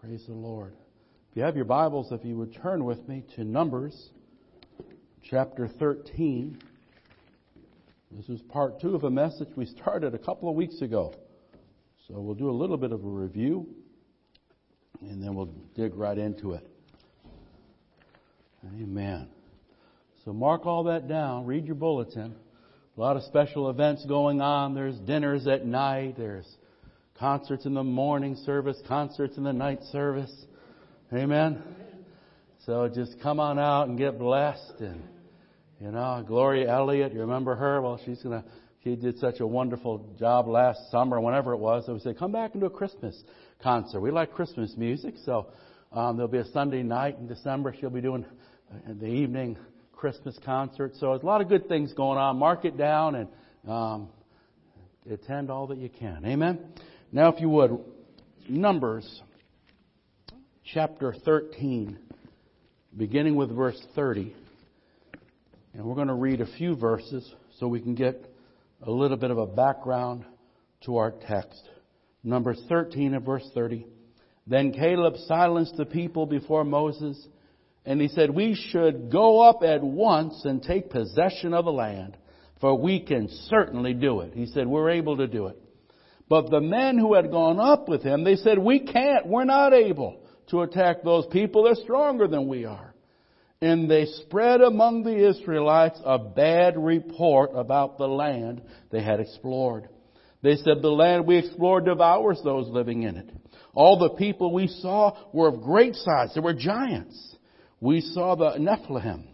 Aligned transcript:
Praise 0.00 0.24
the 0.26 0.32
Lord. 0.32 0.72
If 1.30 1.36
you 1.36 1.42
have 1.42 1.56
your 1.56 1.66
Bibles, 1.66 2.10
if 2.10 2.24
you 2.24 2.34
would 2.38 2.54
turn 2.54 2.86
with 2.86 3.06
me 3.06 3.22
to 3.36 3.44
Numbers 3.44 4.08
chapter 5.22 5.68
13. 5.68 6.58
This 8.10 8.26
is 8.30 8.40
part 8.48 8.80
two 8.80 8.94
of 8.94 9.04
a 9.04 9.10
message 9.10 9.48
we 9.56 9.66
started 9.66 10.14
a 10.14 10.18
couple 10.18 10.48
of 10.48 10.54
weeks 10.54 10.80
ago. 10.80 11.12
So 12.08 12.18
we'll 12.18 12.34
do 12.34 12.48
a 12.48 12.50
little 12.50 12.78
bit 12.78 12.92
of 12.92 13.04
a 13.04 13.08
review 13.08 13.68
and 15.02 15.22
then 15.22 15.34
we'll 15.34 15.52
dig 15.76 15.94
right 15.94 16.16
into 16.16 16.54
it. 16.54 16.66
Amen. 18.64 19.28
So 20.24 20.32
mark 20.32 20.64
all 20.64 20.84
that 20.84 21.08
down. 21.08 21.44
Read 21.44 21.66
your 21.66 21.74
bulletin. 21.74 22.34
A 22.96 23.00
lot 23.00 23.18
of 23.18 23.22
special 23.24 23.68
events 23.68 24.06
going 24.06 24.40
on. 24.40 24.74
There's 24.74 24.98
dinners 25.00 25.46
at 25.46 25.66
night. 25.66 26.14
There's 26.16 26.48
concerts 27.20 27.66
in 27.66 27.74
the 27.74 27.84
morning 27.84 28.34
service, 28.34 28.78
concerts 28.88 29.36
in 29.36 29.44
the 29.44 29.52
night 29.52 29.82
service. 29.92 30.32
Amen. 31.12 31.62
So 32.64 32.88
just 32.88 33.20
come 33.20 33.38
on 33.38 33.58
out 33.58 33.88
and 33.88 33.98
get 33.98 34.18
blessed. 34.18 34.80
And, 34.80 35.02
you 35.82 35.90
know, 35.90 36.24
Gloria 36.26 36.70
Elliott, 36.70 37.12
you 37.12 37.20
remember 37.20 37.54
her? 37.54 37.82
Well, 37.82 38.00
she's 38.06 38.22
going 38.22 38.42
to, 38.42 38.48
she 38.82 38.96
did 38.96 39.18
such 39.18 39.40
a 39.40 39.46
wonderful 39.46 40.14
job 40.18 40.48
last 40.48 40.90
summer, 40.90 41.20
whenever 41.20 41.52
it 41.52 41.58
was. 41.58 41.84
So 41.84 41.92
we 41.92 42.00
said, 42.00 42.18
come 42.18 42.32
back 42.32 42.52
and 42.52 42.62
do 42.62 42.66
a 42.66 42.70
Christmas 42.70 43.22
concert. 43.62 44.00
We 44.00 44.10
like 44.10 44.32
Christmas 44.32 44.74
music. 44.78 45.14
So 45.26 45.48
um, 45.92 46.16
there'll 46.16 46.32
be 46.32 46.38
a 46.38 46.46
Sunday 46.46 46.82
night 46.82 47.18
in 47.18 47.26
December. 47.26 47.74
She'll 47.78 47.90
be 47.90 48.00
doing 48.00 48.24
uh, 48.72 48.94
the 48.98 49.06
evening 49.06 49.58
Christmas 49.92 50.38
concert. 50.42 50.92
So 50.98 51.10
there's 51.10 51.22
a 51.22 51.26
lot 51.26 51.42
of 51.42 51.50
good 51.50 51.68
things 51.68 51.92
going 51.92 52.16
on. 52.16 52.38
Mark 52.38 52.64
it 52.64 52.78
down 52.78 53.14
and 53.14 53.28
um, 53.68 54.08
attend 55.10 55.50
all 55.50 55.66
that 55.66 55.76
you 55.76 55.90
can. 55.90 56.24
Amen. 56.24 56.60
Now, 57.12 57.32
if 57.32 57.40
you 57.40 57.48
would, 57.48 57.76
Numbers 58.48 59.22
chapter 60.64 61.12
13, 61.24 61.98
beginning 62.96 63.34
with 63.34 63.50
verse 63.50 63.80
30. 63.96 64.32
And 65.74 65.84
we're 65.84 65.96
going 65.96 66.06
to 66.06 66.14
read 66.14 66.40
a 66.40 66.46
few 66.46 66.76
verses 66.76 67.28
so 67.58 67.66
we 67.66 67.80
can 67.80 67.96
get 67.96 68.32
a 68.82 68.90
little 68.92 69.16
bit 69.16 69.32
of 69.32 69.38
a 69.38 69.46
background 69.46 70.24
to 70.84 70.98
our 70.98 71.10
text. 71.10 71.60
Numbers 72.22 72.62
13 72.68 73.14
and 73.14 73.24
verse 73.24 73.48
30. 73.54 73.86
Then 74.46 74.72
Caleb 74.72 75.14
silenced 75.26 75.76
the 75.76 75.86
people 75.86 76.26
before 76.26 76.62
Moses 76.62 77.26
and 77.84 78.00
he 78.00 78.06
said, 78.06 78.30
we 78.30 78.54
should 78.54 79.10
go 79.10 79.40
up 79.40 79.64
at 79.64 79.82
once 79.82 80.44
and 80.44 80.62
take 80.62 80.90
possession 80.90 81.54
of 81.54 81.64
the 81.64 81.72
land, 81.72 82.16
for 82.60 82.78
we 82.78 83.00
can 83.00 83.28
certainly 83.48 83.94
do 83.94 84.20
it. 84.20 84.32
He 84.34 84.46
said, 84.46 84.68
we're 84.68 84.90
able 84.90 85.16
to 85.16 85.26
do 85.26 85.48
it. 85.48 85.59
But 86.30 86.48
the 86.48 86.60
men 86.60 86.96
who 86.96 87.14
had 87.14 87.30
gone 87.30 87.60
up 87.60 87.88
with 87.88 88.02
him, 88.02 88.24
they 88.24 88.36
said, 88.36 88.58
we 88.58 88.80
can't, 88.80 89.26
we're 89.26 89.44
not 89.44 89.74
able 89.74 90.22
to 90.48 90.62
attack 90.62 91.02
those 91.02 91.26
people. 91.26 91.64
They're 91.64 91.74
stronger 91.74 92.26
than 92.26 92.48
we 92.48 92.64
are. 92.64 92.94
And 93.60 93.90
they 93.90 94.06
spread 94.06 94.62
among 94.62 95.02
the 95.02 95.28
Israelites 95.28 96.00
a 96.02 96.18
bad 96.18 96.78
report 96.78 97.50
about 97.54 97.98
the 97.98 98.06
land 98.06 98.62
they 98.90 99.02
had 99.02 99.20
explored. 99.20 99.88
They 100.40 100.56
said, 100.56 100.80
the 100.80 100.88
land 100.88 101.26
we 101.26 101.36
explored 101.36 101.84
devours 101.84 102.40
those 102.42 102.68
living 102.68 103.02
in 103.02 103.16
it. 103.16 103.28
All 103.74 103.98
the 103.98 104.16
people 104.16 104.54
we 104.54 104.68
saw 104.68 105.16
were 105.34 105.48
of 105.48 105.60
great 105.60 105.94
size. 105.96 106.30
They 106.34 106.40
were 106.40 106.54
giants 106.54 107.30
we 107.80 108.02
saw 108.02 108.34
the 108.34 108.58
Nephilim 108.58 109.24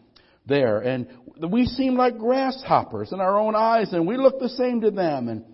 there, 0.47 0.79
and 0.79 1.09
we 1.51 1.67
seemed 1.67 1.97
like 1.97 2.17
grasshoppers 2.17 3.13
in 3.13 3.21
our 3.21 3.39
own 3.39 3.57
eyes, 3.57 3.93
and 3.93 4.07
we 4.07 4.17
looked 4.17 4.41
the 4.41 4.49
same 4.51 4.81
to 4.83 4.91
them. 4.93 5.29
And 5.29 5.45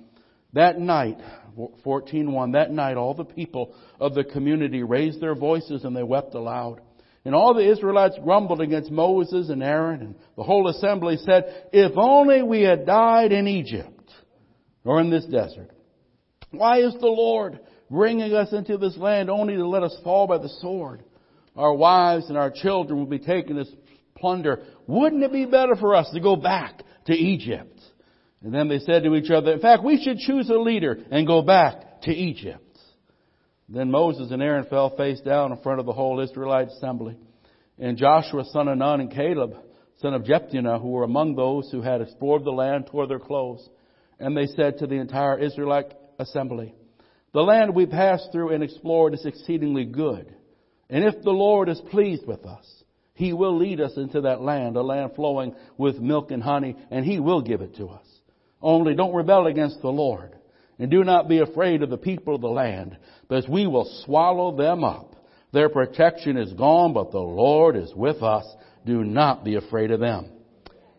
that 0.52 0.78
night, 0.78 1.18
14.1, 1.56 2.52
that 2.52 2.70
night 2.70 2.96
all 2.96 3.14
the 3.14 3.24
people 3.24 3.74
of 4.00 4.14
the 4.14 4.24
community 4.24 4.82
raised 4.82 5.20
their 5.20 5.34
voices 5.34 5.84
and 5.84 5.96
they 5.96 6.02
wept 6.02 6.34
aloud. 6.34 6.80
And 7.24 7.34
all 7.34 7.54
the 7.54 7.70
Israelites 7.70 8.16
grumbled 8.22 8.60
against 8.60 8.90
Moses 8.90 9.48
and 9.48 9.62
Aaron, 9.62 10.00
and 10.00 10.14
the 10.36 10.42
whole 10.42 10.68
assembly 10.68 11.16
said, 11.18 11.68
if 11.72 11.92
only 11.96 12.42
we 12.42 12.62
had 12.62 12.84
died 12.84 13.30
in 13.30 13.46
Egypt 13.46 14.10
or 14.84 15.00
in 15.00 15.08
this 15.08 15.24
desert. 15.26 15.70
Why 16.50 16.80
is 16.80 16.94
the 16.94 17.06
Lord 17.06 17.60
bringing 17.88 18.32
us 18.34 18.52
into 18.52 18.76
this 18.76 18.96
land 18.96 19.30
only 19.30 19.54
to 19.54 19.68
let 19.68 19.84
us 19.84 19.96
fall 20.02 20.26
by 20.26 20.38
the 20.38 20.48
sword? 20.60 21.04
our 21.56 21.74
wives 21.74 22.28
and 22.28 22.38
our 22.38 22.50
children 22.50 22.98
will 22.98 23.06
be 23.06 23.18
taken 23.18 23.58
as 23.58 23.70
plunder. 24.16 24.62
Wouldn't 24.86 25.22
it 25.22 25.32
be 25.32 25.44
better 25.44 25.76
for 25.76 25.94
us 25.94 26.10
to 26.12 26.20
go 26.20 26.36
back 26.36 26.82
to 27.06 27.12
Egypt? 27.12 27.71
And 28.44 28.52
then 28.52 28.68
they 28.68 28.80
said 28.80 29.04
to 29.04 29.14
each 29.14 29.30
other, 29.30 29.52
in 29.52 29.60
fact, 29.60 29.84
we 29.84 30.02
should 30.02 30.18
choose 30.18 30.48
a 30.50 30.54
leader 30.54 30.98
and 31.10 31.26
go 31.26 31.42
back 31.42 32.02
to 32.02 32.10
Egypt. 32.10 32.72
Then 33.68 33.90
Moses 33.90 34.30
and 34.30 34.42
Aaron 34.42 34.66
fell 34.68 34.94
face 34.96 35.20
down 35.20 35.52
in 35.52 35.58
front 35.62 35.80
of 35.80 35.86
the 35.86 35.92
whole 35.92 36.20
Israelite 36.20 36.68
assembly. 36.68 37.16
And 37.78 37.96
Joshua, 37.96 38.44
son 38.44 38.68
of 38.68 38.78
Nun, 38.78 39.00
and 39.00 39.10
Caleb, 39.10 39.54
son 40.00 40.14
of 40.14 40.24
Jephunneh, 40.24 40.80
who 40.80 40.90
were 40.90 41.04
among 41.04 41.36
those 41.36 41.70
who 41.70 41.80
had 41.80 42.00
explored 42.00 42.44
the 42.44 42.50
land, 42.50 42.88
tore 42.88 43.06
their 43.06 43.18
clothes. 43.18 43.66
And 44.18 44.36
they 44.36 44.46
said 44.46 44.78
to 44.78 44.86
the 44.86 44.96
entire 44.96 45.38
Israelite 45.38 45.94
assembly, 46.18 46.74
The 47.32 47.42
land 47.42 47.74
we 47.74 47.86
passed 47.86 48.30
through 48.32 48.50
and 48.50 48.62
explored 48.62 49.14
is 49.14 49.24
exceedingly 49.24 49.84
good. 49.84 50.34
And 50.90 51.04
if 51.04 51.22
the 51.22 51.30
Lord 51.30 51.68
is 51.68 51.80
pleased 51.90 52.26
with 52.26 52.44
us, 52.44 52.66
He 53.14 53.32
will 53.32 53.56
lead 53.56 53.80
us 53.80 53.96
into 53.96 54.22
that 54.22 54.42
land, 54.42 54.76
a 54.76 54.82
land 54.82 55.12
flowing 55.14 55.54
with 55.78 55.98
milk 55.98 56.30
and 56.30 56.42
honey, 56.42 56.76
and 56.90 57.06
He 57.06 57.20
will 57.20 57.40
give 57.40 57.62
it 57.62 57.76
to 57.76 57.86
us. 57.86 58.06
Only 58.62 58.94
don't 58.94 59.14
rebel 59.14 59.46
against 59.46 59.82
the 59.82 59.88
Lord. 59.88 60.36
And 60.78 60.90
do 60.90 61.04
not 61.04 61.28
be 61.28 61.40
afraid 61.40 61.82
of 61.82 61.90
the 61.90 61.98
people 61.98 62.34
of 62.34 62.40
the 62.40 62.48
land, 62.48 62.96
because 63.28 63.48
we 63.48 63.66
will 63.66 64.02
swallow 64.04 64.56
them 64.56 64.84
up. 64.84 65.16
Their 65.52 65.68
protection 65.68 66.36
is 66.36 66.52
gone, 66.54 66.94
but 66.94 67.10
the 67.10 67.18
Lord 67.18 67.76
is 67.76 67.92
with 67.94 68.22
us. 68.22 68.46
Do 68.86 69.04
not 69.04 69.44
be 69.44 69.56
afraid 69.56 69.90
of 69.90 70.00
them. 70.00 70.30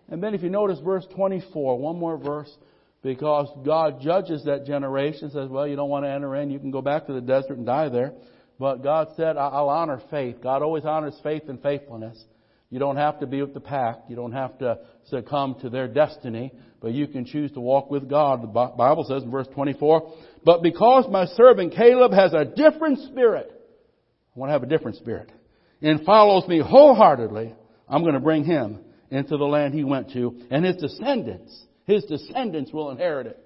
And 0.09 0.22
then 0.22 0.35
if 0.35 0.44
you 0.44 0.50
notice 0.50 0.79
verse 0.79 1.06
24, 1.16 1.79
one 1.79 1.97
more 1.97 2.18
verse, 2.18 2.56
because 3.02 3.50
God 3.66 4.00
judges 4.02 4.46
that 4.46 4.66
generation, 4.66 5.31
says, 5.31 5.50
well, 5.50 5.68
you 5.68 5.75
don't 5.75 5.90
want 5.90 6.06
to 6.06 6.12
enter 6.12 6.35
in, 6.35 6.52
you 6.52 6.59
can 6.59 6.72
go 6.72 6.81
back 6.81 7.07
to 7.07 7.13
the 7.13 7.22
desert 7.22 7.57
and 7.57 7.66
die 7.66 7.90
there. 7.90 8.13
But 8.59 8.84
God 8.84 9.09
said, 9.18 9.35
I'll 9.35 9.69
honor 9.69 10.02
faith. 10.12 10.38
God 10.41 10.62
always 10.62 10.85
honors 10.85 11.19
faith 11.23 11.44
and 11.50 11.62
faithfulness. 11.62 12.23
You 12.69 12.79
don't 12.79 12.97
have 12.97 13.19
to 13.19 13.28
be 13.28 13.41
with 13.41 13.53
the 13.53 13.59
pack. 13.59 14.03
You 14.07 14.16
don't 14.16 14.31
have 14.31 14.57
to 14.59 14.79
succumb 15.06 15.56
to 15.62 15.69
their 15.69 15.88
destiny, 15.88 16.52
but 16.83 16.91
you 16.91 17.07
can 17.07 17.23
choose 17.23 17.49
to 17.53 17.61
walk 17.61 17.89
with 17.89 18.09
God. 18.09 18.41
The 18.41 18.47
Bible 18.47 19.05
says 19.07 19.23
in 19.23 19.31
verse 19.31 19.47
24, 19.53 20.13
but 20.44 20.61
because 20.61 21.05
my 21.09 21.25
servant 21.27 21.73
Caleb 21.73 22.11
has 22.11 22.33
a 22.33 22.44
different 22.44 22.99
spirit, 23.09 23.49
I 24.35 24.39
want 24.39 24.49
to 24.49 24.53
have 24.53 24.63
a 24.63 24.67
different 24.67 24.97
spirit, 24.97 25.31
and 25.81 26.05
follows 26.05 26.45
me 26.47 26.59
wholeheartedly, 26.59 27.55
I'm 27.88 28.01
going 28.01 28.16
to 28.16 28.19
bring 28.19 28.43
him 28.43 28.79
into 29.09 29.38
the 29.38 29.45
land 29.45 29.73
he 29.73 29.85
went 29.85 30.11
to, 30.11 30.41
and 30.51 30.66
his 30.66 30.75
descendants, 30.75 31.57
his 31.85 32.03
descendants 32.03 32.73
will 32.73 32.91
inherit 32.91 33.27
it. 33.27 33.39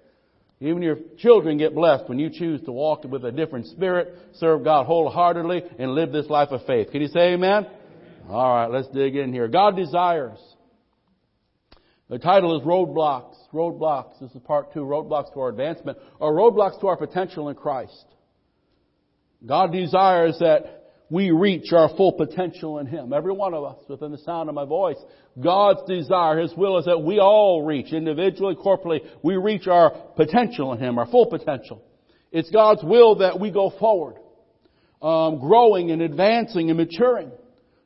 Even 0.59 0.81
your 0.81 0.97
children 1.19 1.59
get 1.59 1.75
blessed 1.75 2.09
when 2.09 2.17
you 2.17 2.31
choose 2.31 2.59
to 2.61 2.71
walk 2.71 3.03
with 3.03 3.23
a 3.23 3.31
different 3.31 3.67
spirit, 3.67 4.15
serve 4.33 4.63
God 4.63 4.87
wholeheartedly, 4.87 5.61
and 5.77 5.91
live 5.91 6.11
this 6.11 6.27
life 6.27 6.49
of 6.49 6.65
faith. 6.65 6.89
Can 6.91 7.01
you 7.01 7.07
say 7.09 7.33
amen? 7.33 7.67
All 8.27 8.55
right, 8.55 8.71
let's 8.71 8.87
dig 8.87 9.15
in 9.15 9.31
here. 9.31 9.47
God 9.47 9.75
desires. 9.75 10.39
The 12.09 12.19
title 12.19 12.57
is 12.57 12.65
Roadblocks. 12.65 13.35
Roadblocks. 13.53 14.19
This 14.21 14.31
is 14.31 14.41
part 14.43 14.73
two. 14.73 14.81
Roadblocks 14.81 15.33
to 15.33 15.41
our 15.41 15.49
advancement, 15.49 15.97
or 16.19 16.33
roadblocks 16.33 16.79
to 16.81 16.87
our 16.87 16.97
potential 16.97 17.49
in 17.49 17.55
Christ. 17.55 18.05
God 19.45 19.71
desires 19.71 20.37
that 20.39 20.77
we 21.09 21.31
reach 21.31 21.71
our 21.73 21.89
full 21.95 22.13
potential 22.13 22.79
in 22.79 22.87
Him. 22.87 23.13
Every 23.13 23.33
one 23.33 23.53
of 23.53 23.63
us 23.63 23.77
within 23.87 24.11
the 24.11 24.17
sound 24.19 24.49
of 24.49 24.55
my 24.55 24.65
voice. 24.65 24.97
God's 25.41 25.81
desire, 25.87 26.39
His 26.39 26.53
will 26.55 26.77
is 26.79 26.85
that 26.85 26.99
we 26.99 27.19
all 27.19 27.63
reach, 27.63 27.93
individually, 27.93 28.55
corporately, 28.55 29.01
we 29.21 29.35
reach 29.35 29.67
our 29.67 29.91
potential 30.15 30.73
in 30.73 30.79
Him, 30.79 30.97
our 30.97 31.07
full 31.07 31.27
potential. 31.27 31.83
It's 32.31 32.49
God's 32.49 32.83
will 32.83 33.15
that 33.17 33.39
we 33.39 33.51
go 33.51 33.69
forward, 33.79 34.15
um, 35.01 35.39
growing 35.39 35.91
and 35.91 36.01
advancing 36.01 36.69
and 36.69 36.77
maturing. 36.77 37.31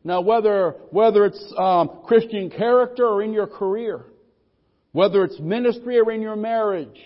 Now, 0.04 0.22
whether 0.22 0.76
whether 0.90 1.26
it's 1.26 1.54
um, 1.58 2.02
Christian 2.06 2.50
character 2.50 3.06
or 3.06 3.22
in 3.22 3.34
your 3.34 3.46
career, 3.46 4.06
whether 4.92 5.24
it's 5.24 5.40
ministry 5.40 6.00
or 6.00 6.12
in 6.12 6.22
your 6.22 6.36
marriage, 6.36 7.00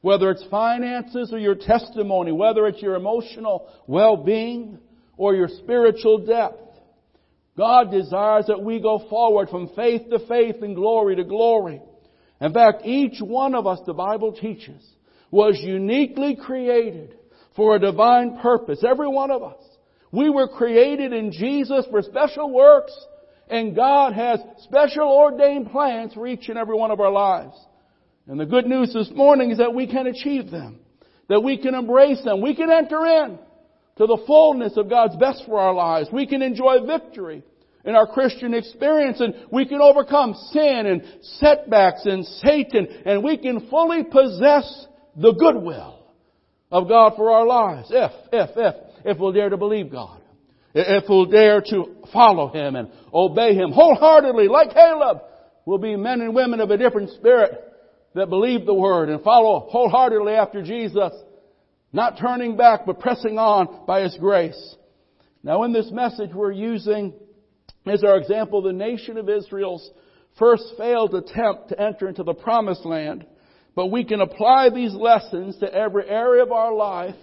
whether 0.00 0.30
it's 0.30 0.44
finances 0.50 1.32
or 1.32 1.38
your 1.38 1.54
testimony, 1.54 2.32
whether 2.32 2.66
it's 2.66 2.80
your 2.80 2.94
emotional 2.94 3.68
well-being, 3.86 4.78
or 5.16 5.34
your 5.34 5.48
spiritual 5.48 6.24
depth. 6.24 6.62
God 7.56 7.90
desires 7.90 8.46
that 8.46 8.62
we 8.62 8.80
go 8.80 9.04
forward 9.10 9.48
from 9.48 9.70
faith 9.74 10.08
to 10.10 10.20
faith 10.28 10.62
and 10.62 10.76
glory 10.76 11.16
to 11.16 11.24
glory. 11.24 11.82
In 12.40 12.52
fact, 12.52 12.86
each 12.86 13.20
one 13.20 13.56
of 13.56 13.66
us, 13.66 13.80
the 13.84 13.94
Bible 13.94 14.32
teaches, 14.32 14.80
was 15.32 15.58
uniquely 15.60 16.36
created 16.36 17.16
for 17.56 17.74
a 17.74 17.80
divine 17.80 18.38
purpose. 18.38 18.84
Every 18.88 19.08
one 19.08 19.32
of 19.32 19.42
us. 19.42 19.60
We 20.12 20.30
were 20.30 20.48
created 20.48 21.12
in 21.12 21.32
Jesus 21.32 21.84
for 21.90 22.00
special 22.02 22.50
works, 22.52 22.92
and 23.50 23.74
God 23.74 24.12
has 24.12 24.40
special 24.64 25.08
ordained 25.08 25.70
plans 25.70 26.14
for 26.14 26.26
each 26.26 26.48
and 26.48 26.58
every 26.58 26.76
one 26.76 26.90
of 26.90 27.00
our 27.00 27.10
lives. 27.10 27.56
And 28.26 28.38
the 28.38 28.46
good 28.46 28.66
news 28.66 28.92
this 28.92 29.10
morning 29.14 29.50
is 29.50 29.58
that 29.58 29.74
we 29.74 29.86
can 29.86 30.06
achieve 30.06 30.50
them. 30.50 30.80
That 31.28 31.40
we 31.40 31.58
can 31.58 31.74
embrace 31.74 32.22
them. 32.24 32.40
We 32.40 32.54
can 32.54 32.70
enter 32.70 33.04
in. 33.06 33.38
to 33.96 34.06
the 34.06 34.22
fullness 34.26 34.76
of 34.76 34.88
God's 34.88 35.16
best 35.16 35.42
for 35.46 35.58
our 35.58 35.74
lives. 35.74 36.08
We 36.12 36.26
can 36.26 36.40
enjoy 36.40 36.86
victory 36.86 37.42
in 37.84 37.94
our 37.94 38.06
Christian 38.06 38.54
experience 38.54 39.20
and 39.20 39.34
we 39.50 39.66
can 39.66 39.80
overcome 39.80 40.34
sin 40.52 40.86
and 40.86 41.02
setbacks 41.22 42.04
and 42.04 42.24
Satan 42.24 42.86
and 43.06 43.24
we 43.24 43.38
can 43.38 43.68
fully 43.68 44.04
possess 44.04 44.86
the 45.16 45.32
goodwill 45.32 45.98
of 46.70 46.86
God 46.86 47.14
for 47.16 47.30
our 47.30 47.46
lives 47.46 47.88
if, 47.90 48.12
if, 48.32 48.50
if, 48.56 48.74
if 49.04 49.18
we'll 49.18 49.32
dare 49.32 49.48
to 49.48 49.56
believe 49.56 49.90
God. 49.90 50.20
If 50.74 51.04
we'll 51.08 51.26
dare 51.26 51.60
to 51.60 51.96
follow 52.12 52.48
Him 52.48 52.76
and 52.76 52.88
obey 53.12 53.54
Him 53.54 53.72
wholeheartedly 53.72 54.48
like 54.48 54.74
Caleb, 54.74 55.18
we'll 55.64 55.78
be 55.78 55.96
men 55.96 56.20
and 56.20 56.34
women 56.34 56.60
of 56.60 56.70
a 56.70 56.76
different 56.76 57.10
spirit 57.10 57.52
that 58.14 58.28
believe 58.28 58.66
the 58.66 58.74
Word 58.74 59.08
and 59.08 59.22
follow 59.22 59.68
wholeheartedly 59.70 60.34
after 60.34 60.62
Jesus, 60.62 61.12
not 61.92 62.18
turning 62.20 62.56
back 62.56 62.86
but 62.86 63.00
pressing 63.00 63.38
on 63.38 63.86
by 63.86 64.02
His 64.02 64.16
grace. 64.18 64.76
Now 65.42 65.62
in 65.62 65.72
this 65.72 65.90
message 65.90 66.30
we're 66.34 66.52
using 66.52 67.14
as 67.86 68.04
our 68.04 68.18
example 68.18 68.60
the 68.60 68.72
nation 68.72 69.16
of 69.16 69.28
Israel's 69.28 69.90
first 70.38 70.64
failed 70.76 71.14
attempt 71.14 71.70
to 71.70 71.80
enter 71.80 72.08
into 72.08 72.22
the 72.22 72.34
promised 72.34 72.84
land, 72.84 73.24
but 73.74 73.86
we 73.86 74.04
can 74.04 74.20
apply 74.20 74.70
these 74.70 74.92
lessons 74.92 75.56
to 75.58 75.72
every 75.72 76.08
area 76.08 76.42
of 76.42 76.52
our 76.52 76.74
life 76.74 77.14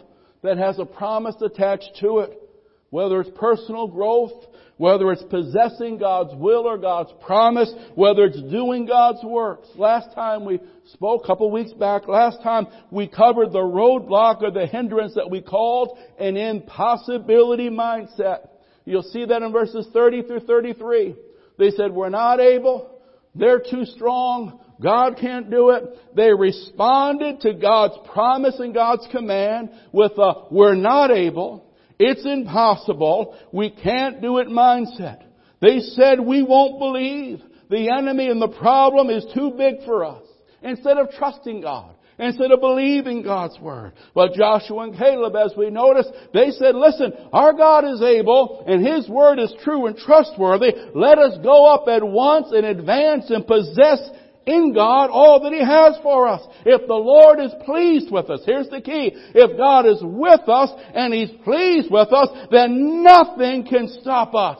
that 0.42 0.58
has 0.58 0.80
a 0.80 0.86
promise 0.86 1.36
attached 1.42 1.92
to 2.00 2.20
it. 2.20 2.42
Whether 2.90 3.22
it's 3.22 3.38
personal 3.38 3.88
growth, 3.88 4.32
whether 4.78 5.12
it's 5.12 5.24
possessing 5.24 5.98
God's 5.98 6.36
will 6.36 6.68
or 6.68 6.78
God's 6.78 7.12
promise, 7.26 7.74
whether 7.96 8.26
it's 8.26 8.42
doing 8.42 8.86
God's 8.86 9.24
works. 9.24 9.68
Last 9.76 10.14
time 10.14 10.46
we 10.46 10.60
spoke, 10.94 11.24
a 11.24 11.28
couple 11.28 11.50
weeks 11.50 11.72
back, 11.74 12.08
last 12.08 12.42
time 12.44 12.68
we 12.92 13.08
covered 13.08 13.52
the 13.52 13.60
roadblock 13.60 14.42
or 14.42 14.52
the 14.52 14.68
hindrance 14.68 15.14
that 15.16 15.30
we 15.30 15.42
called 15.42 15.98
an 16.20 16.36
impossibility 16.36 17.70
mindset. 17.70 18.50
You'll 18.84 19.04
see 19.04 19.26
that 19.26 19.42
in 19.42 19.52
verses 19.52 19.88
30 19.94 20.24
through 20.24 20.42
33. 20.42 21.16
They 21.58 21.72
said, 21.72 21.92
we're 21.92 22.10
not 22.10 22.40
able. 22.40 23.00
They're 23.34 23.60
too 23.60 23.86
strong. 23.86 24.60
God 24.82 25.18
can't 25.20 25.50
do 25.50 25.72
it. 25.72 25.84
They 26.16 26.34
responded 26.34 27.42
to 27.42 27.54
God's 27.54 27.96
promise 28.12 28.60
and 28.60 28.74
God's 28.74 29.08
command 29.12 29.70
with 29.92 30.12
a, 30.18 30.48
we're 30.52 30.76
not 30.76 31.12
able. 31.12 31.65
It's 32.00 32.26
impossible. 32.26 33.38
We 33.52 33.70
can't 33.70 34.22
do 34.22 34.40
it 34.40 34.48
mindset. 34.48 35.24
They 35.62 35.80
said 35.80 36.20
we 36.20 36.44
won't 36.44 36.80
believe. 36.80 37.42
The 37.70 37.90
enemy 37.90 38.28
and 38.30 38.42
the 38.42 38.50
problem 38.50 39.10
is 39.10 39.26
too 39.34 39.52
big 39.58 39.84
for 39.86 40.06
us. 40.06 40.24
Instead 40.62 40.98
of 40.98 41.12
trusting 41.12 41.62
God, 41.62 41.96
instead 42.18 42.52
of 42.52 42.60
believing 42.60 43.24
God's 43.24 43.60
word. 43.60 43.94
But 44.14 44.34
Joshua 44.34 44.84
and 44.84 44.98
Caleb, 44.98 45.36
as 45.36 45.54
we 45.58 45.70
notice, 45.70 46.08
they 46.34 46.52
said, 46.52 46.76
listen, 46.76 47.14
our 47.34 47.54
God 47.54 47.86
is 47.86 48.02
able 48.02 48.64
and 48.68 48.86
His 48.86 49.08
word 49.10 49.40
is 49.40 49.54
true 49.64 49.88
and 49.88 49.98
trustworthy. 49.98 50.72
Let 50.94 51.18
us 51.18 51.38
go 51.44 51.66
up 51.74 51.88
at 51.88 52.04
once 52.04 52.48
and 52.52 52.66
advance 52.66 53.30
and 53.30 53.46
possess 53.46 54.00
in 54.46 54.74
God 54.74 55.10
all 55.10 55.42
that 55.42 55.54
He 55.54 55.60
has 55.60 55.98
for 56.04 56.28
us. 56.28 56.42
If 56.66 56.88
the 56.88 56.94
Lord 56.94 57.40
is 57.40 57.52
pleased 57.66 58.12
with 58.12 58.30
us, 58.30 58.42
here's 58.46 58.70
the 58.70 58.82
key. 58.82 59.12
If 59.34 59.58
God 59.58 59.86
is 59.86 60.00
with 60.02 60.48
us 60.48 60.70
and 60.94 61.14
He's 61.14 61.32
pleased 61.44 61.92
with 61.92 62.12
us, 62.12 62.30
then 62.52 63.04
nothing 63.04 63.66
can 63.68 63.88
stop 64.02 64.36
us. 64.36 64.60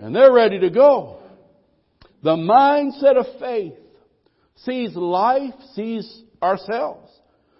And 0.00 0.14
they're 0.14 0.32
ready 0.32 0.60
to 0.60 0.70
go. 0.70 1.20
The 2.22 2.36
mindset 2.36 3.16
of 3.16 3.26
faith 3.38 3.74
sees 4.56 4.94
life, 4.94 5.54
sees 5.74 6.22
ourselves, 6.42 7.10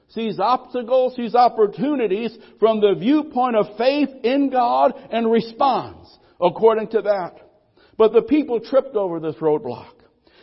sees 0.09 0.39
obstacles, 0.39 1.17
sees 1.17 1.35
opportunities 1.35 2.37
from 2.59 2.81
the 2.81 2.95
viewpoint 2.99 3.57
of 3.57 3.77
faith 3.79 4.11
in 4.23 4.51
God 4.51 4.93
and 5.11 5.31
responds 5.31 6.19
according 6.41 6.89
to 6.89 7.03
that. 7.03 7.37
But 7.97 8.13
the 8.13 8.23
people 8.23 8.61
tripped 8.61 8.97
over 8.97 9.21
this 9.21 9.37
roadblock. 9.37 9.93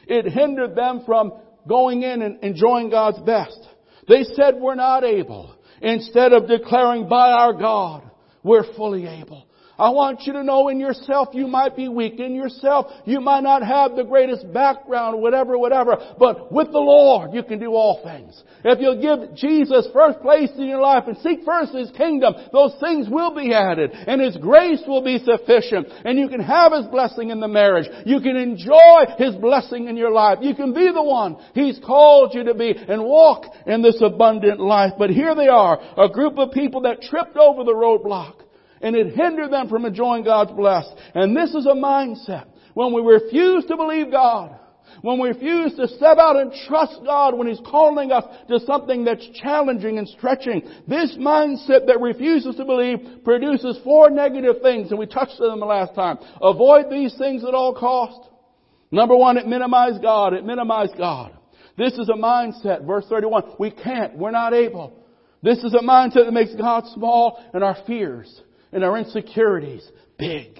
It 0.07 0.31
hindered 0.31 0.75
them 0.75 1.03
from 1.05 1.33
going 1.67 2.03
in 2.03 2.21
and 2.21 2.43
enjoying 2.43 2.89
God's 2.89 3.19
best. 3.19 3.59
They 4.07 4.23
said 4.23 4.55
we're 4.55 4.75
not 4.75 5.03
able. 5.03 5.55
Instead 5.81 6.33
of 6.33 6.47
declaring 6.47 7.07
by 7.07 7.31
our 7.31 7.53
God, 7.53 8.09
we're 8.43 8.73
fully 8.75 9.05
able. 9.05 9.46
I 9.79 9.89
want 9.89 10.21
you 10.25 10.33
to 10.33 10.43
know 10.43 10.69
in 10.69 10.79
yourself 10.79 11.29
you 11.33 11.47
might 11.47 11.75
be 11.75 11.87
weak. 11.87 12.19
In 12.19 12.33
yourself 12.33 12.87
you 13.05 13.21
might 13.21 13.43
not 13.43 13.61
have 13.63 13.95
the 13.95 14.03
greatest 14.03 14.51
background, 14.51 15.21
whatever, 15.21 15.57
whatever. 15.57 15.97
But 16.17 16.51
with 16.51 16.71
the 16.71 16.79
Lord 16.79 17.33
you 17.33 17.43
can 17.43 17.59
do 17.59 17.73
all 17.73 18.01
things. 18.03 18.41
If 18.63 18.79
you'll 18.79 19.01
give 19.01 19.35
Jesus 19.35 19.87
first 19.93 20.19
place 20.21 20.49
in 20.57 20.65
your 20.65 20.81
life 20.81 21.03
and 21.07 21.17
seek 21.19 21.43
first 21.45 21.73
His 21.73 21.91
kingdom, 21.91 22.33
those 22.51 22.75
things 22.79 23.07
will 23.07 23.35
be 23.35 23.53
added. 23.53 23.91
And 23.91 24.19
His 24.19 24.35
grace 24.37 24.81
will 24.87 25.03
be 25.03 25.19
sufficient. 25.19 25.87
And 26.05 26.17
you 26.17 26.27
can 26.27 26.41
have 26.41 26.71
His 26.71 26.87
blessing 26.87 27.29
in 27.29 27.39
the 27.39 27.47
marriage. 27.47 27.87
You 28.05 28.19
can 28.19 28.35
enjoy 28.35 29.05
His 29.17 29.35
blessing 29.35 29.87
in 29.87 29.95
your 29.95 30.11
life. 30.11 30.39
You 30.41 30.55
can 30.55 30.73
be 30.73 30.91
the 30.91 31.03
one 31.03 31.37
He's 31.53 31.79
called 31.85 32.33
you 32.33 32.43
to 32.45 32.55
be 32.55 32.71
and 32.71 33.03
walk 33.03 33.45
in 33.67 33.83
this 33.83 34.01
abundant 34.01 34.59
life. 34.59 34.93
But 34.97 35.11
here 35.11 35.35
they 35.35 35.47
are, 35.47 35.79
a 35.97 36.09
group 36.09 36.39
of 36.39 36.51
people 36.51 36.81
that 36.81 37.01
tripped 37.01 37.37
over 37.37 37.63
the 37.63 37.73
roadblock 37.73 38.46
and 38.81 38.95
it 38.95 39.15
hindered 39.15 39.51
them 39.51 39.69
from 39.69 39.85
enjoying 39.85 40.23
God's 40.23 40.51
blessed. 40.51 40.93
And 41.13 41.35
this 41.35 41.53
is 41.53 41.65
a 41.65 41.75
mindset. 41.75 42.45
When 42.73 42.93
we 42.93 43.01
refuse 43.01 43.65
to 43.65 43.75
believe 43.75 44.11
God, 44.11 44.57
when 45.01 45.19
we 45.19 45.29
refuse 45.29 45.75
to 45.75 45.87
step 45.87 46.17
out 46.17 46.37
and 46.37 46.51
trust 46.67 46.99
God 47.05 47.37
when 47.37 47.47
He's 47.47 47.61
calling 47.65 48.11
us 48.11 48.23
to 48.49 48.59
something 48.61 49.03
that's 49.03 49.27
challenging 49.41 49.97
and 49.97 50.07
stretching, 50.07 50.61
this 50.87 51.15
mindset 51.19 51.87
that 51.87 51.99
refuses 52.01 52.55
to 52.55 52.65
believe 52.65 53.23
produces 53.23 53.79
four 53.83 54.09
negative 54.09 54.61
things, 54.61 54.89
and 54.89 54.99
we 54.99 55.05
touched 55.05 55.39
on 55.39 55.49
them 55.49 55.59
the 55.59 55.65
last 55.65 55.93
time. 55.93 56.17
Avoid 56.41 56.89
these 56.89 57.15
things 57.17 57.43
at 57.43 57.53
all 57.53 57.75
cost. 57.75 58.29
Number 58.91 59.15
one, 59.15 59.37
it 59.37 59.47
minimizes 59.47 59.99
God. 60.01 60.33
It 60.33 60.45
minimizes 60.45 60.95
God. 60.97 61.33
This 61.77 61.93
is 61.93 62.09
a 62.09 62.13
mindset. 62.13 62.85
Verse 62.85 63.05
31. 63.07 63.55
We 63.59 63.71
can't. 63.71 64.17
We're 64.17 64.31
not 64.31 64.53
able. 64.53 65.03
This 65.43 65.59
is 65.59 65.75
a 65.75 65.83
mindset 65.83 66.25
that 66.25 66.31
makes 66.31 66.55
God 66.55 66.85
small 66.93 67.43
and 67.53 67.63
our 67.63 67.77
fears 67.85 68.41
and 68.71 68.83
our 68.83 68.97
insecurities 68.97 69.87
big. 70.17 70.59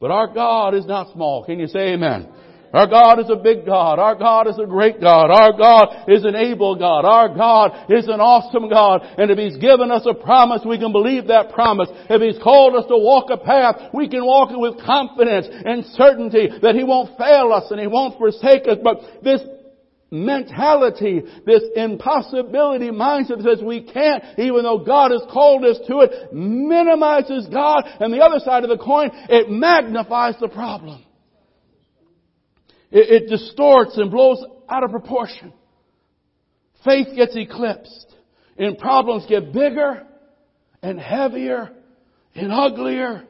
But 0.00 0.10
our 0.10 0.32
God 0.32 0.74
is 0.74 0.86
not 0.86 1.12
small. 1.12 1.44
Can 1.44 1.60
you 1.60 1.68
say 1.68 1.94
amen? 1.94 2.28
Our 2.72 2.86
God 2.86 3.20
is 3.20 3.28
a 3.28 3.36
big 3.36 3.66
God. 3.66 3.98
Our 3.98 4.14
God 4.14 4.48
is 4.48 4.58
a 4.58 4.64
great 4.64 4.98
God. 4.98 5.30
Our 5.30 5.52
God 5.52 6.08
is 6.08 6.24
an 6.24 6.34
able 6.34 6.74
God. 6.74 7.04
Our 7.04 7.28
God 7.28 7.90
is 7.90 8.08
an 8.08 8.18
awesome 8.18 8.70
God. 8.70 9.02
And 9.18 9.30
if 9.30 9.36
He's 9.36 9.58
given 9.58 9.90
us 9.90 10.06
a 10.06 10.14
promise, 10.14 10.62
we 10.64 10.78
can 10.78 10.90
believe 10.90 11.26
that 11.28 11.52
promise. 11.52 11.88
If 12.08 12.22
He's 12.22 12.42
called 12.42 12.74
us 12.74 12.86
to 12.88 12.96
walk 12.96 13.28
a 13.28 13.36
path, 13.36 13.92
we 13.92 14.08
can 14.08 14.24
walk 14.24 14.50
it 14.52 14.58
with 14.58 14.80
confidence 14.84 15.48
and 15.50 15.84
certainty 15.92 16.48
that 16.62 16.74
He 16.74 16.82
won't 16.82 17.18
fail 17.18 17.52
us 17.52 17.70
and 17.70 17.78
He 17.78 17.86
won't 17.86 18.16
forsake 18.16 18.66
us. 18.66 18.78
But 18.82 19.22
this 19.22 19.42
mentality, 20.12 21.22
this 21.46 21.62
impossibility 21.74 22.90
mindset 22.90 23.42
that 23.42 23.56
says 23.56 23.64
we 23.64 23.82
can't, 23.82 24.22
even 24.38 24.62
though 24.62 24.78
God 24.78 25.10
has 25.10 25.22
called 25.32 25.64
us 25.64 25.78
to 25.88 26.00
it, 26.00 26.32
minimizes 26.32 27.48
God. 27.48 27.84
And 27.98 28.12
the 28.12 28.20
other 28.20 28.38
side 28.38 28.62
of 28.62 28.68
the 28.68 28.78
coin, 28.78 29.10
it 29.28 29.50
magnifies 29.50 30.34
the 30.38 30.48
problem. 30.48 31.04
It, 32.90 33.22
it 33.22 33.28
distorts 33.30 33.96
and 33.96 34.10
blows 34.10 34.44
out 34.68 34.84
of 34.84 34.90
proportion. 34.90 35.52
Faith 36.84 37.08
gets 37.16 37.34
eclipsed 37.34 38.14
and 38.58 38.76
problems 38.76 39.24
get 39.28 39.52
bigger 39.52 40.06
and 40.82 41.00
heavier 41.00 41.70
and 42.34 42.52
uglier. 42.52 43.24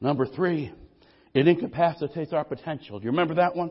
Number 0.00 0.26
three, 0.26 0.72
it 1.38 1.46
incapacitates 1.46 2.32
our 2.32 2.44
potential. 2.44 2.98
Do 2.98 3.04
you 3.04 3.10
remember 3.10 3.34
that 3.34 3.54
one? 3.54 3.70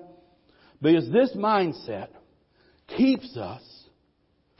Because 0.82 1.12
this 1.12 1.36
mindset 1.36 2.10
keeps 2.96 3.36
us 3.36 3.62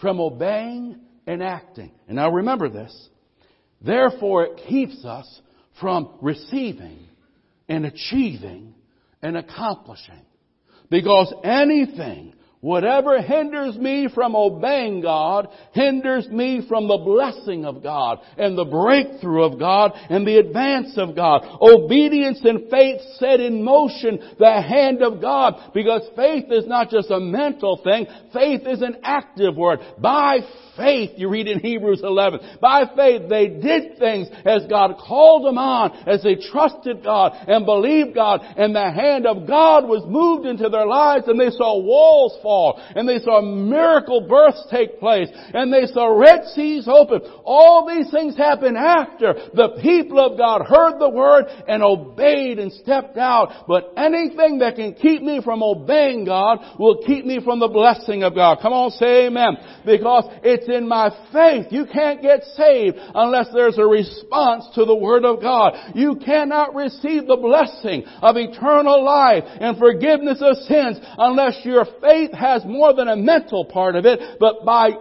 from 0.02 0.20
obeying 0.20 1.00
and 1.26 1.42
acting. 1.42 1.92
And 2.08 2.18
now 2.18 2.32
remember 2.32 2.70
this. 2.70 3.10
Therefore, 3.82 4.46
it 4.46 4.62
keeps 4.68 5.06
us 5.06 5.42
from 5.80 6.18
receiving 6.22 7.00
and 7.70 7.86
achieving 7.86 8.74
and 9.22 9.38
accomplishing. 9.38 10.26
Because 10.90 11.34
anything 11.44 12.34
Whatever 12.62 13.22
hinders 13.22 13.78
me 13.78 14.10
from 14.12 14.36
obeying 14.36 15.02
God 15.02 15.48
hinders 15.74 16.28
me 16.28 16.66
from 16.68 16.88
the 16.88 16.98
blessing 16.98 17.66
of 17.66 17.84
God 17.84 18.18
and 18.36 18.58
the 18.58 18.66
breakthrough 18.66 19.44
of 19.44 19.60
God 19.60 19.92
and 20.10 20.26
the 20.26 20.40
advance 20.40 20.98
of 20.98 21.16
God. 21.16 21.46
Obedience 21.62 22.40
and 22.44 22.68
faith 22.72 23.00
set 23.20 23.42
in 23.42 23.64
motion 23.64 24.20
the 24.40 24.62
hand 24.62 25.04
of 25.04 25.22
God 25.22 25.72
because 25.76 26.02
faith 26.16 26.46
is 26.50 26.66
not 26.66 26.90
just 26.90 27.12
a 27.12 27.20
mental 27.20 27.80
thing. 27.84 28.08
Faith 28.34 28.62
is 28.66 28.82
an 28.82 28.98
active 29.04 29.56
word. 29.56 29.80
By 30.00 30.40
faith, 30.76 31.12
you 31.18 31.30
read 31.30 31.48
in 31.48 31.60
Hebrews 31.60 32.02
11, 32.04 32.58
by 32.62 32.86
faith 32.96 33.30
they 33.30 33.48
did 33.48 33.98
things 34.00 34.30
as 34.46 34.66
God 34.70 34.98
called 34.98 35.46
them 35.46 35.58
on, 35.58 35.92
as 36.08 36.24
they 36.24 36.36
trusted 36.36 37.04
God 37.04 37.34
and 37.48 37.66
believed 37.66 38.16
God 38.16 38.42
and 38.42 38.76
the 38.76 38.92
hand 38.92 39.26
of 39.26 39.48
God 39.48 39.88
was 39.88 40.04
moved 40.08 40.48
into 40.48 40.70
their 40.70 40.86
lives 40.86 41.28
and 41.28 41.40
they 41.40 41.50
saw 41.50 41.80
walls 41.80 42.38
fall, 42.48 42.82
and 42.96 43.08
they 43.08 43.20
saw 43.20 43.42
miracle 43.42 44.22
births 44.22 44.66
take 44.72 45.02
place, 45.02 45.28
and 45.54 45.74
they 45.74 45.86
saw 45.92 46.08
Red 46.08 46.46
Seas 46.56 46.88
open. 46.88 47.20
All 47.44 47.86
these 47.86 48.10
things 48.10 48.38
happened 48.38 48.78
after 48.78 49.34
the 49.54 49.80
people 49.82 50.18
of 50.18 50.38
God 50.38 50.62
heard 50.66 50.98
the 50.98 51.10
word 51.10 51.46
and 51.68 51.84
obeyed 51.84 52.58
and 52.58 52.72
stepped 52.72 53.18
out. 53.18 53.66
But 53.68 53.92
anything 53.98 54.60
that 54.60 54.76
can 54.76 54.94
keep 54.94 55.22
me 55.22 55.42
from 55.44 55.62
obeying 55.62 56.24
God 56.24 56.60
will 56.80 57.04
keep 57.06 57.26
me 57.26 57.42
from 57.44 57.60
the 57.60 57.68
blessing 57.68 58.24
of 58.24 58.34
God. 58.34 58.60
Come 58.62 58.72
on, 58.72 58.92
say 58.92 59.28
amen. 59.28 59.58
Because 59.86 60.24
it's 60.44 60.70
in 60.70 60.88
my 60.88 61.10
faith. 61.34 61.68
You 61.72 61.86
can't 61.86 62.22
get 62.22 62.44
saved 62.56 62.96
unless 63.14 63.48
there's 63.54 63.78
a 63.78 63.86
response 63.86 64.66
to 64.76 64.86
the 64.86 64.96
Word 64.96 65.26
of 65.26 65.42
God. 65.42 65.74
You 65.96 66.16
cannot 66.24 66.76
receive 66.76 67.28
the 67.28 67.36
blessing 67.36 68.06
of 68.22 68.38
eternal 68.38 69.04
life 69.04 69.44
and 69.60 69.78
forgiveness 69.78 70.40
of 70.42 70.56
sins 70.64 70.98
unless 71.18 71.60
your 71.66 71.86
faith 72.02 72.32
has 72.38 72.64
more 72.66 72.94
than 72.94 73.08
a 73.08 73.16
mental 73.16 73.66
part 73.66 73.96
of 73.96 74.06
it, 74.06 74.20
but 74.40 74.64
by 74.66 74.92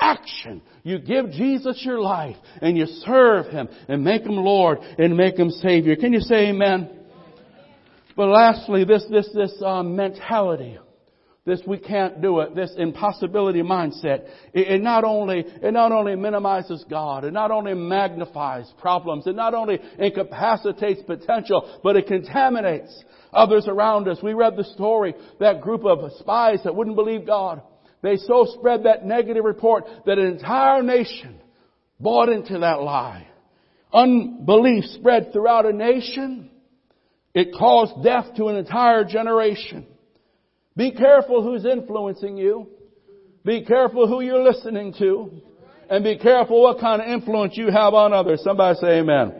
action. 0.00 0.62
You 0.82 0.98
give 0.98 1.30
Jesus 1.30 1.80
your 1.84 2.00
life 2.00 2.36
and 2.60 2.76
you 2.76 2.86
serve 2.86 3.46
Him 3.46 3.68
and 3.88 4.02
make 4.04 4.22
Him 4.22 4.36
Lord 4.36 4.78
and 4.98 5.16
make 5.16 5.36
Him 5.36 5.50
Savior. 5.50 5.96
Can 5.96 6.12
you 6.12 6.20
say 6.20 6.48
amen? 6.48 6.90
But 8.16 8.26
lastly, 8.26 8.84
this, 8.84 9.04
this, 9.10 9.28
this 9.32 9.54
uh, 9.64 9.82
mentality 9.82 10.78
this 11.44 11.60
we 11.66 11.78
can't 11.78 12.22
do 12.22 12.38
it, 12.40 12.54
this 12.54 12.72
impossibility 12.76 13.62
mindset, 13.62 14.28
it, 14.52 14.68
it, 14.68 14.82
not 14.82 15.02
only, 15.02 15.40
it 15.40 15.72
not 15.72 15.90
only 15.90 16.14
minimizes 16.14 16.84
God, 16.88 17.24
it 17.24 17.32
not 17.32 17.50
only 17.50 17.74
magnifies 17.74 18.72
problems, 18.78 19.26
it 19.26 19.34
not 19.34 19.52
only 19.52 19.80
incapacitates 19.98 21.02
potential, 21.02 21.80
but 21.82 21.96
it 21.96 22.06
contaminates 22.06 23.04
others 23.32 23.66
around 23.66 24.06
us. 24.06 24.18
We 24.22 24.34
read 24.34 24.56
the 24.56 24.64
story, 24.64 25.14
that 25.40 25.62
group 25.62 25.84
of 25.84 26.12
spies 26.18 26.60
that 26.62 26.76
wouldn't 26.76 26.96
believe 26.96 27.26
God. 27.26 27.60
They 28.02 28.16
so 28.16 28.46
spread 28.58 28.84
that 28.84 29.04
negative 29.04 29.44
report 29.44 29.84
that 30.06 30.18
an 30.18 30.26
entire 30.26 30.82
nation 30.82 31.40
bought 31.98 32.28
into 32.28 32.60
that 32.60 32.82
lie. 32.82 33.26
Unbelief 33.92 34.84
spread 34.84 35.32
throughout 35.32 35.66
a 35.66 35.72
nation. 35.72 36.50
It 37.34 37.54
caused 37.56 38.04
death 38.04 38.34
to 38.36 38.46
an 38.46 38.56
entire 38.56 39.04
generation. 39.04 39.86
Be 40.76 40.92
careful 40.92 41.42
who's 41.42 41.64
influencing 41.64 42.36
you. 42.36 42.68
Be 43.44 43.64
careful 43.64 44.06
who 44.06 44.20
you're 44.22 44.42
listening 44.42 44.94
to. 44.98 45.42
And 45.90 46.04
be 46.04 46.16
careful 46.16 46.62
what 46.62 46.80
kind 46.80 47.02
of 47.02 47.08
influence 47.08 47.56
you 47.56 47.70
have 47.70 47.92
on 47.92 48.12
others. 48.12 48.42
Somebody 48.42 48.78
say 48.78 49.00
amen. 49.00 49.34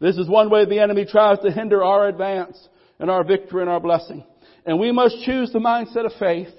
This 0.00 0.16
is 0.16 0.28
one 0.28 0.50
way 0.50 0.64
the 0.64 0.80
enemy 0.80 1.06
tries 1.06 1.38
to 1.40 1.50
hinder 1.50 1.82
our 1.82 2.08
advance 2.08 2.68
and 2.98 3.10
our 3.10 3.24
victory 3.24 3.62
and 3.62 3.70
our 3.70 3.80
blessing. 3.80 4.24
And 4.66 4.78
we 4.78 4.92
must 4.92 5.22
choose 5.24 5.50
the 5.52 5.58
mindset 5.58 6.06
of 6.06 6.12
faith. 6.18 6.54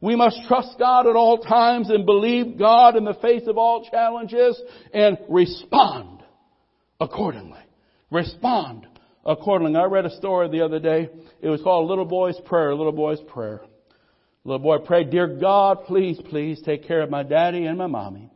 We 0.00 0.16
must 0.16 0.40
trust 0.46 0.78
God 0.78 1.06
at 1.06 1.16
all 1.16 1.38
times 1.38 1.90
and 1.90 2.04
believe 2.04 2.58
God 2.58 2.96
in 2.96 3.04
the 3.04 3.14
face 3.14 3.44
of 3.46 3.58
all 3.58 3.88
challenges 3.88 4.60
and 4.92 5.18
respond 5.28 6.22
accordingly. 7.00 7.60
Respond 8.10 8.86
accordingly. 9.26 9.78
I 9.78 9.84
read 9.84 10.06
a 10.06 10.16
story 10.16 10.48
the 10.48 10.64
other 10.64 10.78
day. 10.78 11.10
It 11.42 11.48
was 11.48 11.60
called 11.62 11.88
Little 11.88 12.04
Boy's 12.04 12.38
Prayer, 12.46 12.74
Little 12.74 12.92
Boy's 12.92 13.20
Prayer. 13.28 13.60
Little 14.44 14.60
boy 14.60 14.78
prayed, 14.78 15.10
Dear 15.10 15.26
God, 15.26 15.84
please, 15.86 16.20
please 16.30 16.62
take 16.64 16.86
care 16.86 17.02
of 17.02 17.10
my 17.10 17.24
daddy 17.24 17.66
and 17.66 17.76
my 17.76 17.88
mommy. 17.88 18.30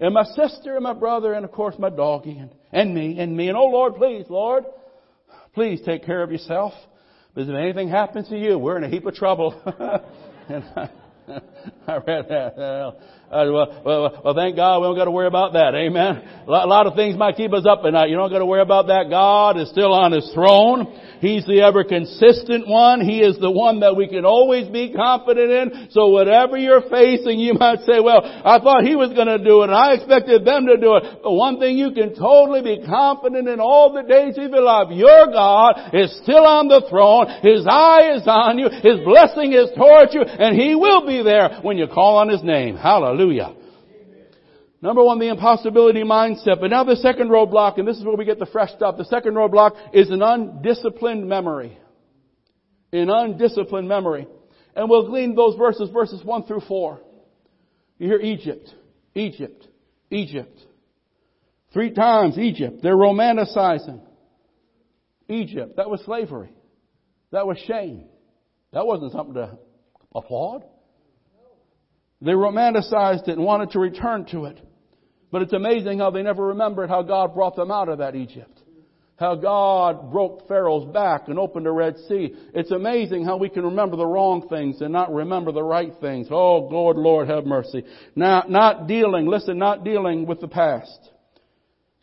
And 0.00 0.12
my 0.12 0.24
sister 0.24 0.74
and 0.74 0.82
my 0.82 0.92
brother 0.92 1.32
and 1.32 1.44
of 1.44 1.52
course 1.52 1.76
my 1.78 1.88
doggy 1.90 2.36
and, 2.36 2.50
and 2.72 2.92
me 2.92 3.18
and 3.20 3.36
me. 3.36 3.48
And 3.48 3.56
oh 3.56 3.66
Lord, 3.66 3.94
please, 3.94 4.26
Lord, 4.28 4.64
please 5.54 5.80
take 5.84 6.04
care 6.04 6.22
of 6.22 6.32
yourself. 6.32 6.72
Because 7.32 7.48
if 7.48 7.54
anything 7.54 7.88
happens 7.88 8.28
to 8.28 8.36
you, 8.36 8.58
we're 8.58 8.76
in 8.76 8.84
a 8.84 8.88
heap 8.88 9.06
of 9.06 9.14
trouble. 9.14 9.60
and 10.48 10.64
I, 10.76 10.90
I 11.86 11.96
read 11.98 12.28
that. 12.28 12.96
Uh, 13.30 13.50
well, 13.50 13.82
well, 13.84 14.20
well, 14.22 14.34
thank 14.34 14.54
God 14.54 14.80
we 14.80 14.86
don't 14.86 14.96
got 14.96 15.06
to 15.06 15.10
worry 15.10 15.26
about 15.26 15.54
that. 15.54 15.74
Amen. 15.74 16.22
A 16.46 16.68
lot 16.68 16.86
of 16.86 16.94
things 16.94 17.16
might 17.16 17.36
keep 17.36 17.52
us 17.52 17.64
up 17.66 17.80
at 17.84 17.92
night. 17.92 18.10
You 18.10 18.16
don't 18.16 18.30
got 18.30 18.38
to 18.38 18.46
worry 18.46 18.60
about 18.60 18.86
that. 18.88 19.08
God 19.08 19.58
is 19.58 19.70
still 19.70 19.92
on 19.92 20.12
His 20.12 20.30
throne. 20.34 20.92
He's 21.24 21.46
the 21.46 21.64
ever 21.64 21.84
consistent 21.84 22.68
one. 22.68 23.00
He 23.00 23.24
is 23.24 23.40
the 23.40 23.50
one 23.50 23.80
that 23.80 23.96
we 23.96 24.08
can 24.08 24.26
always 24.26 24.68
be 24.68 24.92
confident 24.92 25.50
in. 25.50 25.88
So 25.90 26.08
whatever 26.08 26.58
you're 26.58 26.84
facing, 26.92 27.40
you 27.40 27.54
might 27.56 27.80
say, 27.88 27.96
well, 27.98 28.20
I 28.20 28.60
thought 28.60 28.84
He 28.84 28.94
was 28.94 29.08
going 29.16 29.32
to 29.32 29.40
do 29.40 29.64
it 29.64 29.72
and 29.72 29.74
I 29.74 29.96
expected 29.96 30.44
them 30.44 30.68
to 30.68 30.76
do 30.76 31.00
it. 31.00 31.24
But 31.24 31.32
one 31.32 31.58
thing 31.58 31.80
you 31.80 31.96
can 31.96 32.12
totally 32.12 32.60
be 32.60 32.84
confident 32.84 33.48
in 33.48 33.58
all 33.58 33.96
the 33.96 34.04
days 34.04 34.36
of 34.36 34.52
your 34.52 34.60
life, 34.60 34.92
your 34.92 35.32
God 35.32 35.96
is 35.96 36.12
still 36.20 36.44
on 36.44 36.68
the 36.68 36.84
throne. 36.92 37.32
His 37.40 37.64
eye 37.64 38.20
is 38.20 38.28
on 38.28 38.60
you. 38.60 38.68
His 38.68 39.00
blessing 39.00 39.56
is 39.56 39.72
towards 39.72 40.12
you 40.12 40.20
and 40.28 40.52
He 40.54 40.76
will 40.76 41.08
be 41.08 41.24
there 41.24 41.64
when 41.64 41.78
you 41.80 41.88
call 41.88 42.20
on 42.20 42.28
His 42.28 42.44
name. 42.44 42.76
Hallelujah. 42.76 43.13
Hallelujah. 43.14 43.54
Number 44.82 45.04
one, 45.04 45.20
the 45.20 45.28
impossibility 45.28 46.02
mindset. 46.02 46.60
But 46.60 46.70
now 46.70 46.82
the 46.82 46.96
second 46.96 47.28
roadblock, 47.28 47.78
and 47.78 47.86
this 47.86 47.96
is 47.96 48.04
where 48.04 48.16
we 48.16 48.24
get 48.24 48.40
the 48.40 48.46
fresh 48.46 48.72
stuff. 48.72 48.96
The 48.98 49.04
second 49.04 49.34
roadblock 49.34 49.76
is 49.92 50.10
an 50.10 50.20
undisciplined 50.20 51.28
memory. 51.28 51.78
An 52.92 53.10
undisciplined 53.10 53.88
memory. 53.88 54.26
And 54.74 54.90
we'll 54.90 55.06
glean 55.06 55.36
those 55.36 55.54
verses, 55.56 55.90
verses 55.90 56.24
one 56.24 56.42
through 56.42 56.62
four. 56.66 57.02
You 57.98 58.08
hear 58.08 58.18
Egypt, 58.18 58.74
Egypt, 59.14 59.68
Egypt. 60.10 60.58
Three 61.72 61.92
times 61.92 62.36
Egypt. 62.36 62.80
They're 62.82 62.96
romanticizing. 62.96 64.00
Egypt. 65.28 65.76
That 65.76 65.88
was 65.88 66.02
slavery. 66.04 66.52
That 67.30 67.46
was 67.46 67.58
shame. 67.58 68.06
That 68.72 68.86
wasn't 68.86 69.12
something 69.12 69.34
to 69.34 69.56
applaud. 70.14 70.64
They 72.24 72.32
romanticized 72.32 73.28
it 73.28 73.36
and 73.36 73.44
wanted 73.44 73.70
to 73.72 73.78
return 73.78 74.24
to 74.26 74.46
it. 74.46 74.58
But 75.30 75.42
it's 75.42 75.52
amazing 75.52 75.98
how 75.98 76.10
they 76.10 76.22
never 76.22 76.46
remembered 76.46 76.88
how 76.88 77.02
God 77.02 77.34
brought 77.34 77.54
them 77.54 77.70
out 77.70 77.88
of 77.88 77.98
that 77.98 78.14
Egypt. 78.14 78.62
How 79.16 79.34
God 79.34 80.10
broke 80.10 80.48
Pharaoh's 80.48 80.90
back 80.92 81.28
and 81.28 81.38
opened 81.38 81.66
the 81.66 81.72
Red 81.72 81.96
Sea. 82.08 82.34
It's 82.54 82.70
amazing 82.70 83.24
how 83.24 83.36
we 83.36 83.48
can 83.48 83.64
remember 83.64 83.96
the 83.96 84.06
wrong 84.06 84.48
things 84.48 84.80
and 84.80 84.92
not 84.92 85.12
remember 85.12 85.52
the 85.52 85.62
right 85.62 85.92
things. 86.00 86.28
Oh, 86.30 86.68
Lord, 86.70 86.96
Lord, 86.96 87.28
have 87.28 87.44
mercy. 87.44 87.84
Now, 88.16 88.44
not 88.48 88.88
dealing, 88.88 89.26
listen, 89.26 89.58
not 89.58 89.84
dealing 89.84 90.26
with 90.26 90.40
the 90.40 90.48
past 90.48 91.10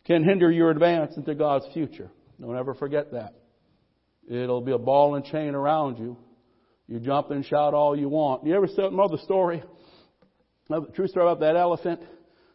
can 0.04 0.24
hinder 0.24 0.50
your 0.50 0.70
advance 0.70 1.16
into 1.16 1.34
God's 1.34 1.66
future. 1.74 2.10
Don't 2.40 2.56
ever 2.56 2.74
forget 2.74 3.12
that. 3.12 3.34
It'll 4.28 4.60
be 4.60 4.72
a 4.72 4.78
ball 4.78 5.16
and 5.16 5.24
chain 5.24 5.54
around 5.54 5.98
you. 5.98 6.16
You 6.86 7.00
jump 7.00 7.30
and 7.30 7.44
shout 7.44 7.74
all 7.74 7.96
you 7.98 8.08
want. 8.08 8.46
You 8.46 8.54
ever 8.54 8.66
know 8.90 9.08
the 9.08 9.20
story 9.24 9.62
True 10.94 11.06
story 11.06 11.26
about 11.26 11.40
that 11.40 11.56
elephant. 11.56 12.00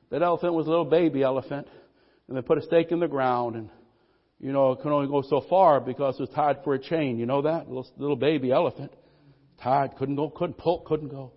That 0.10 0.22
elephant 0.22 0.54
was 0.54 0.68
a 0.68 0.70
little 0.70 0.86
baby 0.86 1.24
elephant, 1.24 1.68
and 2.28 2.38
they 2.38 2.42
put 2.42 2.58
a 2.58 2.62
stake 2.62 2.92
in 2.92 3.00
the 3.00 3.08
ground, 3.08 3.56
and 3.56 3.70
you 4.40 4.52
know 4.52 4.72
it 4.72 4.80
could 4.82 4.92
only 4.92 5.08
go 5.08 5.22
so 5.22 5.42
far 5.50 5.80
because 5.80 6.16
it 6.16 6.22
was 6.22 6.30
tied 6.30 6.64
for 6.64 6.74
a 6.74 6.80
chain. 6.80 7.20
You 7.20 7.26
know 7.26 7.42
that 7.44 7.68
little, 7.68 7.88
little 7.98 8.16
baby 8.16 8.52
elephant, 8.52 8.94
tied, 9.62 9.96
couldn't 9.98 10.16
go, 10.16 10.30
couldn't 10.30 10.58
pull, 10.58 10.82
couldn't 10.88 11.10
go. 11.10 11.34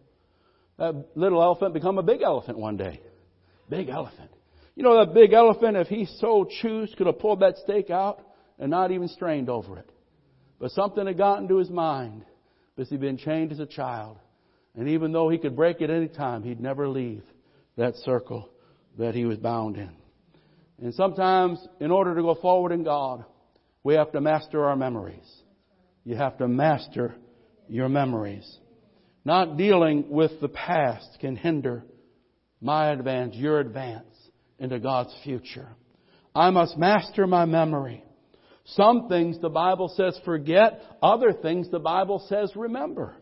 That 0.78 1.08
little 1.14 1.42
elephant 1.42 1.74
become 1.74 1.98
a 1.98 2.02
big 2.02 2.22
elephant 2.22 2.58
one 2.58 2.76
day. 2.76 3.00
Big 3.68 3.88
elephant. 3.88 4.30
You 4.76 4.82
know 4.82 5.04
that 5.04 5.12
big 5.12 5.32
elephant, 5.32 5.76
if 5.76 5.88
he 5.88 6.06
so 6.06 6.48
choose, 6.62 6.94
could 6.96 7.06
have 7.06 7.18
pulled 7.18 7.40
that 7.40 7.58
stake 7.58 7.90
out 7.90 8.20
and 8.58 8.70
not 8.70 8.90
even 8.90 9.08
strained 9.08 9.50
over 9.50 9.78
it. 9.78 9.90
But 10.58 10.70
something 10.70 11.06
had 11.06 11.18
gotten 11.18 11.48
to 11.48 11.56
his 11.56 11.70
mind 11.70 12.24
because 12.74 12.90
he'd 12.90 13.00
been 13.00 13.18
chained 13.18 13.52
as 13.52 13.58
a 13.58 13.66
child. 13.66 14.18
And 14.80 14.88
even 14.88 15.12
though 15.12 15.28
he 15.28 15.36
could 15.36 15.54
break 15.54 15.82
at 15.82 15.90
any 15.90 16.08
time, 16.08 16.42
he'd 16.42 16.58
never 16.58 16.88
leave 16.88 17.22
that 17.76 17.96
circle 17.96 18.48
that 18.96 19.14
he 19.14 19.26
was 19.26 19.36
bound 19.36 19.76
in. 19.76 19.90
And 20.80 20.94
sometimes, 20.94 21.62
in 21.80 21.90
order 21.90 22.14
to 22.14 22.22
go 22.22 22.34
forward 22.34 22.72
in 22.72 22.82
God, 22.82 23.26
we 23.84 23.92
have 23.96 24.10
to 24.12 24.22
master 24.22 24.64
our 24.64 24.76
memories. 24.76 25.30
You 26.02 26.16
have 26.16 26.38
to 26.38 26.48
master 26.48 27.14
your 27.68 27.90
memories. 27.90 28.50
Not 29.22 29.58
dealing 29.58 30.08
with 30.08 30.40
the 30.40 30.48
past 30.48 31.18
can 31.20 31.36
hinder 31.36 31.84
my 32.62 32.90
advance, 32.90 33.36
your 33.36 33.60
advance 33.60 34.16
into 34.58 34.80
God's 34.80 35.14
future. 35.24 35.68
I 36.34 36.48
must 36.48 36.78
master 36.78 37.26
my 37.26 37.44
memory. 37.44 38.02
Some 38.64 39.08
things 39.10 39.38
the 39.42 39.50
Bible 39.50 39.92
says 39.94 40.18
forget, 40.24 40.80
other 41.02 41.34
things 41.34 41.70
the 41.70 41.80
Bible 41.80 42.24
says 42.30 42.56
remember. 42.56 43.14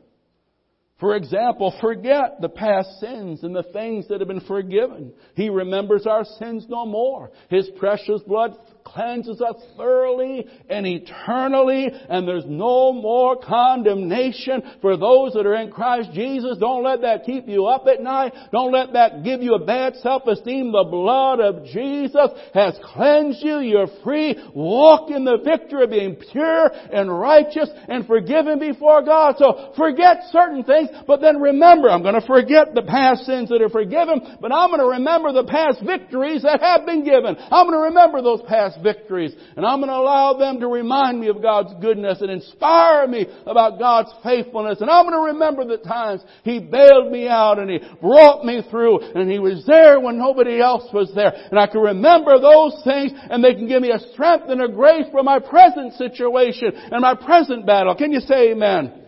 For 1.00 1.14
example, 1.14 1.72
forget 1.80 2.40
the 2.40 2.48
past 2.48 2.98
sins 2.98 3.44
and 3.44 3.54
the 3.54 3.62
things 3.72 4.08
that 4.08 4.20
have 4.20 4.26
been 4.26 4.40
forgiven. 4.40 5.12
He 5.34 5.48
remembers 5.48 6.06
our 6.06 6.24
sins 6.24 6.66
no 6.68 6.86
more. 6.86 7.30
His 7.48 7.70
precious 7.78 8.20
blood 8.26 8.56
cleanses 8.94 9.40
us 9.40 9.56
thoroughly 9.76 10.46
and 10.68 10.86
eternally, 10.86 11.88
and 12.08 12.26
there's 12.26 12.46
no 12.46 12.92
more 12.92 13.36
condemnation 13.36 14.62
for 14.80 14.96
those 14.96 15.32
that 15.34 15.46
are 15.46 15.56
in 15.56 15.70
Christ 15.70 16.10
Jesus. 16.12 16.58
Don't 16.58 16.82
let 16.82 17.02
that 17.02 17.24
keep 17.24 17.48
you 17.48 17.66
up 17.66 17.86
at 17.86 18.00
night. 18.00 18.32
Don't 18.52 18.72
let 18.72 18.92
that 18.94 19.24
give 19.24 19.42
you 19.42 19.54
a 19.54 19.64
bad 19.64 19.96
self-esteem. 19.96 20.72
The 20.72 20.88
blood 20.90 21.40
of 21.40 21.64
Jesus 21.66 22.30
has 22.54 22.78
cleansed 22.82 23.42
you. 23.42 23.58
You're 23.58 23.88
free. 24.02 24.36
Walk 24.54 25.10
in 25.10 25.24
the 25.24 25.38
victory 25.44 25.84
of 25.84 25.90
being 25.90 26.16
pure 26.32 26.70
and 26.92 27.18
righteous 27.18 27.68
and 27.88 28.06
forgiven 28.06 28.58
before 28.58 29.02
God. 29.02 29.36
So 29.38 29.72
forget 29.76 30.18
certain 30.30 30.64
things, 30.64 30.88
but 31.06 31.20
then 31.20 31.40
remember, 31.40 31.90
I'm 31.90 32.02
going 32.02 32.20
to 32.20 32.26
forget 32.26 32.74
the 32.74 32.82
past 32.82 33.24
sins 33.24 33.48
that 33.50 33.62
are 33.62 33.68
forgiven, 33.68 34.36
but 34.40 34.52
I'm 34.52 34.70
going 34.70 34.80
to 34.80 34.98
remember 34.98 35.32
the 35.32 35.44
past 35.44 35.82
victories 35.84 36.42
that 36.42 36.60
have 36.60 36.86
been 36.86 37.04
given. 37.04 37.36
I'm 37.38 37.66
going 37.66 37.78
to 37.78 37.88
remember 37.88 38.22
those 38.22 38.42
past 38.48 38.77
victories, 38.82 39.34
and 39.56 39.64
I'm 39.64 39.78
going 39.78 39.88
to 39.90 39.96
allow 39.96 40.34
them 40.34 40.60
to 40.60 40.68
remind 40.68 41.20
me 41.20 41.28
of 41.28 41.42
God's 41.42 41.74
goodness 41.80 42.20
and 42.20 42.30
inspire 42.30 43.06
me 43.06 43.26
about 43.46 43.78
God's 43.78 44.12
faithfulness. 44.22 44.80
And 44.80 44.90
I'm 44.90 45.04
going 45.04 45.14
to 45.14 45.32
remember 45.32 45.64
the 45.64 45.82
times 45.82 46.22
He 46.44 46.58
bailed 46.58 47.10
me 47.10 47.28
out 47.28 47.58
and 47.58 47.70
He 47.70 47.80
brought 48.00 48.44
me 48.44 48.62
through, 48.70 49.00
and 49.00 49.30
He 49.30 49.38
was 49.38 49.64
there 49.66 50.00
when 50.00 50.18
nobody 50.18 50.60
else 50.60 50.92
was 50.92 51.12
there. 51.14 51.32
And 51.50 51.58
I 51.58 51.66
can 51.66 51.80
remember 51.80 52.40
those 52.40 52.80
things, 52.84 53.12
and 53.14 53.42
they 53.42 53.54
can 53.54 53.68
give 53.68 53.82
me 53.82 53.90
a 53.90 54.00
strength 54.12 54.46
and 54.48 54.62
a 54.62 54.68
grace 54.68 55.06
for 55.10 55.22
my 55.22 55.38
present 55.38 55.94
situation 55.94 56.72
and 56.74 57.00
my 57.00 57.14
present 57.14 57.66
battle. 57.66 57.94
Can 57.94 58.12
you 58.12 58.20
say 58.20 58.52
amen? 58.52 59.04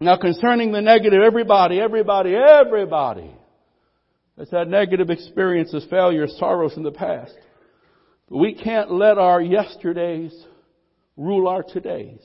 Now 0.00 0.16
concerning 0.16 0.72
the 0.72 0.80
negative, 0.80 1.20
everybody, 1.22 1.78
everybody, 1.78 2.34
everybody 2.34 3.30
has 4.38 4.50
had 4.50 4.68
negative 4.68 5.10
experiences, 5.10 5.86
failures, 5.90 6.34
sorrows 6.38 6.76
in 6.78 6.82
the 6.82 6.90
past. 6.90 7.34
We 8.30 8.54
can't 8.54 8.92
let 8.92 9.18
our 9.18 9.42
yesterdays 9.42 10.32
rule 11.16 11.48
our 11.48 11.64
todays. 11.64 12.24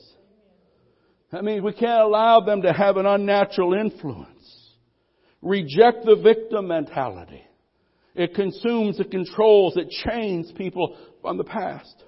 That 1.32 1.44
means 1.44 1.62
we 1.62 1.72
can't 1.72 2.02
allow 2.02 2.40
them 2.40 2.62
to 2.62 2.72
have 2.72 2.96
an 2.96 3.06
unnatural 3.06 3.74
influence. 3.74 4.30
Reject 5.42 6.04
the 6.04 6.16
victim 6.16 6.68
mentality. 6.68 7.42
It 8.14 8.34
consumes, 8.34 8.98
it 9.00 9.10
controls, 9.10 9.76
it 9.76 9.90
chains 9.90 10.50
people 10.56 10.96
from 11.20 11.36
the 11.36 11.44
past. 11.44 12.04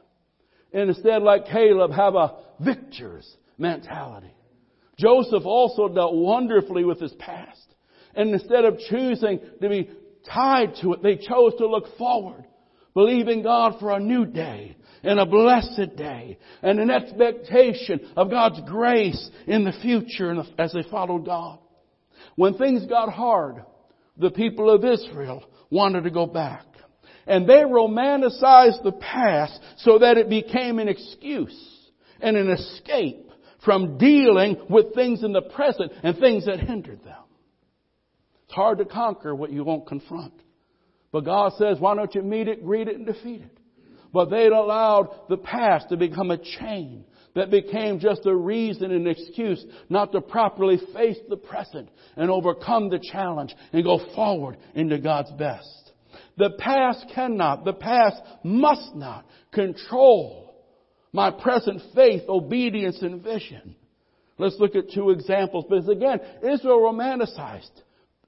And 0.72 0.88
instead, 0.88 1.22
like 1.22 1.46
Caleb, 1.46 1.90
have 1.90 2.14
a 2.14 2.36
victor's 2.60 3.28
mentality. 3.58 4.32
Joseph 4.98 5.44
also 5.44 5.88
dealt 5.88 6.14
wonderfully 6.14 6.84
with 6.84 7.00
his 7.00 7.12
past. 7.14 7.74
And 8.14 8.30
instead 8.30 8.64
of 8.64 8.78
choosing 8.90 9.40
to 9.60 9.68
be 9.68 9.90
tied 10.32 10.74
to 10.82 10.94
it, 10.94 11.02
they 11.02 11.16
chose 11.16 11.54
to 11.58 11.66
look 11.66 11.96
forward, 11.96 12.44
believing 12.98 13.44
God 13.44 13.76
for 13.78 13.92
a 13.92 14.00
new 14.00 14.26
day 14.26 14.76
and 15.04 15.20
a 15.20 15.24
blessed 15.24 15.94
day 15.94 16.36
and 16.62 16.80
an 16.80 16.90
expectation 16.90 18.00
of 18.16 18.28
God's 18.28 18.60
grace 18.66 19.30
in 19.46 19.62
the 19.62 19.70
future 19.70 20.34
as 20.58 20.72
they 20.72 20.82
followed 20.90 21.24
God. 21.24 21.60
When 22.34 22.54
things 22.54 22.86
got 22.86 23.12
hard, 23.12 23.62
the 24.16 24.32
people 24.32 24.68
of 24.68 24.84
Israel 24.84 25.44
wanted 25.70 26.02
to 26.02 26.10
go 26.10 26.26
back. 26.26 26.64
And 27.24 27.48
they 27.48 27.62
romanticized 27.62 28.82
the 28.82 28.98
past 29.00 29.60
so 29.76 30.00
that 30.00 30.18
it 30.18 30.28
became 30.28 30.80
an 30.80 30.88
excuse 30.88 31.56
and 32.20 32.36
an 32.36 32.50
escape 32.50 33.30
from 33.64 33.96
dealing 33.98 34.56
with 34.68 34.92
things 34.96 35.22
in 35.22 35.32
the 35.32 35.42
present 35.42 35.92
and 36.02 36.18
things 36.18 36.46
that 36.46 36.58
hindered 36.58 37.04
them. 37.04 37.22
It's 38.46 38.54
hard 38.54 38.78
to 38.78 38.84
conquer 38.84 39.36
what 39.36 39.52
you 39.52 39.62
won't 39.62 39.86
confront. 39.86 40.34
But 41.10 41.24
God 41.24 41.52
says, 41.58 41.78
why 41.78 41.94
don't 41.94 42.14
you 42.14 42.22
meet 42.22 42.48
it, 42.48 42.64
greet 42.64 42.88
it, 42.88 42.96
and 42.96 43.06
defeat 43.06 43.42
it? 43.42 43.58
But 44.12 44.30
they'd 44.30 44.52
allowed 44.52 45.28
the 45.28 45.36
past 45.36 45.88
to 45.90 45.96
become 45.96 46.30
a 46.30 46.38
chain 46.38 47.04
that 47.34 47.50
became 47.50 48.00
just 48.00 48.26
a 48.26 48.34
reason 48.34 48.90
and 48.90 49.06
excuse 49.06 49.64
not 49.88 50.12
to 50.12 50.20
properly 50.20 50.78
face 50.94 51.18
the 51.28 51.36
present 51.36 51.88
and 52.16 52.30
overcome 52.30 52.88
the 52.88 52.98
challenge 53.12 53.54
and 53.72 53.84
go 53.84 54.00
forward 54.14 54.56
into 54.74 54.98
God's 54.98 55.30
best. 55.32 55.92
The 56.36 56.50
past 56.58 57.06
cannot, 57.14 57.64
the 57.64 57.74
past 57.74 58.20
must 58.42 58.94
not 58.94 59.26
control 59.52 60.48
my 61.12 61.30
present 61.30 61.82
faith, 61.94 62.22
obedience, 62.28 63.02
and 63.02 63.22
vision. 63.22 63.76
Let's 64.38 64.56
look 64.58 64.76
at 64.76 64.90
two 64.94 65.10
examples. 65.10 65.64
Because 65.68 65.88
again, 65.88 66.20
Israel 66.42 66.80
romanticized 66.80 67.82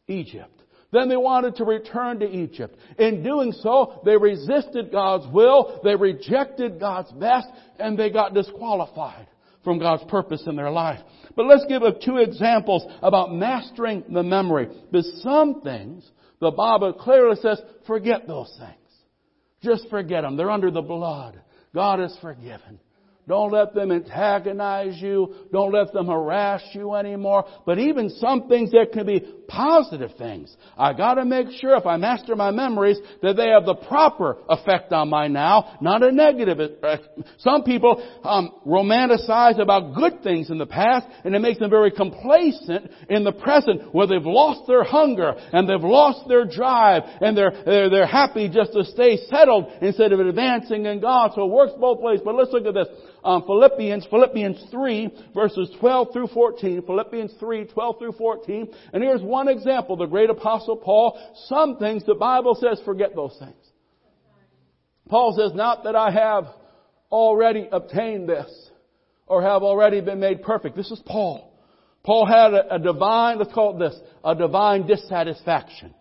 Egypt. 0.09 0.60
Then 0.93 1.09
they 1.09 1.17
wanted 1.17 1.57
to 1.57 1.65
return 1.65 2.19
to 2.21 2.29
Egypt. 2.29 2.77
In 2.99 3.23
doing 3.23 3.53
so, 3.53 4.01
they 4.05 4.17
resisted 4.17 4.91
God's 4.91 5.33
will, 5.33 5.81
they 5.85 5.95
rejected 5.95 6.81
God's 6.81 7.13
best, 7.13 7.49
and 7.79 7.99
they 7.99 8.11
got 8.11 8.35
disqualified 8.35 9.29
from 9.63 9.79
God's 9.79 10.05
purpose 10.05 10.43
in 10.47 10.57
their 10.57 10.71
life. 10.71 11.01
But 11.37 11.47
let's 11.47 11.65
give 11.69 11.83
two 12.05 12.17
examples 12.17 12.85
about 13.03 13.33
mastering 13.33 14.05
the 14.09 14.23
memory. 14.23 14.69
Because 14.91 15.23
some 15.23 15.61
things, 15.61 16.09
the 16.41 16.51
Bible 16.51 16.93
clearly 16.95 17.37
says, 17.37 17.61
forget 17.87 18.27
those 18.27 18.53
things. 18.59 18.75
Just 19.63 19.89
forget 19.91 20.23
them. 20.23 20.37
They're 20.37 20.51
under 20.51 20.71
the 20.71 20.83
blood. 20.83 21.41
God 21.75 22.01
is 22.01 22.17
forgiven. 22.21 22.81
Don't 23.31 23.53
let 23.53 23.75
them 23.75 23.93
antagonize 23.93 25.01
you. 25.01 25.33
Don't 25.53 25.73
let 25.73 25.93
them 25.93 26.09
harass 26.09 26.63
you 26.73 26.95
anymore. 26.95 27.45
But 27.65 27.79
even 27.79 28.11
some 28.11 28.49
things 28.49 28.73
that 28.73 28.89
can 28.93 29.07
be 29.07 29.21
positive 29.47 30.11
things. 30.19 30.57
I 30.77 30.95
gotta 30.95 31.25
make 31.25 31.47
sure 31.61 31.77
if 31.77 31.87
I 31.87 31.97
master 31.97 32.35
my 32.35 32.51
memories 32.51 32.99
that 33.23 33.37
they 33.37 33.49
have 33.51 33.67
the 33.67 33.77
proper 33.77 34.39
effect 34.49 34.93
on 34.93 35.11
my 35.11 35.29
now, 35.29 35.79
not 35.81 36.03
a 36.03 36.11
negative. 36.11 36.59
Effect. 36.59 37.05
Some 37.39 37.63
people 37.63 38.05
um, 38.25 38.51
romanticize 38.67 39.61
about 39.61 39.95
good 39.95 40.25
things 40.25 40.51
in 40.51 40.59
the 40.59 40.67
past 40.67 41.07
and 41.25 41.33
it 41.33 41.39
makes 41.39 41.61
them 41.61 41.71
very 41.71 41.93
complacent 41.93 42.91
in 43.09 43.23
the 43.23 43.33
present 43.33 43.95
where 43.95 44.09
they've 44.09 44.21
lost 44.25 44.67
their 44.67 44.83
hunger 44.83 45.35
and 45.53 45.69
they've 45.69 45.81
lost 45.81 46.27
their 46.29 46.45
drive 46.45 47.05
and 47.21 47.37
they're, 47.37 47.53
they're, 47.65 47.91
they're 47.91 48.07
happy 48.07 48.49
just 48.49 48.73
to 48.73 48.85
stay 48.85 49.19
settled 49.29 49.71
instead 49.83 50.11
of 50.13 50.19
advancing 50.19 50.87
in 50.87 51.01
God. 51.01 51.31
So 51.37 51.45
it 51.45 51.51
works 51.51 51.75
both 51.79 52.01
ways. 52.01 52.21
But 52.25 52.35
let's 52.35 52.51
look 52.51 52.67
at 52.67 52.75
this 52.75 52.89
um, 53.23 53.43
Philippians, 53.47 54.07
Philippians 54.09 54.65
3, 54.71 55.11
verses 55.35 55.71
12 55.79 56.13
through 56.13 56.29
14. 56.29 56.83
Philippians 56.83 57.33
3, 57.39 57.65
12 57.67 57.99
through 57.99 58.13
14. 58.13 58.69
And 58.93 59.03
here's 59.03 59.23
one 59.23 59.49
example. 59.49 59.97
The 59.97 60.07
great 60.07 60.31
apostle 60.31 60.77
Paul, 60.77 61.19
some 61.47 61.77
things 61.77 62.05
the 62.07 62.15
Bible 62.15 62.55
says, 62.55 62.81
forget 62.85 63.15
those 63.15 63.37
things. 63.39 63.55
Paul 65.09 65.37
says, 65.37 65.53
not 65.55 65.85
that 65.85 65.97
I 65.97 66.11
have 66.11 66.47
already 67.11 67.69
obtained 67.71 68.29
this 68.29 68.71
or 69.27 69.43
have 69.43 69.63
already 69.63 70.01
been 70.01 70.21
made 70.21 70.43
perfect. 70.43 70.77
This 70.77 70.91
is 70.91 71.01
Paul. 71.05 71.53
Paul 72.03 72.27
had 72.27 72.55
a, 72.55 72.77
a 72.77 72.79
divine, 72.79 73.39
let's 73.39 73.53
call 73.53 73.77
it 73.77 73.91
this, 73.91 74.01
a 74.25 74.35
divine 74.35 74.87
dissatisfaction. 74.87 75.95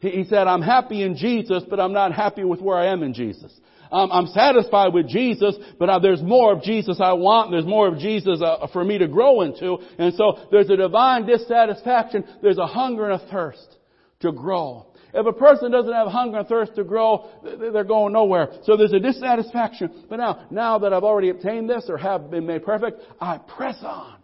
He, 0.00 0.10
he 0.10 0.24
said, 0.24 0.48
I'm 0.48 0.62
happy 0.62 1.02
in 1.02 1.16
Jesus, 1.16 1.62
but 1.68 1.78
I'm 1.78 1.92
not 1.92 2.12
happy 2.12 2.42
with 2.42 2.60
where 2.60 2.76
I 2.76 2.86
am 2.86 3.02
in 3.02 3.14
Jesus 3.14 3.52
um, 3.92 4.10
I'm 4.10 4.26
satisfied 4.28 4.94
with 4.94 5.06
Jesus, 5.08 5.54
but 5.78 5.90
uh, 5.90 5.98
there's 5.98 6.22
more 6.22 6.52
of 6.52 6.62
Jesus 6.62 6.98
I 7.00 7.12
want. 7.12 7.50
There's 7.50 7.66
more 7.66 7.88
of 7.88 7.98
Jesus 7.98 8.40
uh, 8.40 8.66
for 8.72 8.82
me 8.82 8.98
to 8.98 9.06
grow 9.06 9.42
into. 9.42 9.76
And 9.98 10.14
so 10.14 10.38
there's 10.50 10.70
a 10.70 10.76
divine 10.76 11.26
dissatisfaction. 11.26 12.24
There's 12.40 12.58
a 12.58 12.66
hunger 12.66 13.10
and 13.10 13.20
a 13.20 13.26
thirst 13.30 13.76
to 14.20 14.32
grow. 14.32 14.86
If 15.14 15.26
a 15.26 15.32
person 15.32 15.70
doesn't 15.70 15.92
have 15.92 16.08
hunger 16.08 16.38
and 16.38 16.48
thirst 16.48 16.74
to 16.76 16.84
grow, 16.84 17.28
they're 17.44 17.84
going 17.84 18.14
nowhere. 18.14 18.48
So 18.64 18.78
there's 18.78 18.94
a 18.94 18.98
dissatisfaction. 18.98 20.06
But 20.08 20.16
now, 20.16 20.46
now 20.50 20.78
that 20.78 20.94
I've 20.94 21.04
already 21.04 21.28
obtained 21.28 21.68
this 21.68 21.84
or 21.88 21.98
have 21.98 22.30
been 22.30 22.46
made 22.46 22.64
perfect, 22.64 23.02
I 23.20 23.36
press 23.36 23.76
on 23.82 24.16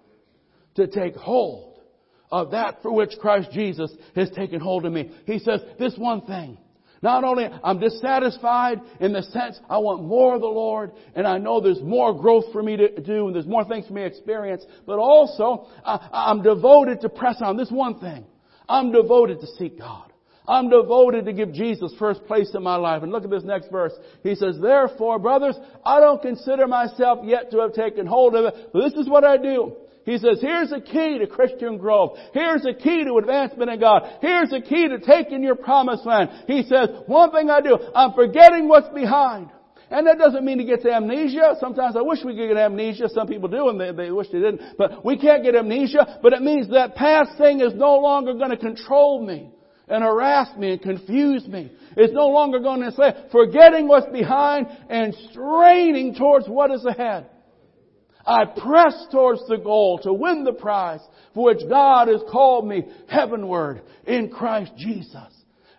to 0.77 0.87
take 0.87 1.15
hold 1.15 1.81
of 2.31 2.53
that 2.53 2.81
for 2.81 2.93
which 2.93 3.19
Christ 3.21 3.51
Jesus 3.53 3.93
has 4.15 4.31
taken 4.31 4.61
hold 4.61 4.87
of 4.87 4.93
me. 4.93 5.11
He 5.27 5.39
says, 5.39 5.61
this 5.79 5.95
one 5.99 6.23
thing 6.23 6.57
not 7.03 7.25
only 7.25 7.49
I'm 7.63 7.79
dissatisfied 7.79 8.81
in 9.01 9.13
the 9.13 9.23
sense 9.23 9.59
I 9.69 9.79
want 9.79 10.05
more 10.05 10.35
of 10.35 10.41
the 10.41 10.47
Lord 10.47 10.93
and 11.15 11.27
I 11.27 11.39
know 11.39 11.61
there's 11.61 11.83
more 11.83 12.15
growth 12.15 12.47
for 12.53 12.63
me 12.63 12.77
to 12.77 13.01
do 13.01 13.27
and 13.27 13.35
there's 13.35 13.47
more 13.47 13.65
things 13.65 13.87
for 13.87 13.93
me 13.93 14.03
to 14.03 14.07
experience, 14.07 14.65
but 14.87 14.99
also 14.99 15.69
I, 15.85 16.31
am 16.31 16.43
devoted 16.43 17.01
to 17.03 17.09
press 17.09 17.37
on 17.41 17.57
this 17.57 17.71
one 17.71 18.01
thing. 18.01 18.27
I'm 18.69 18.93
devoted 18.93 19.41
to 19.41 19.47
seek 19.59 19.79
God. 19.79 20.13
I'm 20.49 20.71
devoted 20.71 21.27
to 21.27 21.33
give 21.35 21.53
Jesus 21.53 21.93
first 21.99 22.25
place 22.25 22.51
in 22.55 22.63
my 22.63 22.77
life. 22.77 23.03
And 23.03 23.13
look 23.13 23.23
at 23.23 23.31
this 23.31 23.45
next 23.45 23.71
verse. 23.71 23.93
He 24.23 24.35
says, 24.35 24.57
Therefore, 24.61 25.19
brothers, 25.19 25.57
I 25.85 26.01
don't 26.01 26.23
consider 26.23 26.67
myself 26.67 27.19
yet 27.23 27.51
to 27.51 27.59
have 27.59 27.75
taken 27.75 28.07
hold 28.07 28.35
of 28.35 28.47
it, 28.47 28.71
but 28.73 28.89
this 28.89 28.95
is 28.95 29.09
what 29.09 29.25
I 29.25 29.37
do. 29.37 29.77
He 30.09 30.17
says, 30.17 30.39
here's 30.41 30.73
a 30.73 30.81
key 30.81 31.19
to 31.19 31.27
Christian 31.27 31.77
growth. 31.77 32.19
Here's 32.33 32.65
a 32.65 32.73
key 32.73 33.05
to 33.05 33.19
advancement 33.19 33.71
in 33.71 33.79
God. 33.79 34.03
Here's 34.23 34.53
a 34.55 34.61
key 34.61 34.89
to 34.89 34.99
taking 34.99 35.43
your 35.43 35.55
promised 35.55 36.07
land. 36.07 36.31
He 36.47 36.63
says, 36.63 36.89
one 37.07 37.31
thing 37.31 37.51
I 37.51 37.61
do, 37.61 37.79
I'm 37.95 38.15
forgetting 38.15 38.69
what's 38.69 38.89
behind. 38.89 39.51
And 39.91 40.07
that 40.07 40.17
doesn't 40.17 40.45
mean 40.45 40.61
he 40.61 40.67
gets 40.67 40.87
amnesia. 40.87 41.57
Sometimes 41.61 41.95
I 41.95 42.01
wish 42.01 42.21
we 42.25 42.35
could 42.35 42.49
get 42.49 42.57
amnesia. 42.57 43.09
Some 43.11 43.27
people 43.27 43.51
do 43.51 43.69
and 43.69 43.79
they, 43.81 43.93
they 43.93 44.11
wish 44.11 44.29
they 44.29 44.41
didn't. 44.41 44.79
But 44.79 45.05
we 45.05 45.19
can't 45.19 45.43
get 45.43 45.55
amnesia. 45.55 46.19
But 46.23 46.33
it 46.33 46.41
means 46.41 46.71
that 46.71 46.95
past 46.95 47.37
thing 47.37 47.61
is 47.61 47.75
no 47.75 47.99
longer 47.99 48.33
going 48.33 48.51
to 48.51 48.57
control 48.57 49.25
me. 49.27 49.51
and 49.91 50.05
harass 50.05 50.57
me 50.57 50.73
and 50.73 50.83
confuse 50.83 51.47
me. 51.47 51.73
It's 51.97 52.13
no 52.13 52.29
longer 52.29 52.61
going 52.61 52.83
to 52.83 52.93
say, 52.93 53.15
forgetting 53.33 53.89
what's 53.89 54.11
behind 54.13 54.67
and 54.89 55.15
straining 55.31 56.15
towards 56.15 56.49
what 56.49 56.71
is 56.71 56.85
ahead. 56.85 57.27
I 58.29 58.45
press 58.45 59.07
towards 59.11 59.49
the 59.49 59.57
goal 59.57 60.01
to 60.03 60.13
win 60.13 60.45
the 60.45 60.53
prize 60.53 61.01
for 61.33 61.47
which 61.47 61.67
God 61.67 62.09
has 62.09 62.21
called 62.31 62.69
me 62.69 62.87
heavenward 63.09 63.81
in 64.07 64.29
Christ 64.29 64.73
Jesus. 64.77 65.17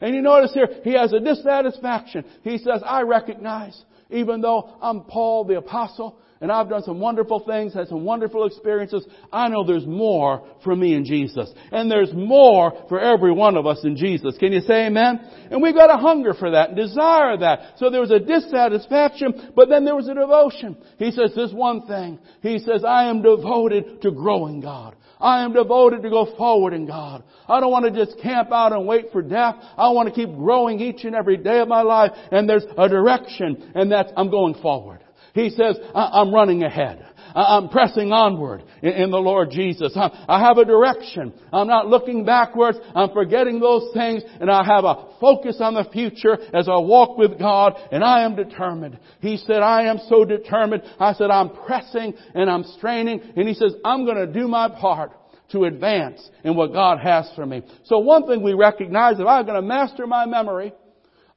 And 0.02 0.16
you 0.16 0.22
notice 0.22 0.52
here, 0.54 0.68
he 0.84 0.94
has 0.94 1.14
a 1.14 1.20
dissatisfaction. 1.20 2.26
He 2.42 2.58
says, 2.58 2.82
I 2.84 3.02
recognize, 3.02 3.80
even 4.10 4.42
though 4.42 4.78
I'm 4.82 5.02
Paul 5.02 5.46
the 5.46 5.58
apostle, 5.58 6.18
and 6.42 6.52
I've 6.52 6.70
done 6.70 6.84
some 6.84 7.02
wonderful 7.02 7.42
things, 7.42 7.74
had 7.74 7.90
some 7.90 8.06
wonderful 8.06 8.46
experiences. 8.46 9.06
I 9.32 9.50
know 9.50 9.66
there's 9.66 9.86
more 9.86 10.48
for 10.64 10.74
me 10.74 10.96
in 10.96 11.04
Jesus. 11.04 11.52
And 11.72 11.92
there's 11.92 12.14
more 12.14 12.86
for 12.88 12.98
every 12.98 13.34
one 13.34 13.58
of 13.58 13.66
us 13.66 13.84
in 13.84 13.98
Jesus. 13.98 14.38
Can 14.38 14.54
you 14.54 14.62
say 14.62 14.88
amen? 14.88 15.20
And 15.52 15.62
we've 15.62 15.76
got 15.76 15.94
a 15.94 16.02
hunger 16.02 16.34
for 16.34 16.52
that 16.52 16.70
and 16.70 16.78
desire 16.78 17.36
that. 17.38 17.74
So 17.78 17.90
there 17.90 18.00
was 18.00 18.12
a 18.12 18.20
dissatisfaction, 18.20 19.52
but 19.54 19.68
then 19.68 19.84
there 19.84 19.96
was 19.96 20.08
a 20.08 20.14
devotion. 20.14 20.78
He 20.98 21.12
says 21.12 21.34
this 21.36 21.52
one 21.52 21.86
thing. 21.88 22.20
He 22.42 22.60
says, 22.60 22.86
I 22.86 23.10
am 23.10 23.22
devoted 23.22 24.02
to 24.04 24.12
growing 24.12 24.62
God. 24.62 24.96
I 25.20 25.44
am 25.44 25.52
devoted 25.52 26.04
to 26.04 26.10
go 26.10 26.34
forward 26.38 26.74
in 26.74 26.86
God. 26.86 27.24
I 27.50 27.60
don't 27.60 27.72
want 27.72 27.94
to 27.94 28.06
just 28.06 28.22
camp 28.22 28.54
out 28.54 28.72
and 28.72 28.88
wait 28.88 29.12
for 29.12 29.22
death. 29.22 29.56
I 29.78 29.90
want 29.90 30.08
to 30.08 30.16
keep 30.16 30.34
growing 30.34 30.80
each 30.80 31.04
and 31.04 31.14
every 31.14 31.36
day 31.36 31.60
of 31.60 31.68
my 31.68 31.82
life 31.82 32.12
and 32.32 32.48
there's 32.48 32.64
a 32.78 32.88
direction 32.88 33.74
and 33.76 33.92
that's, 33.92 34.14
I'm 34.16 34.32
going 34.32 34.54
forward. 34.62 35.02
He 35.34 35.50
says, 35.50 35.78
I'm 35.94 36.34
running 36.34 36.64
ahead. 36.64 37.06
I'm 37.36 37.70
pressing 37.70 38.12
onward 38.12 38.64
in 38.82 39.12
the 39.12 39.18
Lord 39.18 39.52
Jesus. 39.52 39.96
I 39.96 40.40
have 40.40 40.58
a 40.58 40.66
direction. 40.66 41.34
I'm 41.54 41.68
not 41.68 41.88
looking 41.88 42.26
backwards. 42.26 42.78
I'm 42.96 43.12
forgetting 43.12 43.60
those 43.60 43.94
things 43.94 44.24
and 44.42 44.50
I 44.50 44.64
have 44.64 44.84
a 44.84 45.10
focus 45.22 45.58
on 45.60 45.76
the 45.76 45.86
future 45.92 46.38
as 46.54 46.68
I 46.68 46.78
walk 46.78 47.18
with 47.18 47.38
God 47.38 47.76
and 47.92 48.04
I 48.04 48.24
am 48.24 48.36
determined. 48.36 48.98
He 49.20 49.38
said, 49.38 49.62
I 49.62 49.84
am 49.84 50.00
so 50.10 50.26
determined. 50.26 50.84
I 51.00 51.14
said, 51.14 51.30
I'm 51.30 51.50
pressing 51.50 52.16
and 52.34 52.50
I'm 52.50 52.64
straining 52.64 53.22
and 53.36 53.48
he 53.48 53.54
says, 53.54 53.76
I'm 53.86 54.06
going 54.06 54.18
to 54.18 54.28
do 54.28 54.48
my 54.48 54.68
part 54.68 55.12
to 55.52 55.66
advance 55.66 56.28
in 56.44 56.56
what 56.56 56.74
God 56.74 57.00
has 57.00 57.30
for 57.36 57.46
me. 57.46 57.64
So 57.86 58.00
one 58.00 58.28
thing 58.28 58.42
we 58.44 58.54
recognize, 58.54 59.20
if 59.20 59.28
I'm 59.28 59.46
going 59.46 59.56
to 59.56 59.68
master 59.68 60.08
my 60.08 60.26
memory, 60.26 60.74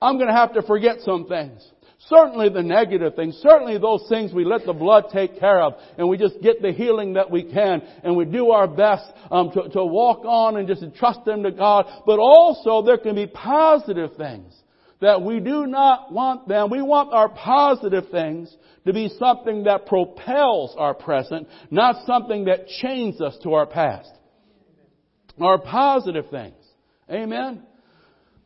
I'm 0.01 0.17
going 0.17 0.29
to 0.29 0.35
have 0.35 0.55
to 0.55 0.63
forget 0.63 1.01
some 1.01 1.27
things. 1.27 1.67
Certainly 2.13 2.51
the 2.51 2.63
negative 2.63 3.15
things, 3.15 3.37
certainly 3.37 3.79
those 3.79 4.05
things 4.09 4.35
we 4.35 4.45
let 4.45 4.67
the 4.67 4.75
blood 4.75 5.07
take 5.11 5.41
care 5.41 5.63
of, 5.63 5.75
and 5.97 6.09
we 6.09 6.19
just 6.19 6.43
get 6.43 6.61
the 6.61 6.71
healing 6.71 7.15
that 7.15 7.31
we 7.31 7.43
can, 7.43 7.81
and 8.05 8.17
we 8.17 8.27
do 8.27 8.51
our 8.51 8.69
best 8.69 9.05
um, 9.31 9.51
to, 9.53 9.69
to 9.71 9.83
walk 9.83 10.27
on 10.27 10.59
and 10.59 10.69
just 10.69 10.85
trust 10.97 11.25
them 11.25 11.43
to 11.43 11.51
God. 11.51 11.87
But 12.05 12.19
also 12.19 12.83
there 12.85 12.99
can 12.99 13.15
be 13.15 13.27
positive 13.27 14.15
things 14.19 14.53
that 15.01 15.23
we 15.23 15.41
do 15.41 15.67
not 15.67 16.13
want 16.13 16.49
them. 16.49 16.69
We 16.71 16.83
want 16.83 17.15
our 17.15 17.31
positive 17.31 18.11
things 18.11 18.55
to 18.87 18.93
be 18.93 19.09
something 19.19 19.65
that 19.65 19.87
propels 19.87 20.75
our 20.77 20.93
present, 20.93 21.49
not 21.71 22.05
something 22.05 22.45
that 22.45 22.67
chains 22.67 23.23
us 23.23 23.39
to 23.43 23.55
our 23.55 23.67
past. 23.67 24.11
Our 25.41 25.59
positive 25.59 26.29
things. 26.31 26.57
Amen. 27.11 27.63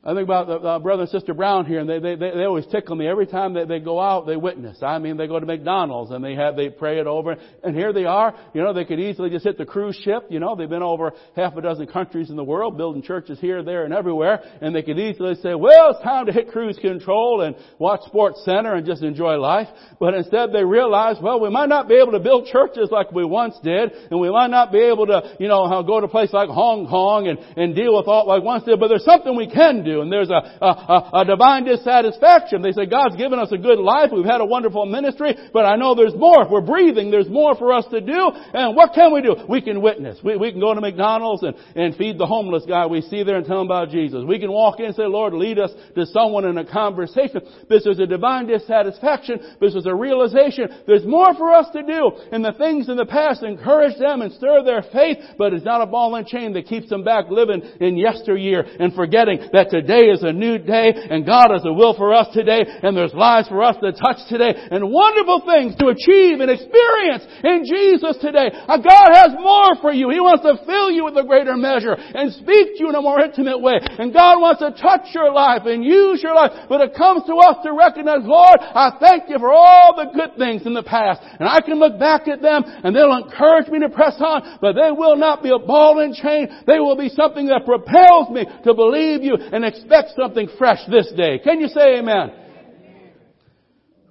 I 0.06 0.14
think 0.14 0.22
about 0.22 0.46
the, 0.46 0.54
uh, 0.54 0.78
brother 0.78 1.02
and 1.02 1.10
sister 1.10 1.34
Brown 1.34 1.66
here, 1.66 1.80
and 1.80 1.90
they, 1.90 1.98
they, 1.98 2.14
they 2.14 2.44
always 2.44 2.64
tickle 2.66 2.94
me. 2.94 3.08
Every 3.08 3.26
time 3.26 3.54
they, 3.54 3.64
they 3.64 3.80
go 3.80 4.00
out, 4.00 4.24
they 4.24 4.36
witness. 4.36 4.80
I 4.80 5.00
mean, 5.00 5.16
they 5.16 5.26
go 5.26 5.40
to 5.40 5.46
McDonald's 5.46 6.12
and 6.12 6.24
they 6.24 6.36
have, 6.36 6.54
they 6.54 6.68
pray 6.68 7.00
it 7.00 7.08
over. 7.08 7.34
And 7.64 7.74
here 7.74 7.92
they 7.92 8.04
are. 8.04 8.32
You 8.54 8.62
know, 8.62 8.72
they 8.72 8.84
could 8.84 9.00
easily 9.00 9.30
just 9.30 9.44
hit 9.44 9.58
the 9.58 9.64
cruise 9.64 9.96
ship. 9.96 10.26
You 10.30 10.38
know, 10.38 10.54
they've 10.54 10.68
been 10.68 10.84
over 10.84 11.12
half 11.34 11.56
a 11.56 11.60
dozen 11.60 11.88
countries 11.88 12.30
in 12.30 12.36
the 12.36 12.44
world, 12.44 12.76
building 12.76 13.02
churches 13.02 13.40
here, 13.40 13.64
there, 13.64 13.84
and 13.84 13.92
everywhere. 13.92 14.44
And 14.60 14.72
they 14.72 14.82
could 14.82 14.96
easily 14.96 15.34
say, 15.42 15.56
well, 15.56 15.90
it's 15.90 16.04
time 16.04 16.26
to 16.26 16.32
hit 16.32 16.52
cruise 16.52 16.78
control 16.80 17.40
and 17.40 17.56
watch 17.80 18.02
Sports 18.06 18.44
Center 18.44 18.74
and 18.74 18.86
just 18.86 19.02
enjoy 19.02 19.38
life. 19.38 19.66
But 19.98 20.14
instead 20.14 20.52
they 20.52 20.62
realize, 20.62 21.16
well, 21.20 21.40
we 21.40 21.50
might 21.50 21.68
not 21.68 21.88
be 21.88 21.96
able 21.96 22.12
to 22.12 22.20
build 22.20 22.46
churches 22.46 22.90
like 22.92 23.10
we 23.10 23.24
once 23.24 23.56
did, 23.64 23.90
and 24.12 24.20
we 24.20 24.30
might 24.30 24.50
not 24.50 24.70
be 24.70 24.82
able 24.82 25.08
to, 25.08 25.34
you 25.40 25.48
know, 25.48 25.82
go 25.84 25.98
to 25.98 26.06
a 26.06 26.08
place 26.08 26.32
like 26.32 26.48
Hong 26.48 26.86
Kong 26.86 27.26
and, 27.26 27.40
and 27.56 27.74
deal 27.74 27.96
with 27.96 28.06
all 28.06 28.28
like 28.28 28.44
once 28.44 28.62
did, 28.62 28.78
but 28.78 28.86
there's 28.86 29.04
something 29.04 29.34
we 29.34 29.50
can 29.50 29.82
do 29.82 29.95
and 30.02 30.12
there's 30.12 30.30
a, 30.30 30.40
a, 30.60 31.10
a, 31.22 31.24
divine 31.24 31.64
dissatisfaction. 31.64 32.62
They 32.62 32.72
say, 32.72 32.86
God's 32.86 33.16
given 33.16 33.38
us 33.38 33.52
a 33.52 33.58
good 33.58 33.78
life. 33.78 34.10
We've 34.12 34.24
had 34.24 34.40
a 34.40 34.44
wonderful 34.44 34.86
ministry, 34.86 35.36
but 35.52 35.64
I 35.64 35.76
know 35.76 35.94
there's 35.94 36.14
more. 36.14 36.42
If 36.42 36.50
we're 36.50 36.60
breathing, 36.60 37.10
there's 37.10 37.28
more 37.28 37.54
for 37.56 37.72
us 37.72 37.84
to 37.90 38.00
do. 38.00 38.30
And 38.54 38.76
what 38.76 38.94
can 38.94 39.12
we 39.12 39.22
do? 39.22 39.36
We 39.48 39.60
can 39.60 39.82
witness. 39.82 40.18
We, 40.22 40.36
we 40.36 40.50
can 40.50 40.60
go 40.60 40.74
to 40.74 40.80
McDonald's 40.80 41.42
and, 41.42 41.56
and 41.74 41.96
feed 41.96 42.18
the 42.18 42.26
homeless 42.26 42.64
guy 42.66 42.86
we 42.86 43.00
see 43.02 43.22
there 43.22 43.36
and 43.36 43.46
tell 43.46 43.60
him 43.60 43.66
about 43.66 43.90
Jesus. 43.90 44.24
We 44.26 44.38
can 44.38 44.52
walk 44.52 44.80
in 44.80 44.86
and 44.86 44.94
say, 44.94 45.06
Lord, 45.06 45.32
lead 45.32 45.58
us 45.58 45.72
to 45.94 46.06
someone 46.06 46.44
in 46.44 46.58
a 46.58 46.64
conversation. 46.64 47.40
This 47.68 47.86
is 47.86 47.98
a 47.98 48.06
divine 48.06 48.46
dissatisfaction. 48.46 49.56
This 49.60 49.74
is 49.74 49.86
a 49.86 49.94
realization. 49.94 50.68
There's 50.86 51.06
more 51.06 51.34
for 51.34 51.52
us 51.52 51.66
to 51.72 51.82
do. 51.82 52.12
And 52.32 52.44
the 52.44 52.52
things 52.52 52.88
in 52.88 52.96
the 52.96 53.06
past 53.06 53.42
encourage 53.42 53.98
them 53.98 54.22
and 54.22 54.32
stir 54.32 54.62
their 54.64 54.82
faith, 54.92 55.18
but 55.38 55.52
it's 55.52 55.64
not 55.64 55.82
a 55.82 55.86
ball 55.86 56.14
and 56.14 56.26
chain 56.26 56.52
that 56.54 56.66
keeps 56.66 56.88
them 56.88 57.04
back 57.04 57.26
living 57.30 57.62
in 57.80 57.96
yesteryear 57.96 58.64
and 58.78 58.94
forgetting 58.94 59.48
that 59.52 59.70
today 59.70 59.85
is 59.94 60.22
a 60.22 60.32
new 60.32 60.58
day 60.58 60.92
and 60.94 61.26
God 61.26 61.50
has 61.52 61.64
a 61.64 61.72
will 61.72 61.94
for 61.94 62.14
us 62.14 62.28
today 62.32 62.64
and 62.64 62.96
there's 62.96 63.14
lives 63.14 63.48
for 63.48 63.62
us 63.62 63.76
to 63.82 63.92
touch 63.92 64.18
today 64.28 64.54
and 64.70 64.90
wonderful 64.90 65.42
things 65.46 65.76
to 65.76 65.88
achieve 65.92 66.40
and 66.40 66.50
experience 66.50 67.22
in 67.44 67.62
Jesus 67.68 68.16
today. 68.20 68.50
Uh, 68.52 68.78
God 68.78 69.08
has 69.14 69.32
more 69.38 69.76
for 69.80 69.92
you. 69.92 70.10
He 70.10 70.20
wants 70.20 70.42
to 70.42 70.58
fill 70.64 70.90
you 70.90 71.04
with 71.04 71.16
a 71.16 71.24
greater 71.24 71.56
measure 71.56 71.94
and 71.94 72.32
speak 72.32 72.76
to 72.76 72.78
you 72.80 72.88
in 72.88 72.96
a 72.96 73.02
more 73.02 73.20
intimate 73.20 73.60
way. 73.60 73.78
And 73.82 74.12
God 74.12 74.40
wants 74.40 74.60
to 74.64 74.72
touch 74.72 75.12
your 75.12 75.32
life 75.32 75.62
and 75.66 75.84
use 75.84 76.22
your 76.22 76.34
life. 76.34 76.68
But 76.68 76.80
it 76.80 76.96
comes 76.96 77.24
to 77.26 77.34
us 77.36 77.60
to 77.64 77.72
recognize, 77.76 78.24
Lord, 78.24 78.58
I 78.60 78.96
thank 79.00 79.28
you 79.28 79.38
for 79.38 79.52
all 79.52 79.94
the 79.96 80.10
good 80.14 80.38
things 80.38 80.64
in 80.64 80.74
the 80.74 80.82
past. 80.86 81.20
And 81.38 81.48
I 81.48 81.60
can 81.60 81.78
look 81.78 81.98
back 81.98 82.28
at 82.28 82.40
them 82.40 82.64
and 82.64 82.94
they'll 82.94 83.16
encourage 83.16 83.68
me 83.68 83.80
to 83.80 83.90
press 83.90 84.16
on, 84.18 84.58
but 84.60 84.74
they 84.74 84.90
will 84.90 85.16
not 85.16 85.42
be 85.42 85.50
a 85.50 85.58
ball 85.58 86.00
and 86.00 86.14
chain. 86.14 86.48
They 86.66 86.80
will 86.80 86.96
be 86.96 87.10
something 87.10 87.46
that 87.48 87.66
propels 87.66 88.30
me 88.30 88.46
to 88.64 88.74
believe 88.74 89.22
you 89.22 89.36
and 89.36 89.64
expect 89.66 90.10
something 90.16 90.48
fresh 90.58 90.80
this 90.90 91.12
day. 91.16 91.38
Can 91.38 91.60
you 91.60 91.68
say 91.68 91.98
amen? 91.98 92.32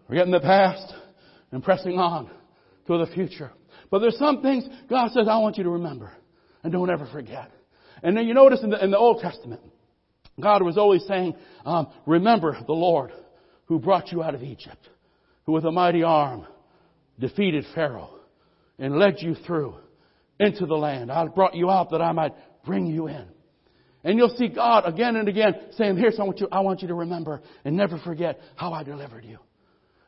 Forgetting 0.07 0.31
the 0.31 0.39
past 0.39 0.93
and 1.51 1.63
pressing 1.63 1.97
on 1.97 2.29
to 2.87 2.97
the 2.97 3.07
future. 3.13 3.51
But 3.89 3.99
there's 3.99 4.17
some 4.17 4.41
things 4.41 4.65
God 4.89 5.11
says, 5.11 5.27
I 5.29 5.37
want 5.37 5.57
you 5.57 5.63
to 5.63 5.69
remember. 5.71 6.11
And 6.63 6.71
don't 6.71 6.89
ever 6.89 7.07
forget. 7.11 7.51
And 8.03 8.15
then 8.15 8.27
you 8.27 8.33
notice 8.33 8.61
in 8.63 8.69
the, 8.69 8.83
in 8.83 8.91
the 8.91 8.97
Old 8.97 9.21
Testament, 9.21 9.61
God 10.39 10.63
was 10.63 10.77
always 10.77 11.05
saying, 11.07 11.35
um, 11.65 11.87
remember 12.05 12.57
the 12.65 12.73
Lord 12.73 13.11
who 13.65 13.79
brought 13.79 14.11
you 14.11 14.21
out 14.21 14.35
of 14.35 14.43
Egypt, 14.43 14.89
who 15.45 15.53
with 15.53 15.65
a 15.65 15.71
mighty 15.71 16.03
arm 16.03 16.45
defeated 17.19 17.65
Pharaoh 17.73 18.19
and 18.77 18.97
led 18.97 19.15
you 19.19 19.35
through 19.47 19.75
into 20.39 20.65
the 20.65 20.75
land. 20.75 21.11
I 21.11 21.25
brought 21.27 21.55
you 21.55 21.69
out 21.69 21.91
that 21.91 22.01
I 22.01 22.11
might 22.11 22.33
bring 22.65 22.85
you 22.85 23.07
in. 23.07 23.25
And 24.05 24.19
you'll 24.19 24.35
see 24.37 24.47
God 24.47 24.83
again 24.85 25.15
and 25.15 25.27
again 25.27 25.55
saying, 25.71 25.97
here's 25.97 26.19
I 26.19 26.23
want 26.23 26.39
you, 26.39 26.47
I 26.51 26.59
want 26.59 26.83
you 26.83 26.87
to 26.89 26.93
remember 26.93 27.41
and 27.65 27.75
never 27.75 27.97
forget 27.97 28.39
how 28.55 28.71
I 28.71 28.83
delivered 28.83 29.25
you. 29.25 29.39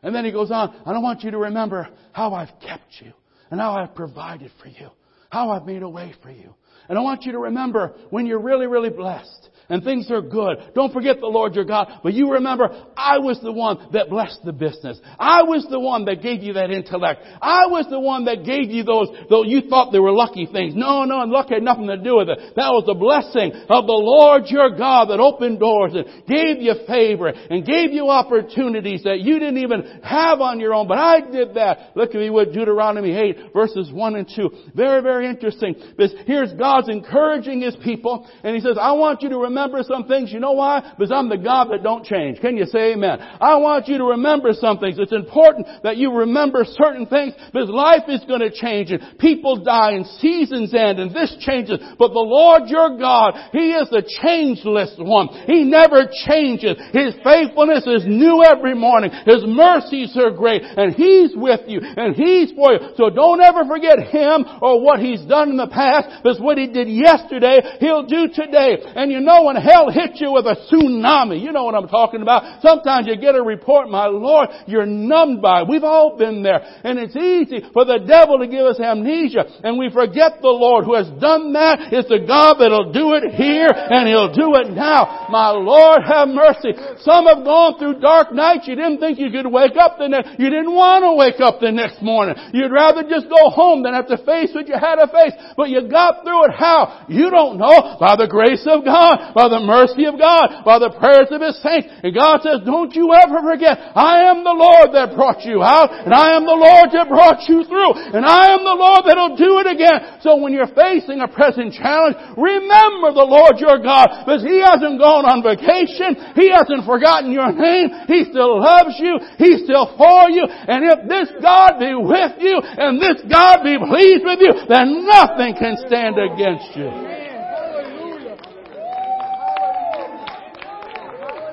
And 0.03 0.13
then 0.13 0.23
he 0.23 0.31
goes 0.31 0.51
on, 0.51 0.79
I 0.85 0.93
don't 0.93 1.01
want 1.01 1.23
you 1.23 1.31
to 1.31 1.37
remember 1.39 1.89
how 2.11 2.35
I've 2.35 2.51
kept 2.61 3.01
you 3.01 3.11
and 3.49 3.59
how 3.59 3.73
I've 3.73 3.95
provided 3.95 4.51
for 4.61 4.69
you, 4.69 4.89
how 5.31 5.49
I've 5.49 5.65
made 5.65 5.81
a 5.81 5.89
way 5.89 6.13
for 6.21 6.29
you. 6.29 6.53
And 6.87 6.97
I 6.97 7.01
want 7.01 7.23
you 7.23 7.31
to 7.31 7.39
remember 7.39 7.95
when 8.11 8.27
you're 8.27 8.39
really, 8.39 8.67
really 8.67 8.91
blessed 8.91 9.49
and 9.69 9.83
things 9.83 10.09
are 10.11 10.21
good. 10.21 10.57
Don't 10.73 10.93
forget 10.93 11.19
the 11.19 11.27
Lord 11.27 11.55
your 11.55 11.65
God. 11.65 11.99
But 12.03 12.13
you 12.13 12.31
remember, 12.31 12.69
I 12.95 13.19
was 13.19 13.39
the 13.41 13.51
one 13.51 13.89
that 13.91 14.09
blessed 14.09 14.39
the 14.45 14.53
business. 14.53 14.99
I 15.19 15.43
was 15.43 15.67
the 15.69 15.79
one 15.79 16.05
that 16.05 16.21
gave 16.21 16.41
you 16.41 16.53
that 16.53 16.71
intellect. 16.71 17.21
I 17.41 17.67
was 17.67 17.85
the 17.89 17.99
one 17.99 18.25
that 18.25 18.45
gave 18.45 18.71
you 18.71 18.83
those, 18.83 19.09
though 19.29 19.43
you 19.43 19.61
thought 19.69 19.91
they 19.91 19.99
were 19.99 20.11
lucky 20.11 20.47
things. 20.51 20.73
No, 20.75 21.03
no, 21.03 21.21
and 21.21 21.31
luck 21.31 21.49
had 21.49 21.63
nothing 21.63 21.87
to 21.87 21.97
do 21.97 22.17
with 22.17 22.29
it. 22.29 22.55
That 22.55 22.71
was 22.71 22.85
the 22.85 22.95
blessing 22.95 23.51
of 23.67 23.85
the 23.85 23.99
Lord 23.99 24.43
your 24.47 24.77
God 24.77 25.09
that 25.09 25.19
opened 25.19 25.59
doors 25.59 25.93
and 25.93 26.05
gave 26.27 26.61
you 26.61 26.73
favor 26.87 27.27
and 27.27 27.65
gave 27.65 27.91
you 27.91 28.09
opportunities 28.09 29.03
that 29.03 29.19
you 29.19 29.39
didn't 29.39 29.59
even 29.59 30.01
have 30.03 30.39
on 30.39 30.59
your 30.59 30.73
own. 30.73 30.87
But 30.87 30.99
I 30.99 31.19
did 31.29 31.55
that. 31.55 31.91
Look 31.95 32.11
at 32.11 32.21
me 32.21 32.29
with 32.29 32.53
Deuteronomy 32.53 33.11
8 33.11 33.53
verses 33.53 33.91
1 33.91 34.15
and 34.15 34.29
2. 34.33 34.49
Very, 34.75 35.01
very 35.01 35.27
interesting. 35.27 35.75
Because 35.75 36.15
here's 36.25 36.53
God's 36.53 36.87
encouraging 36.89 37.61
His 37.61 37.75
people 37.83 38.29
and 38.43 38.55
He 38.55 38.61
says, 38.61 38.77
I 38.79 38.93
want 38.93 39.21
you 39.21 39.29
to 39.29 39.37
remember 39.37 39.56
remember 39.57 39.81
some 39.83 40.05
things. 40.07 40.31
You 40.31 40.39
know 40.39 40.53
why? 40.53 40.93
Because 40.97 41.11
I'm 41.11 41.29
the 41.29 41.37
God 41.37 41.69
that 41.71 41.81
don't 41.81 42.05
change. 42.05 42.39
Can 42.39 42.57
you 42.57 42.65
say 42.65 42.93
amen? 42.93 43.17
I 43.19 43.57
want 43.57 43.87
you 43.87 43.97
to 43.97 44.03
remember 44.05 44.53
some 44.53 44.77
things. 44.77 44.97
It's 44.99 45.11
important 45.11 45.67
that 45.81 45.97
you 45.97 46.13
remember 46.13 46.63
certain 46.63 47.07
things 47.07 47.33
because 47.51 47.69
life 47.69 48.03
is 48.07 48.23
going 48.27 48.41
to 48.41 48.51
change 48.51 48.91
and 48.91 49.17
people 49.17 49.63
die 49.63 49.93
and 49.93 50.05
seasons 50.21 50.73
end 50.73 50.99
and 50.99 51.13
this 51.13 51.35
changes. 51.39 51.79
But 51.97 52.13
the 52.13 52.21
Lord 52.21 52.69
your 52.69 52.97
God, 52.97 53.33
He 53.51 53.73
is 53.73 53.89
the 53.89 54.05
changeless 54.21 54.93
one. 54.97 55.29
He 55.47 55.63
never 55.63 56.05
changes. 56.29 56.77
His 56.93 57.17
faithfulness 57.25 57.87
is 57.87 58.05
new 58.05 58.43
every 58.45 58.75
morning. 58.75 59.09
His 59.25 59.41
mercies 59.45 60.13
are 60.17 60.31
great 60.31 60.61
and 60.61 60.93
He's 60.93 61.33
with 61.33 61.61
you 61.65 61.81
and 61.81 62.13
He's 62.13 62.53
for 62.53 62.73
you. 62.73 62.93
So 62.95 63.09
don't 63.09 63.41
ever 63.41 63.65
forget 63.65 63.97
Him 64.13 64.45
or 64.61 64.81
what 64.81 64.99
He's 64.99 65.25
done 65.25 65.49
in 65.49 65.57
the 65.57 65.71
past 65.73 66.21
because 66.21 66.39
what 66.39 66.57
He 66.57 66.67
did 66.67 66.87
yesterday, 66.87 67.61
He'll 67.79 68.05
do 68.05 68.29
today. 68.29 68.85
And 68.93 69.11
you 69.11 69.19
know 69.19 69.46
when 69.47 69.55
hell 69.55 69.89
hits 69.89 70.19
you 70.19 70.33
with 70.35 70.43
a 70.45 70.59
tsunami, 70.67 71.39
you 71.39 71.55
know 71.55 71.63
what 71.63 71.73
I'm 71.73 71.87
talking 71.87 72.21
about. 72.21 72.61
Sometimes 72.61 73.07
you 73.07 73.15
get 73.15 73.33
a 73.35 73.41
report, 73.41 73.87
my 73.87 74.07
Lord, 74.07 74.49
you're 74.67 74.85
numbed 74.85 75.41
by 75.41 75.61
it. 75.61 75.69
We've 75.69 75.87
all 75.87 76.17
been 76.17 76.43
there. 76.43 76.59
And 76.83 76.99
it's 76.99 77.15
easy 77.15 77.63
for 77.71 77.85
the 77.85 78.03
devil 78.03 78.39
to 78.39 78.47
give 78.47 78.67
us 78.67 78.79
amnesia. 78.83 79.63
And 79.63 79.79
we 79.79 79.87
forget 79.87 80.43
the 80.43 80.51
Lord 80.51 80.83
who 80.83 80.99
has 80.99 81.07
done 81.23 81.53
that. 81.53 81.95
It's 81.95 82.11
the 82.11 82.27
God 82.27 82.59
that'll 82.59 82.91
do 82.91 83.15
it 83.15 83.31
here 83.39 83.71
and 83.71 84.03
He'll 84.11 84.35
do 84.35 84.59
it 84.59 84.75
now. 84.75 85.31
My 85.31 85.55
Lord 85.55 86.03
have 86.03 86.27
mercy. 86.27 86.75
Some 87.07 87.31
have 87.31 87.47
gone 87.47 87.79
through 87.79 88.03
dark 88.03 88.35
nights. 88.35 88.67
You 88.67 88.75
didn't 88.75 88.99
think 88.99 89.15
you 89.15 89.31
could 89.31 89.47
wake 89.47 89.79
up 89.79 89.95
the 89.95 90.11
next, 90.11 90.35
you 90.35 90.51
didn't 90.51 90.75
want 90.75 91.07
to 91.07 91.15
wake 91.15 91.39
up 91.39 91.63
the 91.63 91.71
next 91.71 92.03
morning. 92.03 92.35
You'd 92.51 92.75
rather 92.75 93.07
just 93.07 93.31
go 93.31 93.47
home 93.47 93.87
than 93.87 93.95
have 93.95 94.11
to 94.11 94.19
face 94.27 94.51
what 94.51 94.67
you 94.67 94.75
had 94.75 94.99
to 94.99 95.07
face. 95.07 95.31
But 95.55 95.71
you 95.71 95.87
got 95.87 96.27
through 96.27 96.51
it 96.51 96.53
how? 96.59 97.07
You 97.07 97.31
don't 97.31 97.55
know. 97.55 97.95
By 97.95 98.19
the 98.19 98.27
grace 98.27 98.67
of 98.67 98.83
God, 98.83 99.36
by 99.37 99.45
the 99.45 99.61
mercy 99.61 100.09
of 100.09 100.17
God, 100.17 100.65
by 100.65 100.81
the 100.81 100.89
prayers 100.97 101.29
of 101.29 101.45
His 101.45 101.61
saints. 101.61 101.85
And 102.01 102.09
God 102.09 102.41
says, 102.41 102.65
don't 102.65 102.89
you 102.97 103.13
ever 103.13 103.45
forget, 103.45 103.77
I 103.93 104.33
am 104.33 104.41
the 104.41 104.57
Lord 104.57 104.97
that 104.97 105.13
brought 105.13 105.45
you 105.45 105.61
out, 105.61 105.93
and 105.93 106.09
I 106.09 106.33
am 106.33 106.41
the 106.49 106.57
Lord 106.57 106.89
that 106.97 107.05
brought 107.05 107.45
you 107.45 107.61
through, 107.69 108.17
and 108.17 108.25
I 108.25 108.57
am 108.57 108.65
the 108.65 108.73
Lord 108.73 109.05
that'll 109.05 109.37
do 109.37 109.61
it 109.61 109.69
again. 109.69 110.17
So 110.25 110.41
when 110.41 110.57
you're 110.57 110.73
facing 110.73 111.21
a 111.21 111.29
present 111.29 111.77
challenge, 111.77 112.17
remember 112.33 113.13
the 113.13 113.29
Lord 113.29 113.61
your 113.61 113.77
God, 113.77 114.25
because 114.25 114.41
He 114.41 114.57
hasn't 114.57 114.97
gone 114.97 115.29
on 115.29 115.45
vacation. 115.45 116.17
He 116.33 116.49
hasn't 116.49 116.89
forgotten 116.89 117.29
your 117.29 117.53
name. 117.53 118.09
He 118.09 118.25
still 118.33 118.57
loves 118.57 118.97
you. 118.97 119.21
He's 119.37 119.69
still 119.69 119.93
for 120.01 120.33
you. 120.33 120.49
And 120.49 120.81
if 120.81 121.05
this 121.05 121.29
God 121.37 121.77
be 121.77 121.93
with 121.93 122.41
you, 122.41 122.57
and 122.57 122.97
this 122.97 123.21
God 123.29 123.61
be 123.61 123.77
pleased 123.77 124.25
with 124.25 124.41
you, 124.41 124.65
then 124.65 125.05
nothing 125.05 125.53
can 125.53 125.77
stand 125.85 126.17
against 126.17 126.73
you. 126.73 127.26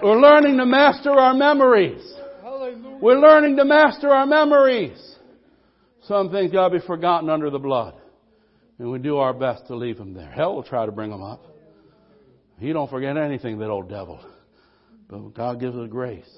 We're 0.04 0.20
learning 0.20 0.58
to 0.58 0.66
master 0.66 1.12
our 1.12 1.32
memories. 1.32 2.14
We're 3.00 3.18
learning 3.18 3.56
to 3.56 3.64
master 3.64 4.10
our 4.10 4.26
memories. 4.26 4.98
Some 6.02 6.30
things 6.30 6.52
got 6.52 6.68
to 6.68 6.78
be 6.78 6.86
forgotten 6.86 7.30
under 7.30 7.48
the 7.48 7.58
blood. 7.58 7.94
And 8.78 8.90
we 8.90 8.98
do 8.98 9.16
our 9.16 9.32
best 9.32 9.66
to 9.68 9.74
leave 9.74 9.96
them 9.96 10.12
there. 10.12 10.30
Hell 10.30 10.56
will 10.56 10.62
try 10.62 10.84
to 10.84 10.92
bring 10.92 11.10
them 11.10 11.22
up. 11.22 11.46
He 12.58 12.70
don't 12.74 12.90
forget 12.90 13.16
anything, 13.16 13.58
that 13.60 13.70
old 13.70 13.88
devil. 13.88 14.20
But 15.08 15.32
God 15.32 15.58
gives 15.58 15.74
us 15.74 15.88
grace. 15.88 16.28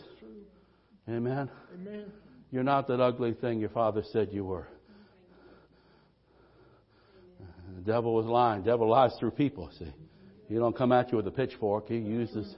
Amen. 1.09 1.51
Amen. 1.75 2.05
You're 2.53 2.63
not 2.63 2.87
that 2.87 3.01
ugly 3.01 3.35
thing 3.35 3.59
your 3.59 3.71
father 3.71 4.05
said 4.13 4.29
you 4.31 4.45
were. 4.45 4.69
The 7.75 7.83
devil 7.83 8.15
was 8.15 8.27
lying. 8.27 8.63
The 8.63 8.71
devil 8.71 8.89
lies 8.89 9.11
through 9.19 9.33
people, 9.33 9.71
see. 9.77 9.93
He 10.49 10.55
don't 10.55 10.77
come 10.77 10.93
at 10.93 11.11
you 11.11 11.17
with 11.17 11.27
a 11.27 11.33
pitchfork. 11.33 11.89
He 11.89 11.97
uses 11.97 12.55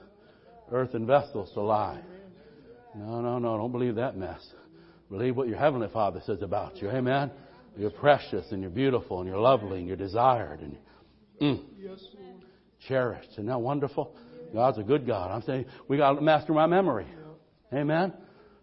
earthen 0.71 1.05
vessels 1.05 1.51
to 1.53 1.61
lie. 1.61 2.01
No, 2.95 3.21
no, 3.21 3.39
no. 3.39 3.57
Don't 3.57 3.71
believe 3.71 3.95
that 3.95 4.17
mess. 4.17 4.45
Believe 5.09 5.35
what 5.35 5.47
your 5.47 5.57
Heavenly 5.57 5.87
Father 5.91 6.21
says 6.25 6.41
about 6.41 6.81
you. 6.81 6.89
Amen. 6.89 7.31
You're 7.77 7.91
precious 7.91 8.45
and 8.51 8.61
you're 8.61 8.71
beautiful 8.71 9.19
and 9.19 9.29
you're 9.29 9.39
lovely 9.39 9.79
and 9.79 9.87
you're 9.87 9.97
desired 9.97 10.59
and 10.59 10.77
mm, 11.41 11.63
cherished. 12.87 13.29
Isn't 13.33 13.47
that 13.47 13.61
wonderful? 13.61 14.15
God's 14.53 14.77
a 14.79 14.83
good 14.83 15.05
God. 15.05 15.31
I'm 15.31 15.41
saying 15.43 15.65
we 15.87 15.97
got 15.97 16.13
to 16.13 16.21
master 16.21 16.53
my 16.53 16.67
memory. 16.67 17.05
Amen. 17.73 18.13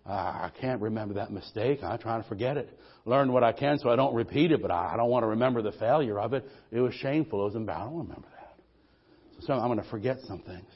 I 0.04 0.50
can't 0.60 0.80
remember 0.80 1.14
that 1.14 1.32
mistake. 1.32 1.80
I'm 1.82 1.98
trying 1.98 2.22
to 2.22 2.28
forget 2.28 2.56
it. 2.56 2.78
Learn 3.04 3.32
what 3.32 3.42
I 3.42 3.52
can 3.52 3.78
so 3.78 3.88
I 3.88 3.96
don't 3.96 4.14
repeat 4.14 4.52
it, 4.52 4.62
but 4.62 4.70
I 4.70 4.96
don't 4.96 5.10
want 5.10 5.24
to 5.24 5.28
remember 5.28 5.62
the 5.62 5.72
failure 5.72 6.18
of 6.18 6.32
it. 6.32 6.44
It 6.70 6.80
was 6.80 6.94
shameful. 6.94 7.42
It 7.42 7.44
was 7.44 7.54
embarrassing. 7.56 7.86
I 7.86 7.90
don't 7.90 7.98
remember 7.98 8.28
that. 8.36 9.44
So 9.44 9.52
I'm 9.52 9.66
going 9.66 9.82
to 9.82 9.90
forget 9.90 10.18
some 10.26 10.40
things. 10.40 10.66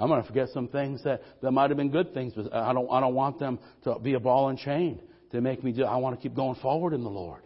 I'm 0.00 0.08
going 0.08 0.22
to 0.22 0.26
forget 0.26 0.48
some 0.48 0.68
things 0.68 1.04
that, 1.04 1.20
that 1.42 1.50
might 1.50 1.68
have 1.68 1.76
been 1.76 1.90
good 1.90 2.14
things, 2.14 2.32
but 2.34 2.52
I 2.54 2.72
don't, 2.72 2.90
I 2.90 3.00
don't 3.00 3.14
want 3.14 3.38
them 3.38 3.58
to 3.84 3.98
be 3.98 4.14
a 4.14 4.20
ball 4.20 4.48
and 4.48 4.58
chain 4.58 5.00
to 5.32 5.40
make 5.42 5.62
me 5.62 5.72
do, 5.72 5.84
I 5.84 5.96
want 5.96 6.16
to 6.16 6.22
keep 6.22 6.34
going 6.34 6.58
forward 6.60 6.94
in 6.94 7.04
the 7.04 7.10
Lord. 7.10 7.42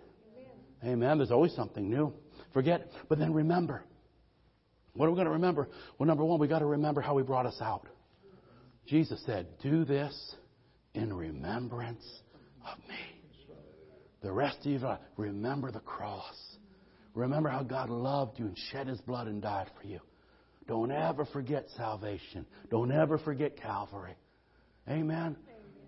Amen. 0.84 0.94
Amen. 0.94 1.18
There's 1.18 1.32
always 1.32 1.52
something 1.54 1.90
new. 1.90 2.12
Forget, 2.52 2.88
but 3.08 3.18
then 3.18 3.34
remember. 3.34 3.82
What 4.94 5.06
are 5.06 5.10
we 5.10 5.16
going 5.16 5.26
to 5.26 5.32
remember? 5.32 5.68
Well, 5.98 6.06
number 6.06 6.24
one, 6.24 6.38
we 6.38 6.46
got 6.46 6.60
to 6.60 6.66
remember 6.66 7.00
how 7.00 7.18
He 7.18 7.24
brought 7.24 7.46
us 7.46 7.60
out. 7.60 7.88
Jesus 8.86 9.20
said, 9.26 9.48
do 9.60 9.84
this 9.84 10.36
in 10.94 11.12
remembrance 11.12 12.04
of 12.70 12.78
me. 12.88 12.94
The 14.22 14.30
rest 14.30 14.58
of 14.60 14.66
you, 14.66 14.78
uh, 14.78 14.98
remember 15.16 15.72
the 15.72 15.80
cross. 15.80 16.36
Remember 17.14 17.48
how 17.48 17.64
God 17.64 17.90
loved 17.90 18.38
you 18.38 18.46
and 18.46 18.56
shed 18.70 18.86
His 18.86 19.00
blood 19.00 19.26
and 19.26 19.42
died 19.42 19.70
for 19.80 19.86
you. 19.86 20.00
Don't 20.66 20.90
ever 20.90 21.26
forget 21.26 21.66
salvation. 21.76 22.46
Don't 22.70 22.90
ever 22.90 23.18
forget 23.18 23.60
Calvary. 23.60 24.14
Amen. 24.88 25.36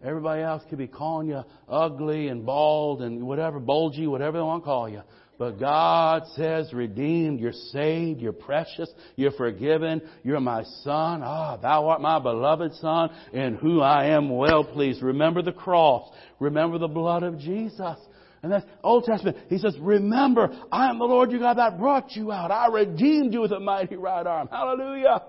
Everybody 0.02 0.42
else 0.42 0.62
could 0.68 0.78
be 0.78 0.86
calling 0.86 1.28
you 1.28 1.42
ugly 1.68 2.28
and 2.28 2.44
bald 2.44 3.02
and 3.02 3.26
whatever, 3.26 3.58
bulgy, 3.58 4.06
whatever 4.06 4.38
they 4.38 4.42
want 4.42 4.62
to 4.62 4.64
call 4.64 4.88
you. 4.88 5.02
But 5.38 5.58
God 5.60 6.22
says, 6.34 6.72
redeemed, 6.72 7.40
you're 7.40 7.52
saved, 7.52 8.20
you're 8.20 8.32
precious, 8.32 8.90
you're 9.16 9.32
forgiven, 9.32 10.00
you're 10.22 10.40
my 10.40 10.62
son. 10.82 11.22
Ah, 11.22 11.56
thou 11.56 11.88
art 11.88 12.00
my 12.00 12.18
beloved 12.18 12.72
son, 12.74 13.10
in 13.32 13.54
whom 13.56 13.82
I 13.82 14.06
am 14.10 14.30
well 14.30 14.64
pleased. 14.64 15.02
Remember 15.02 15.42
the 15.42 15.52
cross. 15.52 16.10
Remember 16.40 16.78
the 16.78 16.88
blood 16.88 17.22
of 17.22 17.38
Jesus. 17.38 17.98
And 18.46 18.52
that's 18.52 18.66
Old 18.84 19.02
Testament. 19.02 19.36
He 19.48 19.58
says, 19.58 19.76
remember, 19.80 20.56
I 20.70 20.88
am 20.88 21.00
the 21.00 21.04
Lord 21.04 21.32
your 21.32 21.40
God 21.40 21.58
that 21.58 21.80
brought 21.80 22.12
you 22.12 22.30
out. 22.30 22.52
I 22.52 22.68
redeemed 22.68 23.32
you 23.32 23.40
with 23.40 23.50
a 23.50 23.58
mighty 23.58 23.96
right 23.96 24.24
arm. 24.24 24.46
Hallelujah. 24.48 25.20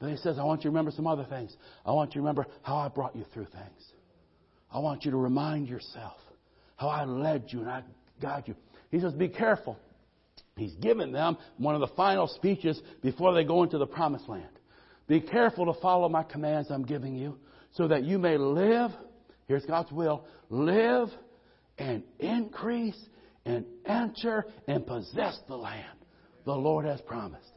But 0.00 0.10
he 0.10 0.16
says, 0.16 0.36
I 0.36 0.42
want 0.42 0.62
you 0.62 0.64
to 0.64 0.70
remember 0.70 0.90
some 0.90 1.06
other 1.06 1.22
things. 1.22 1.54
I 1.86 1.92
want 1.92 2.10
you 2.10 2.14
to 2.14 2.18
remember 2.22 2.48
how 2.62 2.78
I 2.78 2.88
brought 2.88 3.14
you 3.14 3.24
through 3.32 3.44
things. 3.44 3.84
I 4.68 4.80
want 4.80 5.04
you 5.04 5.12
to 5.12 5.16
remind 5.16 5.68
yourself 5.68 6.16
how 6.74 6.88
I 6.88 7.04
led 7.04 7.44
you 7.50 7.60
and 7.60 7.70
I 7.70 7.84
guided 8.20 8.48
you. 8.48 8.54
He 8.90 8.98
says, 8.98 9.12
be 9.12 9.28
careful. 9.28 9.78
He's 10.56 10.74
given 10.74 11.12
them 11.12 11.38
one 11.56 11.76
of 11.76 11.80
the 11.80 11.94
final 11.94 12.26
speeches 12.26 12.82
before 13.00 13.32
they 13.32 13.44
go 13.44 13.62
into 13.62 13.78
the 13.78 13.86
promised 13.86 14.28
land. 14.28 14.58
Be 15.06 15.20
careful 15.20 15.72
to 15.72 15.80
follow 15.80 16.08
my 16.08 16.24
commands 16.24 16.68
I'm 16.68 16.84
giving 16.84 17.14
you 17.14 17.38
so 17.74 17.86
that 17.86 18.02
you 18.02 18.18
may 18.18 18.38
live. 18.38 18.90
Here's 19.46 19.64
God's 19.66 19.92
will. 19.92 20.24
Live 20.48 21.10
and 21.80 22.04
increase 22.18 22.98
and 23.44 23.64
enter 23.86 24.46
and 24.68 24.86
possess 24.86 25.40
the 25.48 25.56
land 25.56 25.86
the 26.44 26.52
Lord 26.52 26.84
has 26.84 27.00
promised. 27.00 27.50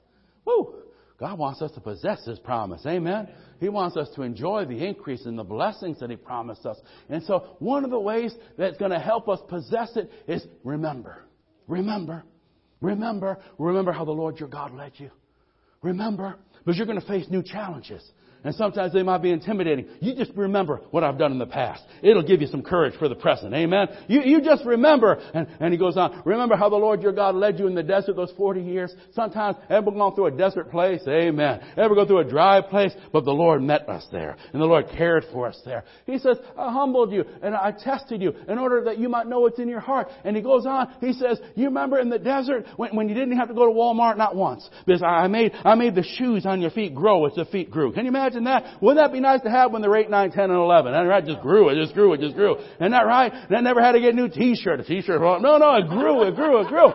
Woo! 0.46 0.76
God 1.20 1.38
wants 1.38 1.62
us 1.62 1.72
to 1.74 1.80
possess 1.80 2.26
His 2.26 2.40
promise. 2.40 2.86
Amen. 2.86 3.30
He 3.60 3.70
wants 3.70 3.96
us 3.96 4.10
to 4.16 4.24
enjoy 4.24 4.66
the 4.66 4.84
increase 4.84 5.26
and 5.26 5.38
the 5.38 5.44
blessings 5.44 6.00
that 6.00 6.10
He 6.10 6.16
promised 6.16 6.66
us. 6.66 6.78
And 7.10 7.24
so 7.24 7.56
one 7.60 7.86
of 7.86 7.92
the 7.92 8.00
ways 8.00 8.34
that's 8.58 8.78
going 8.78 8.92
to 8.92 9.00
help 9.00 9.30
us 9.30 9.40
possess 9.48 9.96
it 9.96 10.10
is 10.28 10.46
remember. 10.64 11.24
Remember. 11.68 12.24
Remember. 12.82 13.38
Remember 13.58 13.92
how 13.92 14.06
the 14.06 14.12
Lord 14.12 14.40
your 14.40 14.50
God 14.50 14.74
led 14.74 14.94
you. 14.98 15.12
Remember. 15.82 16.36
Because 16.64 16.78
you're 16.78 16.88
going 16.88 17.00
to 17.00 17.08
face 17.08 17.28
new 17.30 17.44
challenges. 17.44 18.04
And 18.44 18.54
sometimes 18.56 18.92
they 18.92 19.04
might 19.04 19.22
be 19.22 19.32
intimidating. 19.32 19.88
You 20.02 20.16
just 20.16 20.32
remember 20.36 20.82
what 20.92 21.04
I've 21.04 21.18
done 21.18 21.32
in 21.32 21.40
the 21.40 21.46
past. 21.46 21.82
It'll 22.02 22.24
give 22.24 22.42
you 22.42 22.48
some 22.48 22.62
courage 22.62 22.94
for 23.00 23.08
the 23.08 23.16
present. 23.16 23.54
Amen. 23.54 23.88
You, 24.08 24.22
you 24.22 24.42
just 24.42 24.66
remember. 24.66 25.22
And, 25.34 25.48
and 25.62 25.72
he 25.72 25.80
goes 25.80 25.96
on. 25.96 26.22
Remember 26.26 26.58
how 26.58 26.70
the 26.70 26.76
Lord 26.76 27.02
your 27.02 27.14
God 27.14 27.36
led 27.36 27.58
you 27.58 27.68
in 27.68 27.76
the 27.76 27.84
desert 27.84 28.18
those 28.18 28.34
40 28.36 28.62
years? 28.62 28.94
Sometimes, 29.14 29.56
ever 29.70 29.92
gone 29.92 30.14
through 30.14 30.28
a 30.28 30.32
desert 30.32 30.72
place? 30.72 31.02
Amen. 31.08 31.62
Ever 31.78 31.96
go 31.96 32.06
through 32.06 32.20
a 32.20 32.30
dry 32.30 32.60
place? 32.62 32.92
But 33.14 33.24
the 33.24 33.32
Lord 33.32 33.62
met 33.62 33.88
us 33.88 34.06
there. 34.12 34.36
And 34.52 34.62
the 34.62 34.66
Lord 34.66 34.88
cared 34.90 35.26
for 35.32 35.48
us 35.48 35.60
there. 35.64 35.86
He 36.06 36.18
says, 36.18 36.38
I 36.58 36.72
humbled 36.72 37.14
you 37.14 37.24
and 37.42 37.56
I 37.56 37.72
tested 37.72 38.22
you 38.22 38.34
in 38.50 38.60
order 38.60 38.84
that 38.86 38.98
you 38.98 39.08
might 39.08 39.28
know 39.28 39.40
what's 39.40 39.60
in 39.60 39.70
your 39.70 39.80
heart. 39.80 40.10
And 40.26 40.36
he 40.36 40.42
goes 40.42 40.66
on. 40.66 40.94
He 41.00 41.14
says, 41.14 41.40
you 41.56 41.66
remember 41.66 41.98
in 41.98 42.10
the 42.10 42.20
desert 42.20 42.66
when, 42.76 42.94
when 42.96 43.08
you 43.08 43.16
didn't 43.16 43.38
have 43.38 43.48
to 43.48 43.54
go 43.54 43.66
to 43.66 43.72
Walmart? 43.72 44.18
Not 44.18 44.36
once. 44.36 44.70
Because 44.86 45.02
I 45.02 45.28
made, 45.28 45.54
I 45.64 45.76
made 45.76 45.96
the 45.96 46.04
shoes 46.04 46.46
on 46.46 46.60
your 46.60 46.72
feet 46.72 46.94
grow 46.94 47.26
as 47.26 47.36
the 47.36 47.46
feet 47.46 47.72
grew. 47.72 47.94
Can 47.94 48.04
you 48.04 48.10
imagine? 48.10 48.33
Imagine 48.36 48.46
that? 48.46 48.82
Wouldn't 48.82 49.04
that 49.04 49.14
be 49.14 49.20
nice 49.20 49.42
to 49.42 49.50
have 49.50 49.72
when 49.72 49.82
they're 49.82 49.96
8, 49.96 50.10
9, 50.10 50.32
10, 50.32 50.44
and 50.44 50.54
11? 50.54 50.94
And 50.94 51.08
right, 51.08 51.26
just 51.26 51.42
grew, 51.42 51.70
it 51.70 51.76
just 51.76 51.94
grew, 51.94 52.14
it 52.14 52.22
just 52.22 52.36
grew. 52.36 52.58
Isn't 52.58 52.92
that 52.92 53.06
right? 53.06 53.32
And 53.32 53.56
I 53.56 53.62
never 53.62 53.82
had 53.82 53.94
to 53.94 54.00
get 54.00 54.14
a 54.14 54.16
new 54.16 54.30
t-shirt. 54.30 54.80
A 54.80 54.84
t-shirt, 54.84 55.22
well, 55.22 55.40
no, 55.40 55.58
no, 55.58 55.76
it 55.76 55.88
grew, 55.90 56.24
it 56.24 56.36
grew, 56.36 56.62
it 56.62 56.68
grew. 56.68 56.92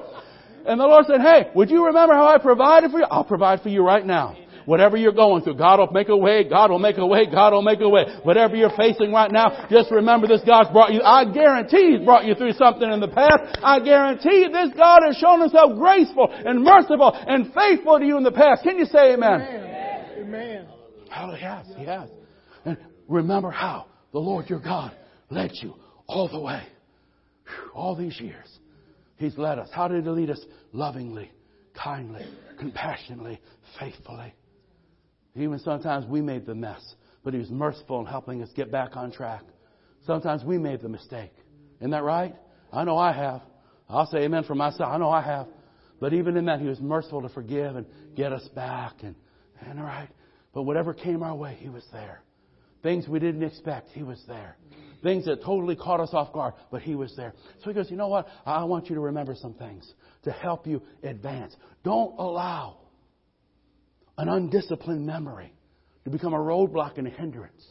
And 0.66 0.78
the 0.78 0.84
Lord 0.84 1.06
said, 1.06 1.20
hey, 1.20 1.50
would 1.54 1.70
you 1.70 1.86
remember 1.86 2.14
how 2.14 2.28
I 2.28 2.38
provided 2.38 2.90
for 2.90 2.98
you? 2.98 3.06
I'll 3.10 3.24
provide 3.24 3.62
for 3.62 3.68
you 3.68 3.82
right 3.82 4.04
now. 4.04 4.36
Whatever 4.66 4.98
you're 4.98 5.12
going 5.12 5.42
through, 5.42 5.54
God 5.54 5.78
will 5.78 5.90
make 5.92 6.10
a 6.10 6.16
way, 6.16 6.44
God 6.46 6.70
will 6.70 6.78
make 6.78 6.98
a 6.98 7.06
way, 7.06 7.24
God 7.24 7.54
will 7.54 7.62
make 7.62 7.80
a 7.80 7.88
way. 7.88 8.04
Whatever 8.22 8.54
you're 8.54 8.76
facing 8.76 9.12
right 9.12 9.32
now, 9.32 9.66
just 9.70 9.90
remember 9.90 10.26
this 10.26 10.42
God's 10.44 10.68
brought 10.72 10.92
you, 10.92 11.00
I 11.00 11.24
guarantee 11.24 11.96
He's 11.96 12.04
brought 12.04 12.26
you 12.26 12.34
through 12.34 12.52
something 12.52 12.92
in 12.92 13.00
the 13.00 13.08
past. 13.08 13.60
I 13.62 13.80
guarantee 13.80 14.46
this 14.52 14.68
God 14.76 15.00
has 15.06 15.16
shown 15.16 15.40
Himself 15.40 15.74
graceful 15.78 16.28
and 16.30 16.62
merciful 16.62 17.14
and 17.14 17.50
faithful 17.54 17.98
to 17.98 18.04
you 18.04 18.18
in 18.18 18.24
the 18.24 18.30
past. 18.30 18.62
Can 18.62 18.76
you 18.76 18.84
say 18.84 19.14
amen? 19.14 19.40
Amen. 19.40 20.04
amen. 20.20 20.66
Oh, 21.16 21.34
yes, 21.34 21.66
he 21.76 21.84
has. 21.84 22.10
And 22.64 22.76
remember 23.08 23.50
how 23.50 23.86
the 24.12 24.18
Lord 24.18 24.48
your 24.48 24.60
God 24.60 24.92
led 25.30 25.52
you 25.54 25.74
all 26.06 26.28
the 26.28 26.40
way. 26.40 26.62
All 27.74 27.94
these 27.94 28.18
years. 28.20 28.46
He's 29.16 29.36
led 29.36 29.58
us. 29.58 29.68
How 29.72 29.88
did 29.88 30.04
he 30.04 30.10
lead 30.10 30.30
us? 30.30 30.40
Lovingly, 30.72 31.30
kindly, 31.74 32.26
compassionately, 32.58 33.40
faithfully. 33.78 34.34
Even 35.34 35.58
sometimes 35.58 36.06
we 36.06 36.20
made 36.20 36.46
the 36.46 36.54
mess, 36.54 36.94
but 37.24 37.32
He 37.32 37.40
was 37.40 37.50
merciful 37.50 38.00
in 38.00 38.06
helping 38.06 38.42
us 38.42 38.48
get 38.54 38.70
back 38.70 38.96
on 38.96 39.12
track. 39.12 39.42
Sometimes 40.06 40.44
we 40.44 40.58
made 40.58 40.82
the 40.82 40.88
mistake. 40.88 41.32
Isn't 41.80 41.90
that 41.90 42.02
right? 42.02 42.34
I 42.72 42.84
know 42.84 42.98
I 42.98 43.12
have. 43.12 43.42
I'll 43.88 44.06
say 44.06 44.18
amen 44.18 44.44
for 44.44 44.54
myself. 44.54 44.90
I 44.92 44.98
know 44.98 45.10
I 45.10 45.22
have. 45.22 45.46
But 46.00 46.12
even 46.12 46.36
in 46.36 46.46
that, 46.46 46.60
He 46.60 46.66
was 46.66 46.80
merciful 46.80 47.22
to 47.22 47.28
forgive 47.28 47.76
and 47.76 47.86
get 48.16 48.32
us 48.32 48.46
back. 48.54 48.94
And, 49.02 49.14
and 49.60 49.78
all 49.78 49.84
right. 49.84 50.08
But 50.52 50.62
whatever 50.62 50.94
came 50.94 51.22
our 51.22 51.34
way, 51.34 51.56
He 51.58 51.68
was 51.68 51.84
there. 51.92 52.22
Things 52.82 53.08
we 53.08 53.18
didn't 53.18 53.42
expect, 53.42 53.90
He 53.90 54.02
was 54.02 54.22
there. 54.26 54.56
Things 55.02 55.26
that 55.26 55.42
totally 55.44 55.76
caught 55.76 56.00
us 56.00 56.10
off 56.12 56.32
guard, 56.32 56.54
but 56.70 56.82
He 56.82 56.94
was 56.94 57.14
there. 57.16 57.34
So 57.62 57.70
He 57.70 57.74
goes, 57.74 57.90
you 57.90 57.96
know 57.96 58.08
what? 58.08 58.26
I 58.46 58.64
want 58.64 58.88
you 58.88 58.94
to 58.94 59.00
remember 59.00 59.34
some 59.36 59.54
things 59.54 59.92
to 60.24 60.32
help 60.32 60.66
you 60.66 60.82
advance. 61.02 61.54
Don't 61.84 62.18
allow 62.18 62.78
an 64.16 64.28
undisciplined 64.28 65.06
memory 65.06 65.52
to 66.04 66.10
become 66.10 66.34
a 66.34 66.38
roadblock 66.38 66.98
and 66.98 67.06
a 67.06 67.10
hindrance 67.10 67.64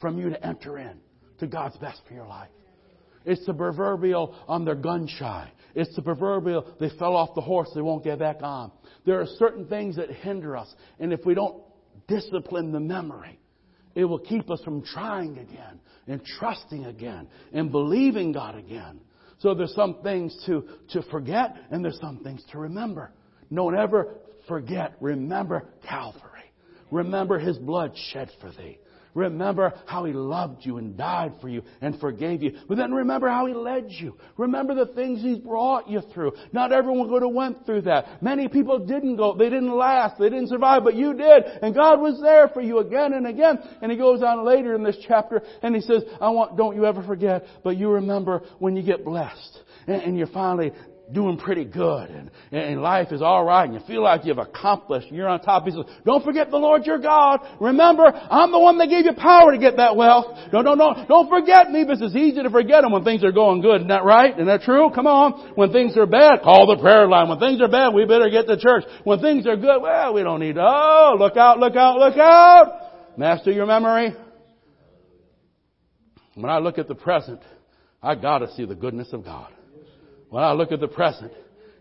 from 0.00 0.18
you 0.18 0.30
to 0.30 0.46
enter 0.46 0.78
in 0.78 0.98
to 1.38 1.46
God's 1.46 1.76
best 1.78 2.00
for 2.06 2.14
your 2.14 2.26
life. 2.26 2.50
It's 3.24 3.44
the 3.46 3.54
proverbial 3.54 4.36
on 4.46 4.64
their 4.64 4.74
gun 4.74 5.06
shy. 5.06 5.50
It's 5.74 5.94
the 5.96 6.02
proverbial 6.02 6.74
they 6.78 6.90
fell 6.98 7.16
off 7.16 7.34
the 7.34 7.40
horse, 7.40 7.70
they 7.74 7.80
won't 7.80 8.04
get 8.04 8.18
back 8.18 8.42
on. 8.42 8.70
There 9.06 9.20
are 9.20 9.26
certain 9.38 9.66
things 9.66 9.96
that 9.96 10.10
hinder 10.10 10.56
us, 10.56 10.72
and 11.00 11.12
if 11.12 11.24
we 11.24 11.34
don't 11.34 11.56
discipline 12.08 12.72
the 12.72 12.80
memory, 12.80 13.38
it 13.94 14.04
will 14.04 14.18
keep 14.18 14.50
us 14.50 14.60
from 14.64 14.82
trying 14.82 15.38
again 15.38 15.80
and 16.06 16.24
trusting 16.24 16.86
again 16.86 17.28
and 17.52 17.70
believing 17.70 18.32
God 18.32 18.56
again. 18.56 19.00
So 19.38 19.54
there's 19.54 19.74
some 19.74 19.96
things 20.02 20.36
to, 20.46 20.64
to 20.90 21.02
forget 21.10 21.56
and 21.70 21.84
there's 21.84 21.98
some 22.00 22.20
things 22.24 22.42
to 22.52 22.58
remember. 22.58 23.12
Don't 23.52 23.76
ever 23.76 24.16
forget, 24.48 24.94
remember 25.00 25.68
Calvary. 25.86 26.20
Remember 26.90 27.38
His 27.38 27.58
blood 27.58 27.92
shed 28.12 28.30
for 28.40 28.50
thee. 28.50 28.78
Remember 29.14 29.72
how 29.86 30.04
He 30.04 30.12
loved 30.12 30.66
you 30.66 30.78
and 30.78 30.96
died 30.96 31.34
for 31.40 31.48
you 31.48 31.62
and 31.80 31.98
forgave 32.00 32.42
you. 32.42 32.58
But 32.68 32.76
then 32.76 32.92
remember 32.92 33.28
how 33.28 33.46
He 33.46 33.54
led 33.54 33.86
you. 33.88 34.16
Remember 34.36 34.74
the 34.74 34.92
things 34.92 35.22
He 35.22 35.38
brought 35.38 35.88
you 35.88 36.02
through. 36.12 36.32
Not 36.52 36.72
everyone 36.72 37.10
would 37.10 37.22
have 37.22 37.32
went 37.32 37.64
through 37.64 37.82
that. 37.82 38.22
Many 38.22 38.48
people 38.48 38.84
didn't 38.84 39.16
go. 39.16 39.34
They 39.34 39.50
didn't 39.50 39.74
last. 39.74 40.18
They 40.18 40.28
didn't 40.28 40.48
survive, 40.48 40.82
but 40.84 40.96
you 40.96 41.14
did. 41.14 41.44
And 41.62 41.74
God 41.74 42.00
was 42.00 42.20
there 42.20 42.48
for 42.48 42.60
you 42.60 42.80
again 42.80 43.12
and 43.12 43.26
again. 43.26 43.58
And 43.80 43.90
He 43.90 43.96
goes 43.96 44.22
on 44.22 44.44
later 44.44 44.74
in 44.74 44.82
this 44.82 44.98
chapter 45.06 45.42
and 45.62 45.74
He 45.74 45.80
says, 45.80 46.02
I 46.20 46.30
want, 46.30 46.56
don't 46.56 46.74
you 46.74 46.84
ever 46.84 47.02
forget, 47.02 47.44
but 47.62 47.76
you 47.76 47.90
remember 47.90 48.42
when 48.58 48.76
you 48.76 48.82
get 48.82 49.04
blessed 49.04 49.60
and, 49.86 50.02
and 50.02 50.18
you 50.18 50.26
finally 50.26 50.72
doing 51.14 51.38
pretty 51.38 51.64
good 51.64 52.10
and, 52.10 52.30
and 52.52 52.82
life 52.82 53.12
is 53.12 53.22
all 53.22 53.44
right 53.44 53.64
and 53.64 53.74
you 53.74 53.80
feel 53.86 54.02
like 54.02 54.24
you've 54.24 54.38
accomplished 54.38 55.06
and 55.08 55.16
you're 55.16 55.28
on 55.28 55.40
top. 55.40 55.64
He 55.64 55.70
says, 55.70 55.84
don't 56.04 56.24
forget 56.24 56.50
the 56.50 56.58
Lord 56.58 56.84
your 56.84 56.98
God. 56.98 57.40
Remember, 57.60 58.04
I'm 58.04 58.52
the 58.52 58.58
one 58.58 58.78
that 58.78 58.88
gave 58.88 59.06
you 59.06 59.14
power 59.14 59.52
to 59.52 59.58
get 59.58 59.76
that 59.78 59.96
wealth. 59.96 60.26
No, 60.52 60.60
no, 60.60 60.74
no, 60.74 61.06
don't 61.08 61.28
forget 61.28 61.70
me 61.70 61.84
because 61.84 62.02
it's 62.02 62.16
easy 62.16 62.42
to 62.42 62.50
forget 62.50 62.82
them 62.82 62.92
when 62.92 63.04
things 63.04 63.24
are 63.24 63.32
going 63.32 63.62
good. 63.62 63.76
Isn't 63.76 63.88
that 63.88 64.04
right? 64.04 64.34
Isn't 64.34 64.46
that 64.46 64.62
true? 64.62 64.90
Come 64.94 65.06
on. 65.06 65.54
When 65.54 65.72
things 65.72 65.96
are 65.96 66.06
bad, 66.06 66.42
call 66.42 66.66
the 66.66 66.82
prayer 66.82 67.06
line. 67.08 67.28
When 67.28 67.38
things 67.38 67.62
are 67.62 67.68
bad, 67.68 67.94
we 67.94 68.04
better 68.04 68.28
get 68.28 68.46
to 68.48 68.58
church. 68.58 68.84
When 69.04 69.20
things 69.20 69.46
are 69.46 69.56
good, 69.56 69.80
well, 69.80 70.12
we 70.12 70.22
don't 70.22 70.40
need 70.40 70.56
to. 70.56 70.62
Oh, 70.62 71.16
look 71.18 71.36
out, 71.36 71.58
look 71.58 71.76
out, 71.76 71.96
look 71.96 72.18
out. 72.18 73.16
Master 73.16 73.52
your 73.52 73.66
memory. 73.66 74.14
When 76.34 76.50
I 76.50 76.58
look 76.58 76.78
at 76.78 76.88
the 76.88 76.96
present, 76.96 77.40
I 78.02 78.16
gotta 78.16 78.52
see 78.54 78.64
the 78.64 78.74
goodness 78.74 79.12
of 79.12 79.24
God. 79.24 79.53
When 80.34 80.42
I 80.42 80.50
look 80.50 80.72
at 80.72 80.80
the 80.80 80.88
present, 80.88 81.30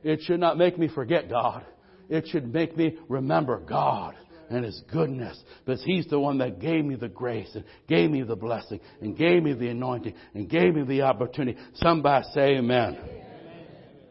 it 0.04 0.22
should 0.22 0.40
not 0.40 0.60
make 0.60 0.78
me 0.78 0.88
forget 0.88 1.28
God. 1.28 1.66
It 2.08 2.28
should 2.28 2.54
make 2.54 2.78
me 2.78 3.00
remember 3.10 3.58
God 3.58 4.14
and 4.48 4.64
His 4.64 4.80
goodness. 4.92 5.44
Because 5.66 5.84
He's 5.84 6.06
the 6.06 6.20
one 6.20 6.38
that 6.38 6.60
gave 6.60 6.86
me 6.86 6.94
the 6.94 7.08
grace 7.08 7.50
and 7.56 7.64
gave 7.88 8.12
me 8.12 8.22
the 8.22 8.36
blessing 8.36 8.80
and 9.02 9.18
gave 9.18 9.42
me 9.42 9.54
the 9.54 9.70
anointing 9.70 10.14
and 10.36 10.48
gave 10.48 10.76
me 10.76 10.84
the 10.84 11.02
opportunity. 11.02 11.58
Somebody 11.78 12.28
say 12.36 12.58
amen. 12.58 12.96
amen. 12.96 13.68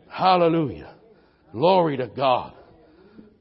Hallelujah. 0.09 0.93
Glory 1.53 1.99
to 1.99 2.09
God. 2.09 2.53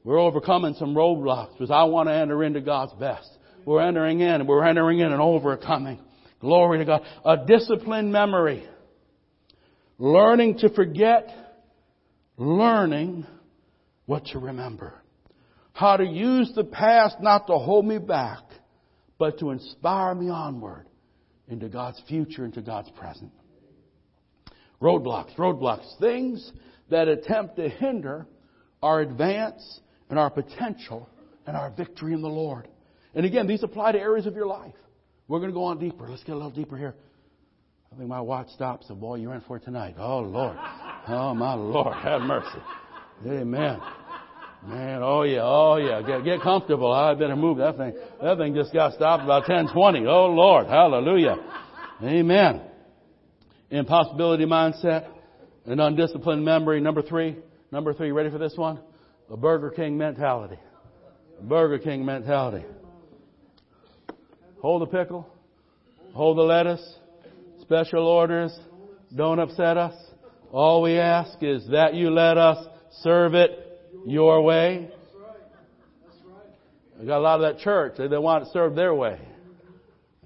We're 0.04 0.20
overcoming 0.20 0.74
some 0.74 0.94
roadblocks 0.94 1.50
because 1.54 1.72
I 1.72 1.82
want 1.82 2.10
to 2.10 2.14
enter 2.14 2.44
into 2.44 2.60
God's 2.60 2.92
best. 2.92 3.28
We're 3.64 3.82
entering 3.82 4.20
in, 4.20 4.28
and 4.28 4.46
we're 4.46 4.64
entering 4.64 5.00
in 5.00 5.10
and 5.10 5.20
overcoming. 5.20 5.98
Glory 6.38 6.78
to 6.78 6.84
God. 6.84 7.02
A 7.24 7.44
disciplined 7.44 8.12
memory 8.12 8.68
learning 10.02 10.58
to 10.58 10.68
forget, 10.68 11.30
learning 12.36 13.24
what 14.06 14.26
to 14.26 14.40
remember. 14.40 15.00
How 15.74 15.96
to 15.96 16.04
use 16.04 16.52
the 16.56 16.64
past 16.64 17.20
not 17.20 17.46
to 17.46 17.52
hold 17.56 17.86
me 17.86 17.98
back, 17.98 18.40
but 19.16 19.38
to 19.38 19.50
inspire 19.50 20.12
me 20.16 20.28
onward 20.28 20.88
into 21.46 21.68
God's 21.68 22.02
future, 22.08 22.44
into 22.44 22.62
God's 22.62 22.90
present. 22.90 23.30
Roadblocks, 24.80 25.36
roadblocks, 25.36 25.86
things 26.00 26.50
that 26.90 27.06
attempt 27.06 27.54
to 27.56 27.68
hinder 27.68 28.26
our 28.82 29.02
advance 29.02 29.80
and 30.10 30.18
our 30.18 30.30
potential 30.30 31.08
and 31.46 31.56
our 31.56 31.70
victory 31.70 32.12
in 32.12 32.22
the 32.22 32.28
Lord. 32.28 32.66
And 33.14 33.24
again, 33.24 33.46
these 33.46 33.62
apply 33.62 33.92
to 33.92 34.00
areas 34.00 34.26
of 34.26 34.34
your 34.34 34.46
life. 34.46 34.74
We're 35.28 35.38
going 35.38 35.52
to 35.52 35.54
go 35.54 35.64
on 35.64 35.78
deeper. 35.78 36.08
Let's 36.08 36.24
get 36.24 36.32
a 36.32 36.34
little 36.34 36.50
deeper 36.50 36.76
here. 36.76 36.96
I 37.92 37.98
think 37.98 38.08
my 38.08 38.20
watch 38.20 38.48
stops. 38.50 38.88
So, 38.88 38.94
boy, 38.94 39.16
you're 39.16 39.34
in 39.34 39.42
for 39.42 39.58
tonight. 39.58 39.96
Oh, 39.98 40.20
Lord. 40.20 40.56
Oh, 41.08 41.34
my 41.34 41.52
Lord. 41.54 41.94
Have 41.96 42.22
mercy. 42.22 42.58
Amen. 43.26 43.80
Man, 44.66 45.02
oh 45.02 45.24
yeah, 45.24 45.40
oh 45.42 45.76
yeah. 45.76 46.02
Get, 46.02 46.24
get 46.24 46.40
comfortable. 46.40 46.92
I 46.92 47.14
better 47.14 47.34
move 47.34 47.58
that 47.58 47.76
thing. 47.76 47.94
That 48.22 48.38
thing 48.38 48.54
just 48.54 48.72
got 48.72 48.94
stopped 48.94 49.24
about 49.24 49.48
1020. 49.48 50.06
Oh 50.06 50.26
Lord. 50.26 50.68
Hallelujah. 50.68 51.36
Amen. 52.00 52.62
Impossibility 53.70 54.44
mindset. 54.44 55.08
An 55.66 55.80
undisciplined 55.80 56.44
memory. 56.44 56.80
Number 56.80 57.02
three. 57.02 57.38
Number 57.72 57.92
three. 57.92 58.12
Ready 58.12 58.30
for 58.30 58.38
this 58.38 58.54
one? 58.56 58.78
A 59.30 59.36
Burger 59.36 59.70
King 59.70 59.98
mentality. 59.98 60.58
A 61.40 61.42
Burger 61.42 61.80
King 61.80 62.04
mentality. 62.04 62.64
Hold 64.60 64.82
the 64.82 64.86
pickle. 64.86 65.28
Hold 66.14 66.38
the 66.38 66.42
lettuce 66.42 66.98
special 67.72 68.06
orders 68.06 68.54
don't 69.16 69.38
upset 69.38 69.78
us. 69.78 69.94
All 70.50 70.82
we 70.82 70.98
ask 70.98 71.38
is 71.40 71.66
that 71.68 71.94
you 71.94 72.10
let 72.10 72.36
us 72.36 72.62
serve 73.00 73.32
it 73.32 73.80
your 74.06 74.42
way. 74.42 74.90
I 77.00 77.04
got 77.06 77.16
a 77.16 77.20
lot 77.20 77.42
of 77.42 77.54
that 77.54 77.62
church. 77.62 77.94
They, 77.96 78.08
they 78.08 78.18
want 78.18 78.46
it 78.46 78.52
served 78.52 78.76
their 78.76 78.94
way. 78.94 79.18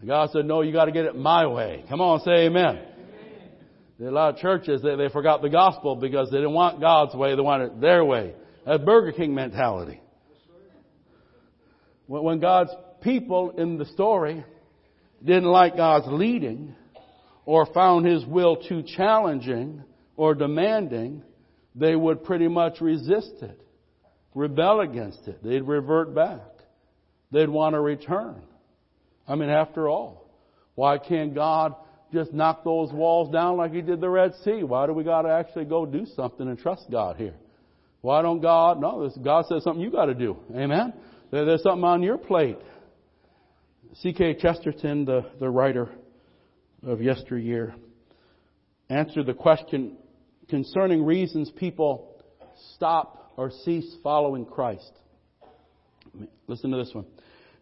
God 0.04 0.30
said, 0.32 0.44
no, 0.44 0.62
you 0.62 0.72
got 0.72 0.86
to 0.86 0.92
get 0.92 1.04
it 1.04 1.14
my 1.14 1.46
way. 1.46 1.84
Come 1.88 2.00
on, 2.00 2.18
say 2.22 2.46
amen. 2.46 2.80
There 4.00 4.08
are 4.08 4.10
a 4.10 4.14
lot 4.14 4.34
of 4.34 4.40
churches, 4.40 4.82
they, 4.82 4.96
they 4.96 5.08
forgot 5.08 5.40
the 5.40 5.48
gospel 5.48 5.94
because 5.94 6.32
they 6.32 6.38
didn't 6.38 6.52
want 6.52 6.80
God's 6.80 7.14
way, 7.14 7.36
they 7.36 7.42
wanted 7.42 7.66
it 7.66 7.80
their 7.80 8.04
way. 8.04 8.34
A 8.66 8.76
Burger 8.80 9.12
King 9.12 9.36
mentality. 9.36 10.00
When 12.08 12.40
God's 12.40 12.70
people 13.02 13.50
in 13.56 13.78
the 13.78 13.86
story 13.86 14.44
didn't 15.24 15.44
like 15.44 15.76
God's 15.76 16.06
leading, 16.08 16.74
or 17.46 17.64
found 17.64 18.04
his 18.04 18.26
will 18.26 18.56
too 18.56 18.82
challenging 18.82 19.82
or 20.16 20.34
demanding, 20.34 21.22
they 21.74 21.96
would 21.96 22.24
pretty 22.24 22.48
much 22.48 22.80
resist 22.80 23.34
it, 23.40 23.58
rebel 24.34 24.80
against 24.80 25.26
it. 25.28 25.42
They'd 25.42 25.62
revert 25.62 26.14
back. 26.14 26.40
They'd 27.30 27.48
want 27.48 27.74
to 27.74 27.80
return. 27.80 28.42
I 29.26 29.36
mean, 29.36 29.48
after 29.48 29.88
all, 29.88 30.28
why 30.74 30.98
can't 30.98 31.34
God 31.34 31.74
just 32.12 32.32
knock 32.32 32.64
those 32.64 32.92
walls 32.92 33.32
down 33.32 33.56
like 33.56 33.72
he 33.72 33.80
did 33.80 34.00
the 34.00 34.10
Red 34.10 34.34
Sea? 34.44 34.62
Why 34.62 34.86
do 34.86 34.92
we 34.92 35.04
got 35.04 35.22
to 35.22 35.30
actually 35.30 35.64
go 35.64 35.86
do 35.86 36.04
something 36.14 36.46
and 36.46 36.58
trust 36.58 36.86
God 36.90 37.16
here? 37.16 37.34
Why 38.00 38.22
don't 38.22 38.40
God? 38.40 38.80
No, 38.80 39.10
God 39.22 39.46
says 39.48 39.64
something 39.64 39.82
you 39.82 39.90
got 39.90 40.06
to 40.06 40.14
do. 40.14 40.36
Amen? 40.54 40.92
There's 41.30 41.62
something 41.62 41.84
on 41.84 42.02
your 42.02 42.18
plate. 42.18 42.58
G.K. 44.02 44.34
Chesterton, 44.34 45.06
the, 45.06 45.26
the 45.40 45.48
writer, 45.48 45.88
of 46.82 47.00
yesteryear 47.00 47.74
answer 48.88 49.22
the 49.22 49.34
question 49.34 49.96
concerning 50.48 51.04
reasons 51.04 51.50
people 51.56 52.22
stop 52.74 53.32
or 53.36 53.50
cease 53.64 53.96
following 54.02 54.44
Christ. 54.44 54.92
Listen 56.46 56.70
to 56.70 56.76
this 56.76 56.94
one. 56.94 57.06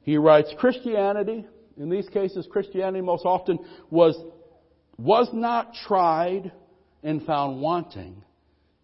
He 0.02 0.16
writes, 0.16 0.52
Christianity, 0.58 1.46
in 1.76 1.88
these 1.88 2.08
cases, 2.08 2.46
Christianity 2.50 3.00
most 3.00 3.24
often 3.24 3.58
was, 3.90 4.16
was 4.98 5.28
not 5.32 5.74
tried 5.86 6.52
and 7.02 7.24
found 7.24 7.60
wanting. 7.60 8.22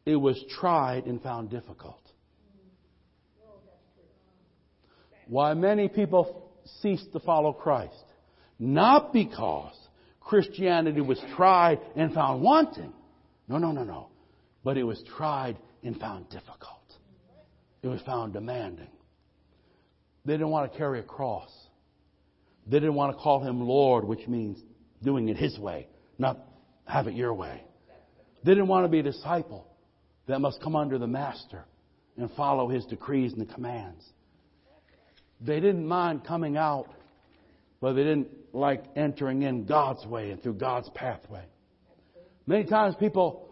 It 0.06 0.16
was 0.16 0.42
tried 0.58 1.06
and 1.06 1.22
found 1.22 1.50
difficult. 1.50 2.00
Why 5.28 5.54
many 5.54 5.88
people 5.88 6.50
cease 6.80 7.04
to 7.12 7.20
follow 7.20 7.52
Christ? 7.52 7.94
Not 8.58 9.12
because 9.12 9.76
Christianity 10.30 11.00
was 11.00 11.20
tried 11.34 11.80
and 11.96 12.14
found 12.14 12.40
wanting. 12.40 12.92
No, 13.48 13.58
no, 13.58 13.72
no, 13.72 13.82
no. 13.82 14.10
But 14.62 14.76
it 14.76 14.84
was 14.84 15.02
tried 15.16 15.58
and 15.82 15.98
found 15.98 16.30
difficult. 16.30 16.84
It 17.82 17.88
was 17.88 18.00
found 18.02 18.32
demanding. 18.32 18.90
They 20.24 20.34
didn't 20.34 20.50
want 20.50 20.70
to 20.70 20.78
carry 20.78 21.00
a 21.00 21.02
cross. 21.02 21.50
They 22.64 22.78
didn't 22.78 22.94
want 22.94 23.16
to 23.16 23.20
call 23.20 23.40
him 23.40 23.60
Lord, 23.60 24.04
which 24.04 24.28
means 24.28 24.62
doing 25.02 25.28
it 25.30 25.36
his 25.36 25.58
way, 25.58 25.88
not 26.16 26.38
have 26.84 27.08
it 27.08 27.14
your 27.14 27.34
way. 27.34 27.64
They 28.44 28.52
didn't 28.52 28.68
want 28.68 28.84
to 28.84 28.88
be 28.88 29.00
a 29.00 29.02
disciple 29.02 29.66
that 30.28 30.40
must 30.40 30.62
come 30.62 30.76
under 30.76 30.96
the 30.96 31.08
master 31.08 31.64
and 32.16 32.30
follow 32.36 32.68
his 32.68 32.84
decrees 32.84 33.32
and 33.32 33.40
the 33.40 33.52
commands. 33.52 34.08
They 35.40 35.58
didn't 35.58 35.88
mind 35.88 36.24
coming 36.24 36.56
out, 36.56 36.86
but 37.80 37.94
they 37.94 38.04
didn't 38.04 38.28
like 38.52 38.84
entering 38.96 39.42
in 39.42 39.64
God's 39.64 40.04
way 40.06 40.30
and 40.30 40.42
through 40.42 40.54
God's 40.54 40.88
pathway. 40.94 41.44
Many 42.46 42.64
times 42.64 42.94
people 42.98 43.48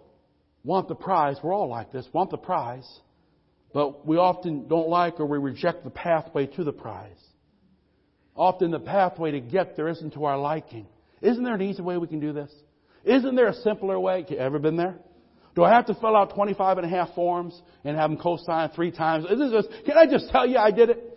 want 0.65 0.89
the 0.89 0.95
prize. 0.95 1.37
We're 1.43 1.55
all 1.55 1.69
like 1.69 1.93
this, 1.93 2.07
want 2.13 2.31
the 2.31 2.37
prize, 2.37 2.89
but 3.73 4.07
we 4.07 4.17
often 4.17 4.67
don't 4.69 4.89
like 4.89 5.21
or 5.21 5.27
we 5.27 5.39
reject 5.39 5.85
the 5.85 5.91
pathway 5.91 6.47
to 6.47 6.65
the 6.65 6.73
prize. 6.73 7.21
Often 8.35 8.71
the 8.71 8.81
pathway 8.81 9.33
to 9.33 9.41
get 9.41 9.77
there 9.77 9.89
isn't 9.89 10.15
to 10.15 10.25
our 10.25 10.39
liking. 10.39 10.87
Isn't 11.21 11.43
there 11.43 11.55
an 11.55 11.63
easy 11.63 11.83
way 11.83 11.97
we 11.99 12.07
can 12.07 12.21
do 12.21 12.33
this? 12.33 12.53
Isn't 13.05 13.35
there 13.35 13.49
a 13.49 13.55
simpler 13.55 13.99
way? 13.99 14.25
You 14.29 14.37
ever 14.37 14.59
been 14.59 14.77
there? 14.77 14.97
Do 15.55 15.65
I 15.65 15.75
have 15.75 15.87
to 15.87 15.95
fill 15.95 16.17
out 16.17 16.35
25 16.35 16.79
and 16.79 16.87
a 16.87 16.89
half 16.89 17.15
forms 17.15 17.61
and 17.85 17.97
have 17.97 18.11
them 18.11 18.19
co-signed 18.19 18.73
three 18.75 18.93
times? 18.93 19.25
Is 19.25 19.39
this 19.39 19.65
can 19.85 19.97
I 19.97 20.07
just 20.07 20.31
tell 20.31 20.47
you 20.47 20.57
I 20.57 20.71
did 20.71 20.91
it? 20.91 21.08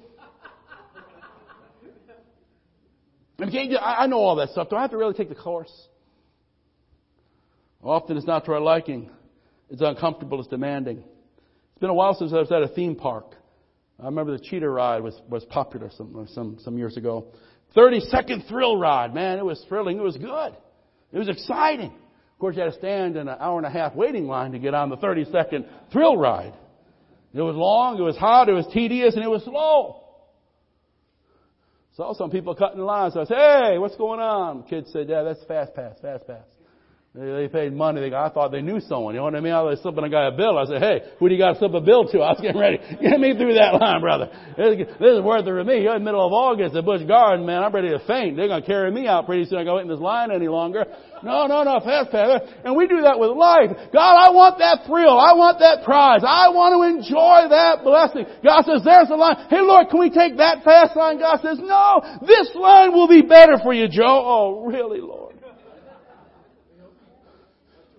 I 3.42 4.08
know 4.08 4.18
all 4.18 4.36
that 4.38 4.50
stuff. 4.50 4.70
Do 4.70 4.76
I 4.76 4.82
have 4.82 4.92
to 4.92 4.98
really 4.98 5.14
take 5.14 5.30
the 5.30 5.36
course? 5.36 5.72
Often 7.84 8.18
it's 8.18 8.28
not 8.28 8.46
to 8.46 8.54
our 8.54 8.60
liking. 8.60 9.10
It's 9.70 9.82
uncomfortable. 9.82 10.40
It's 10.40 10.50
demanding. 10.50 10.98
It's 10.98 11.80
been 11.80 11.90
a 11.90 11.94
while 11.94 12.14
since 12.14 12.34
I 12.34 12.38
was 12.38 12.52
at 12.52 12.62
a 12.62 12.68
theme 12.68 12.96
park. 12.96 13.36
I 14.00 14.06
remember 14.06 14.38
the 14.38 14.44
cheetah 14.44 14.70
ride 14.70 15.02
was, 15.04 15.20
was 15.30 15.46
popular 15.46 15.90
some, 15.96 16.28
some, 16.34 16.58
some 16.62 16.78
years 16.78 16.98
ago. 16.98 17.28
30 17.76 18.02
second 18.02 18.46
thrill 18.50 18.78
ride. 18.78 19.14
Man, 19.14 19.38
it 19.38 19.46
was 19.46 19.64
thrilling. 19.70 19.98
It 19.98 20.04
was 20.04 20.18
good. 20.18 20.56
It 21.12 21.18
was 21.18 21.30
exciting. 21.30 21.92
Of 21.92 22.40
course, 22.40 22.56
you 22.56 22.64
had 22.64 22.72
to 22.74 22.78
stand 22.78 23.18
in 23.18 23.28
an 23.28 23.38
hour 23.40 23.58
and 23.58 23.66
a 23.66 23.70
half 23.70 23.96
waiting 23.96 24.28
line 24.28 24.52
to 24.54 24.60
get 24.60 24.74
on 24.74 24.90
the 24.90 24.98
30 24.98 25.26
second 25.32 25.66
thrill 25.92 26.18
ride. 26.18 26.54
It 27.34 27.42
was 27.42 27.56
long, 27.56 27.98
it 27.98 28.02
was 28.02 28.18
hot, 28.18 28.50
it 28.50 28.54
was 28.54 28.66
tedious, 28.74 29.16
and 29.16 29.24
it 29.24 29.30
was 29.30 29.44
slow. 29.44 30.01
Saw 31.94 32.14
some 32.14 32.32
people 32.32 32.56
cutting 32.56 32.80
the 32.80 32.86
line, 32.86 33.12
so 33.12 33.22
I 33.22 33.26
said, 33.26 33.38
hey, 33.38 33.78
what's 33.78 33.98
going 33.98 34.22
on? 34.22 34.64
Kids 34.64 34.92
said, 34.94 35.10
yeah, 35.10 35.24
that's 35.24 35.44
fast 35.44 35.74
pass, 35.76 36.00
fast 36.02 36.26
pass. 36.26 36.46
They, 37.14 37.50
paid 37.52 37.74
money. 37.74 38.00
They, 38.00 38.16
I 38.16 38.30
thought 38.30 38.54
they 38.54 38.62
knew 38.62 38.80
someone. 38.80 39.16
You 39.16 39.20
know 39.20 39.26
what 39.26 39.36
I 39.36 39.42
mean? 39.42 39.52
I 39.52 39.62
was 39.62 39.82
slipping 39.82 40.06
a 40.06 40.10
guy 40.10 40.28
a 40.28 40.32
bill. 40.32 40.58
I 40.58 40.64
said, 40.64 40.80
hey, 40.80 41.12
who 41.20 41.28
do 41.28 41.36
you 41.36 41.42
got 41.44 41.54
to 41.54 41.60
slip 41.60 41.74
a 41.76 41.84
bill 41.84 42.08
to? 42.08 42.20
I 42.24 42.32
was 42.32 42.40
getting 42.40 42.56
ready. 42.56 42.80
Get 42.80 43.20
me 43.20 43.36
through 43.36 43.60
that 43.60 43.76
line, 43.76 44.00
brother. 44.00 44.32
This, 44.56 44.88
is 44.88 45.20
worth 45.20 45.44
it 45.44 45.52
for 45.52 45.64
me. 45.68 45.84
You're 45.84 46.00
in 46.00 46.08
the 46.08 46.08
middle 46.08 46.24
of 46.24 46.32
August 46.32 46.72
at 46.72 46.88
Busch 46.88 47.04
Garden, 47.04 47.46
man. 47.46 47.68
I'm 47.68 47.76
ready 47.76 47.92
to 47.92 48.00
faint. 48.08 48.40
They're 48.40 48.48
going 48.48 48.64
to 48.64 48.68
carry 48.68 48.88
me 48.96 49.12
out 49.12 49.28
pretty 49.28 49.44
soon. 49.44 49.60
I 49.60 49.68
go 49.68 49.76
wait 49.76 49.84
in 49.84 49.92
this 49.92 50.00
line 50.00 50.32
any 50.32 50.48
longer. 50.48 50.88
No, 51.20 51.52
no, 51.52 51.68
no, 51.68 51.84
fast 51.84 52.16
pass. 52.16 52.48
And 52.64 52.80
we 52.80 52.88
do 52.88 53.04
that 53.04 53.20
with 53.20 53.36
life. 53.36 53.76
God, 53.92 54.16
I 54.16 54.32
want 54.32 54.64
that 54.64 54.88
thrill. 54.88 55.20
I 55.20 55.36
want 55.36 55.60
that 55.60 55.84
prize. 55.84 56.24
I 56.24 56.48
want 56.56 56.80
to 56.80 56.96
enjoy 56.96 57.52
that 57.52 57.84
blessing. 57.84 58.24
God 58.40 58.64
says, 58.64 58.88
there's 58.88 59.12
the 59.12 59.20
line. 59.20 59.36
Hey 59.52 59.60
Lord, 59.60 59.92
can 59.92 60.00
we 60.00 60.10
take 60.10 60.40
that 60.40 60.64
fast 60.64 60.96
line? 60.96 61.20
God 61.20 61.44
says, 61.44 61.60
no, 61.60 62.24
this 62.24 62.56
line 62.56 62.96
will 62.96 63.12
be 63.12 63.22
better 63.22 63.60
for 63.60 63.76
you, 63.76 63.92
Joe. 63.92 64.24
Oh, 64.24 64.64
really, 64.64 65.04
Lord? 65.04 65.21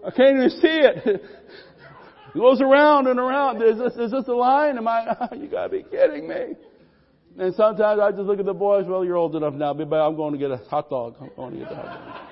I 0.04 0.10
can't 0.10 0.36
even 0.36 0.50
see 0.50 0.66
it. 0.66 1.22
It 2.34 2.38
goes 2.38 2.60
around 2.60 3.06
and 3.06 3.20
around. 3.20 3.62
Is 3.62 3.78
this, 3.78 3.92
is 3.94 4.10
this 4.10 4.26
a 4.26 4.32
line? 4.32 4.78
Am 4.78 4.88
I, 4.88 5.28
you 5.32 5.48
gotta 5.48 5.68
be 5.68 5.82
kidding 5.82 6.28
me. 6.28 6.56
And 7.38 7.54
sometimes 7.54 8.00
I 8.00 8.10
just 8.10 8.22
look 8.22 8.38
at 8.38 8.44
the 8.44 8.52
boys, 8.52 8.86
well, 8.86 9.04
you're 9.04 9.16
old 9.16 9.34
enough 9.36 9.54
now, 9.54 9.72
but 9.72 9.94
I'm 9.96 10.16
going 10.16 10.32
to 10.32 10.38
get 10.38 10.50
a 10.50 10.58
hot 10.68 10.90
dog. 10.90 11.16
I'm 11.20 11.30
going 11.34 11.54
to 11.54 11.58
get 11.60 11.68
the 11.70 11.76
hot 11.76 11.84
dog. 11.84 12.28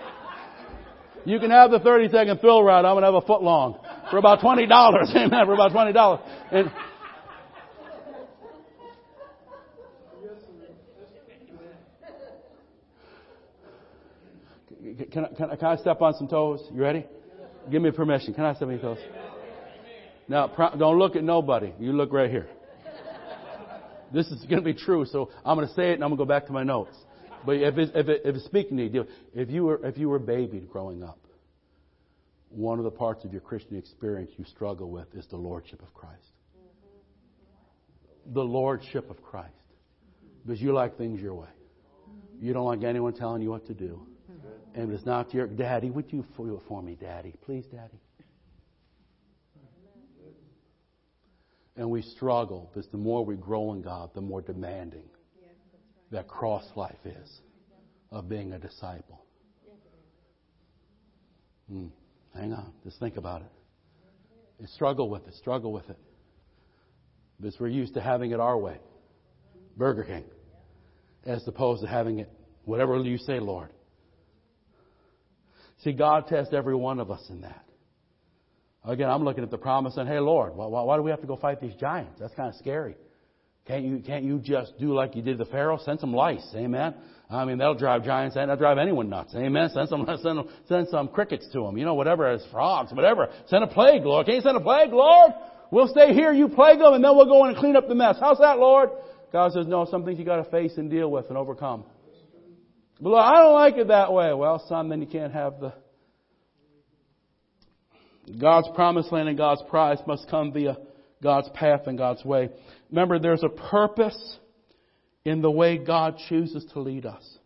You 1.25 1.39
can 1.39 1.51
have 1.51 1.71
the 1.71 1.81
30 1.81 2.09
second 2.09 2.41
thrill 2.41 2.63
ride. 2.63 2.85
I'm 2.85 2.95
going 2.95 3.03
to 3.03 3.07
have 3.07 3.15
a 3.15 3.27
foot 3.27 3.43
long 3.43 3.79
for 4.11 4.19
about 4.19 4.41
$20. 4.41 4.67
Amen. 5.17 5.47
For 5.47 5.55
about 5.55 5.73
$20. 5.73 6.21
And, 6.51 6.71
can, 15.11 15.25
I, 15.25 15.29
can, 15.29 15.51
I, 15.51 15.57
can 15.57 15.67
I 15.67 15.77
step 15.77 16.01
on 16.03 16.15
some 16.15 16.29
toes? 16.29 16.67
You 16.73 16.83
ready? 16.83 17.07
Give 17.71 17.83
me 17.83 17.91
permission. 17.91 18.35
Can 18.35 18.45
I 18.45 18.55
say 18.55 18.67
anything 18.67 18.85
else? 18.85 18.99
Now, 20.29 20.47
don't 20.79 20.99
look 20.99 21.17
at 21.17 21.25
nobody. 21.25 21.73
You 21.79 21.93
look 21.93 22.13
right 22.13 22.31
here. 22.31 22.49
This 24.13 24.27
is 24.29 24.41
going 24.43 24.63
to 24.63 24.63
be 24.63 24.75
true, 24.75 25.05
so 25.07 25.31
I'm 25.45 25.57
going 25.57 25.69
to 25.69 25.75
say 25.75 25.91
it 25.91 25.95
and 25.95 26.05
I'm 26.05 26.11
going 26.11 26.19
to 26.19 26.25
go 26.25 26.29
back 26.29 26.47
to 26.47 26.53
my 26.53 26.65
notes. 26.65 26.97
But 27.47 27.57
if 27.57 27.79
it's, 27.79 27.93
if, 27.95 28.09
it, 28.09 28.23
if 28.25 28.37
it's 28.37 28.45
speaking 28.45 28.77
to 28.77 28.87
you, 28.87 29.07
if 29.35 29.51
you 29.51 29.65
were 29.65 29.87
if 29.87 29.97
you 29.97 30.09
were 30.09 30.19
babied 30.19 30.69
growing 30.69 31.03
up, 31.03 31.19
one 32.49 32.79
of 32.79 32.85
the 32.85 32.91
parts 32.91 33.25
of 33.25 33.33
your 33.33 33.41
Christian 33.41 33.77
experience 33.77 34.33
you 34.37 34.45
struggle 34.45 34.91
with 34.91 35.07
is 35.15 35.27
the 35.29 35.37
lordship 35.37 35.81
of 35.81 35.95
Christ. 35.95 36.17
The 38.35 38.43
lordship 38.43 39.11
of 39.11 39.23
Christ, 39.23 39.55
because 40.45 40.61
you 40.61 40.73
like 40.73 40.99
things 40.99 41.21
your 41.21 41.35
way. 41.35 41.49
You 42.41 42.53
don't 42.53 42.67
like 42.67 42.83
anyone 42.83 43.15
telling 43.15 43.43
you 43.43 43.51
what 43.51 43.67
to 43.69 43.75
do. 43.75 44.07
And 44.75 44.93
it's 44.93 45.05
not 45.05 45.35
your 45.35 45.47
daddy. 45.47 45.91
Would 45.91 46.13
you 46.13 46.25
do 46.37 46.55
it 46.55 46.63
for 46.69 46.83
me, 46.83 46.97
daddy? 47.01 47.35
Please, 47.45 47.65
daddy. 47.67 47.99
And 51.77 51.91
we 51.91 52.03
struggle 52.03 52.71
because 52.73 52.91
the 52.91 52.99
more 52.99 53.25
we 53.25 53.37
grow 53.37 53.73
in 53.73 53.83
God, 53.83 54.11
the 54.15 54.21
more 54.21 54.43
demanding 54.43 55.09
that 56.11 56.29
cross 56.29 56.65
life 56.77 56.99
is 57.05 57.41
of 58.11 58.29
being 58.29 58.53
a 58.53 58.59
disciple. 58.59 59.25
Hmm. 61.69 61.87
Hang 62.35 62.53
on. 62.53 62.73
Just 62.85 62.99
think 62.99 63.17
about 63.17 63.43
it. 63.43 63.51
And 64.59 64.69
struggle 64.69 65.09
with 65.09 65.27
it. 65.27 65.35
Struggle 65.35 65.73
with 65.73 65.89
it. 65.89 65.99
Because 67.41 67.59
we're 67.59 67.69
used 67.69 67.95
to 67.95 68.01
having 68.01 68.33
it 68.33 68.41
our 68.41 68.59
way. 68.59 68.79
Burger 69.77 70.05
King. 70.05 70.25
As 71.25 71.47
opposed 71.47 71.83
to 71.83 71.89
having 71.89 72.19
it 72.19 72.31
whatever 72.65 72.99
you 72.99 73.19
say, 73.19 73.41
Lord. 73.41 73.71
See, 75.83 75.93
God 75.93 76.27
tests 76.29 76.53
every 76.53 76.75
one 76.75 77.01
of 77.01 77.11
us 77.11 77.25
in 77.31 77.41
that. 77.43 77.65
Again, 78.85 79.11
I'm 79.11 79.25
looking 79.25 79.45
at 79.45 79.51
the 79.51 79.59
promise 79.59 79.97
and, 79.97 80.09
hey, 80.09 80.19
Lord, 80.19 80.55
why, 80.55 80.67
why 80.67 80.97
do 80.97 81.03
we 81.03 81.11
have 81.11 81.21
to 81.21 81.27
go 81.27 81.37
fight 81.37 81.61
these 81.61 81.75
giants? 81.75 82.19
That's 82.19 82.35
kind 82.35 82.49
of 82.49 82.55
scary. 82.57 82.97
Can't 83.67 83.85
you, 83.85 83.99
can't 83.99 84.25
you 84.25 84.39
just 84.39 84.79
do 84.79 84.95
like 84.95 85.15
you 85.15 85.23
did 85.23 85.39
the 85.39 85.45
Pharaoh? 85.45 85.79
Send 85.85 86.01
some 86.01 86.13
lice. 86.13 86.47
Amen. 86.55 86.95
I 87.31 87.45
mean, 87.45 87.59
that'll 87.59 87.75
drive 87.75 88.05
giants 88.05 88.37
and 88.37 88.49
that'll 88.49 88.57
drive 88.57 88.79
anyone 88.79 89.09
nuts. 89.09 89.35
Amen. 89.35 89.69
Send 89.73 89.89
some, 89.89 90.07
send, 90.23 90.41
send 90.67 90.89
some 90.89 91.09
crickets 91.09 91.47
to 91.53 91.63
them. 91.63 91.77
You 91.77 91.85
know, 91.85 91.95
whatever, 91.95 92.27
as 92.27 92.45
frogs, 92.51 92.93
whatever. 92.93 93.29
Send 93.47 93.63
a 93.63 93.67
plague, 93.67 94.05
Lord. 94.05 94.27
Can't 94.27 94.37
you 94.37 94.43
send 94.43 94.57
a 94.57 94.61
plague, 94.61 94.93
Lord? 94.93 95.33
We'll 95.71 95.89
stay 95.89 96.15
here, 96.15 96.33
you 96.33 96.49
plague 96.49 96.79
them, 96.79 96.95
and 96.95 97.05
then 97.05 97.15
we'll 97.15 97.27
go 97.27 97.45
in 97.45 97.51
and 97.51 97.59
clean 97.59 97.77
up 97.77 97.87
the 97.87 97.95
mess. 97.95 98.17
How's 98.19 98.39
that, 98.39 98.59
Lord? 98.59 98.91
God 99.33 99.53
says, 99.53 99.67
no, 99.69 99.85
some 99.85 100.05
things 100.05 100.19
you 100.19 100.25
gotta 100.25 100.51
face 100.51 100.73
and 100.77 100.91
deal 100.91 101.09
with 101.09 101.29
and 101.29 101.39
overcome. 101.39 101.85
But 103.01 103.15
I 103.15 103.41
don't 103.41 103.55
like 103.55 103.77
it 103.77 103.89
that 103.89 104.13
way. 104.13 104.33
Well, 104.35 104.63
son, 104.69 104.89
then 104.89 105.01
you 105.01 105.07
can't 105.07 105.33
have 105.33 105.61
the 105.61 105.73
God's 108.39 108.69
promised 108.75 109.11
land 109.11 109.29
and 109.29 109.39
God's 109.39 109.63
prize 109.69 109.99
must 110.07 110.29
come 110.31 110.53
via 110.53 110.77
God's 111.23 111.49
path 111.55 111.87
and 111.87 111.99
God's 111.99 112.25
way. 112.25 112.51
Remember, 112.91 113.19
there's 113.19 113.43
a 113.43 113.49
purpose 113.49 114.39
in 115.25 115.43
the 115.43 115.51
way 115.51 115.79
God 115.79 116.17
chooses 116.29 116.65
to 116.73 116.81
lead 116.81 117.07
us. 117.07 117.39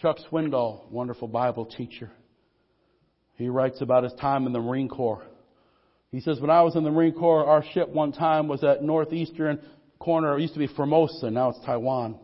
Chuck 0.00 0.18
Swindoll, 0.30 0.90
wonderful 0.90 1.28
Bible 1.28 1.64
teacher, 1.64 2.10
he 3.34 3.48
writes 3.48 3.80
about 3.80 4.04
his 4.04 4.12
time 4.14 4.46
in 4.46 4.52
the 4.52 4.60
Marine 4.60 4.88
Corps. 4.88 5.24
He 6.10 6.20
says, 6.20 6.40
when 6.40 6.50
I 6.50 6.62
was 6.62 6.76
in 6.76 6.84
the 6.84 6.90
Marine 6.90 7.14
Corps, 7.14 7.46
our 7.46 7.64
ship 7.72 7.88
one 7.88 8.12
time 8.12 8.48
was 8.48 8.62
at 8.64 8.82
northeastern 8.82 9.60
corner. 9.98 10.38
It 10.38 10.42
used 10.42 10.54
to 10.54 10.60
be 10.60 10.68
Formosa, 10.68 11.30
now 11.30 11.50
it's 11.50 11.60
Taiwan. 11.64 12.18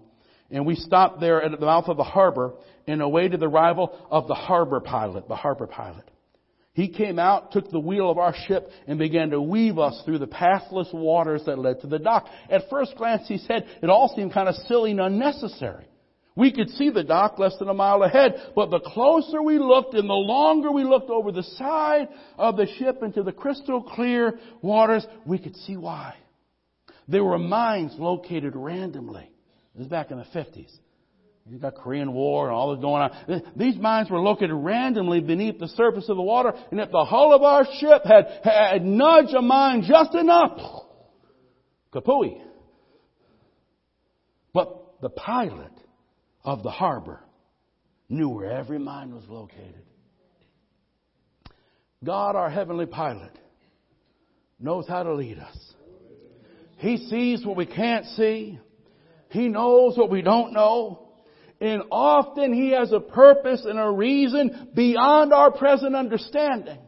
And 0.51 0.67
we 0.67 0.75
stopped 0.75 1.21
there 1.21 1.43
at 1.43 1.59
the 1.59 1.67
mouth 1.67 1.89
of 1.89 1.97
the 1.97 2.05
harbor 2.05 2.55
and 2.87 3.01
awaited 3.01 3.41
the 3.41 3.49
arrival 3.49 3.99
of 4.11 4.29
the 4.29 4.35
harbor 4.35 4.81
pilot, 4.81 5.29
the 5.29 5.37
harbor 5.37 5.67
pilot. 5.67 6.11
He 6.75 6.89
came 6.89 7.21
out, 7.21 7.53
took 7.53 7.71
the 7.71 7.79
wheel 7.81 8.11
of 8.11 8.19
our 8.19 8.35
ship, 8.47 8.69
and 8.89 8.99
began 8.99 9.31
to 9.31 9.41
weave 9.41 9.79
us 9.79 10.03
through 10.05 10.19
the 10.19 10.27
pathless 10.27 10.89
waters 10.93 11.43
that 11.47 11.59
led 11.59 11.81
to 11.81 11.87
the 11.87 12.01
dock. 12.01 12.27
At 12.51 12.69
first 12.69 12.97
glance, 12.97 13.29
he 13.29 13.39
said, 13.39 13.65
it 13.81 13.89
all 13.89 14.13
seemed 14.15 14.33
kind 14.33 14.49
of 14.49 14.57
silly 14.67 14.91
and 14.91 15.01
unnecessary. 15.01 15.87
We 16.37 16.53
could 16.53 16.69
see 16.71 16.91
the 16.91 17.05
dock 17.05 17.39
less 17.39 17.57
than 17.61 17.69
a 17.69 17.75
mile 17.75 18.03
ahead, 18.03 18.35
but 18.57 18.71
the 18.71 18.81
closer 18.81 19.41
we 19.41 19.59
looked 19.59 19.95
and 19.95 20.11
the 20.11 20.15
longer 20.15 20.73
we 20.73 20.83
looked 20.83 21.11
over 21.11 21.31
the 21.31 21.45
side 21.45 22.09
of 22.37 22.57
the 22.57 22.67
ship 22.77 23.05
into 23.05 23.23
the 23.23 23.31
crystal 23.31 23.81
clear 23.81 24.41
waters, 24.61 25.07
we 25.25 25.39
could 25.39 25.55
see 25.55 25.77
why. 25.77 26.15
There 27.07 27.23
were 27.23 27.39
mines 27.39 27.95
located 27.99 28.57
randomly. 28.57 29.31
This 29.75 29.85
is 29.85 29.91
back 29.91 30.11
in 30.11 30.19
the 30.19 30.25
50s. 30.25 30.71
You 31.47 31.59
got 31.59 31.75
Korean 31.75 32.15
War 32.15 32.47
and 32.47 32.55
all 32.55 32.75
this 32.75 32.81
going 32.81 33.03
on. 33.03 33.43
These 33.55 33.77
mines 33.77 34.09
were 34.09 34.21
located 34.21 34.53
randomly 34.53 35.21
beneath 35.21 35.59
the 35.59 35.69
surface 35.69 36.09
of 36.09 36.17
the 36.17 36.23
water, 36.23 36.55
and 36.71 36.81
if 36.81 36.91
the 36.91 37.05
hull 37.05 37.35
of 37.35 37.43
our 37.43 37.67
ship 37.79 38.03
had, 38.05 38.41
had 38.43 38.85
nudged 38.85 39.35
a 39.35 39.43
mine 39.43 39.85
just 39.87 40.15
enough, 40.15 40.59
kapooey. 41.93 42.41
But 44.55 45.01
the 45.03 45.11
pilot 45.11 45.73
of 46.45 46.63
the 46.63 46.71
harbor 46.71 47.21
knew 48.09 48.31
where 48.31 48.51
every 48.51 48.79
mine 48.79 49.15
was 49.15 49.25
located. 49.29 49.83
God, 52.03 52.37
our 52.37 52.49
heavenly 52.49 52.87
pilot, 52.87 53.39
knows 54.59 54.87
how 54.89 55.03
to 55.03 55.15
lead 55.15 55.39
us. 55.39 55.57
He 56.79 56.97
sees 56.97 57.45
what 57.45 57.57
we 57.57 57.67
can't 57.67 58.07
see. 58.07 58.59
He 59.35 59.49
knows 59.49 59.99
what 59.99 60.11
we 60.11 60.23
don't 60.23 60.53
know. 60.53 61.09
And 61.61 61.83
often 61.91 62.55
He 62.55 62.71
has 62.71 62.93
a 62.93 63.01
purpose 63.01 63.65
and 63.65 63.81
a 63.81 63.91
reason 63.91 64.69
beyond 64.75 65.33
our 65.33 65.51
present 65.51 65.97
understanding. 65.97 66.79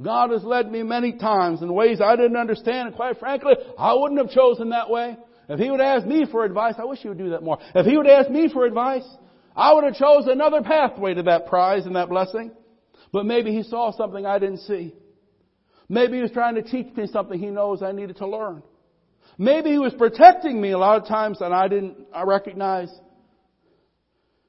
God 0.00 0.30
has 0.30 0.44
led 0.44 0.70
me 0.70 0.82
many 0.82 1.12
times 1.16 1.62
in 1.62 1.72
ways 1.72 2.02
I 2.02 2.16
didn't 2.16 2.36
understand, 2.36 2.88
and 2.88 2.96
quite 2.96 3.18
frankly, 3.18 3.54
I 3.78 3.94
wouldn't 3.94 4.20
have 4.20 4.30
chosen 4.30 4.68
that 4.70 4.90
way. 4.90 5.16
If 5.48 5.58
He 5.58 5.70
would 5.70 5.80
ask 5.80 6.06
me 6.06 6.26
for 6.30 6.44
advice, 6.44 6.74
I 6.78 6.84
wish 6.84 7.00
He 7.00 7.08
would 7.08 7.16
do 7.16 7.30
that 7.30 7.42
more. 7.42 7.58
If 7.74 7.86
He 7.86 7.96
would 7.96 8.06
ask 8.06 8.30
me 8.30 8.50
for 8.52 8.66
advice, 8.66 9.08
I 9.56 9.72
would 9.72 9.84
have 9.84 9.94
chosen 9.94 10.30
another 10.30 10.60
pathway 10.60 11.14
to 11.14 11.22
that 11.22 11.46
prize 11.46 11.86
and 11.86 11.96
that 11.96 12.10
blessing. 12.10 12.52
But 13.10 13.24
maybe 13.24 13.52
He 13.56 13.62
saw 13.62 13.90
something 13.92 14.26
I 14.26 14.38
didn't 14.38 14.58
see. 14.58 14.94
Maybe 15.88 16.16
He 16.16 16.22
was 16.22 16.30
trying 16.30 16.56
to 16.56 16.62
teach 16.62 16.94
me 16.94 17.06
something 17.06 17.38
He 17.38 17.46
knows 17.46 17.82
I 17.82 17.92
needed 17.92 18.18
to 18.18 18.26
learn. 18.26 18.62
Maybe 19.38 19.70
He 19.70 19.78
was 19.78 19.94
protecting 19.94 20.60
me 20.60 20.72
a 20.72 20.78
lot 20.78 21.00
of 21.00 21.08
times 21.08 21.40
and 21.40 21.54
I 21.54 21.68
didn't 21.68 21.96
I 22.12 22.24
recognize. 22.24 22.90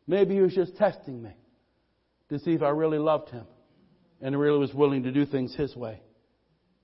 Maybe 0.08 0.36
He 0.36 0.42
was 0.42 0.56
just 0.56 0.76
testing 0.76 1.22
me 1.22 1.32
to 2.30 2.40
see 2.40 2.52
if 2.52 2.64
I 2.64 2.70
really 2.70 2.98
loved 2.98 3.30
Him 3.30 3.46
and 4.22 4.38
really 4.38 4.58
was 4.58 4.74
willing 4.74 5.04
to 5.04 5.12
do 5.12 5.26
things 5.26 5.56
His 5.56 5.76
way. 5.76 6.02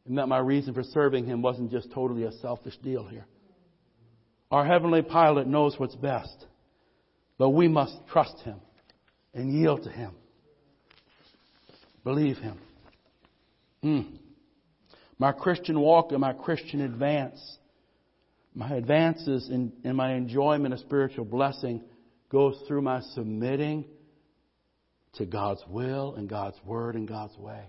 And 0.06 0.20
that 0.20 0.28
my 0.28 0.38
reason 0.38 0.76
for 0.76 0.84
serving 0.84 1.26
Him 1.26 1.41
wasn't 1.41 1.72
just 1.72 1.91
totally 1.91 2.24
a 2.24 2.32
selfish 2.34 2.78
deal 2.78 3.08
here. 3.08 3.26
Our 4.51 4.66
Heavenly 4.66 5.01
Pilot 5.01 5.47
knows 5.47 5.80
what's 5.80 5.95
best, 5.95 6.45
but 7.39 7.49
we 7.49 7.68
must 7.68 7.95
trust 8.12 8.38
Him 8.41 8.62
and 9.34 9.51
yield 9.51 9.84
to 9.84 9.89
Him. 9.89 10.12
Believe 12.03 12.38
Him. 12.38 12.60
Mm. 13.84 14.20
My 15.18 15.32
Christian 15.32 15.80
walk 15.80 16.12
and 16.12 16.22
my 16.22 16.34
Christian 16.34 16.82
advance, 16.82 17.58
my 18.56 18.74
advances 18.74 19.49
in, 19.49 19.74
in 19.84 19.95
my 19.95 20.14
enjoyment 20.14 20.74
of 20.74 20.80
spiritual 20.80 21.26
blessing 21.26 21.84
goes 22.30 22.58
through 22.68 22.82
my 22.82 23.01
submitting 23.14 23.86
to 25.16 25.26
God's 25.26 25.62
will 25.68 26.16
and 26.16 26.30
God's 26.30 26.58
word 26.66 26.95
and 26.95 27.08
God's 27.08 27.38
way. 27.38 27.64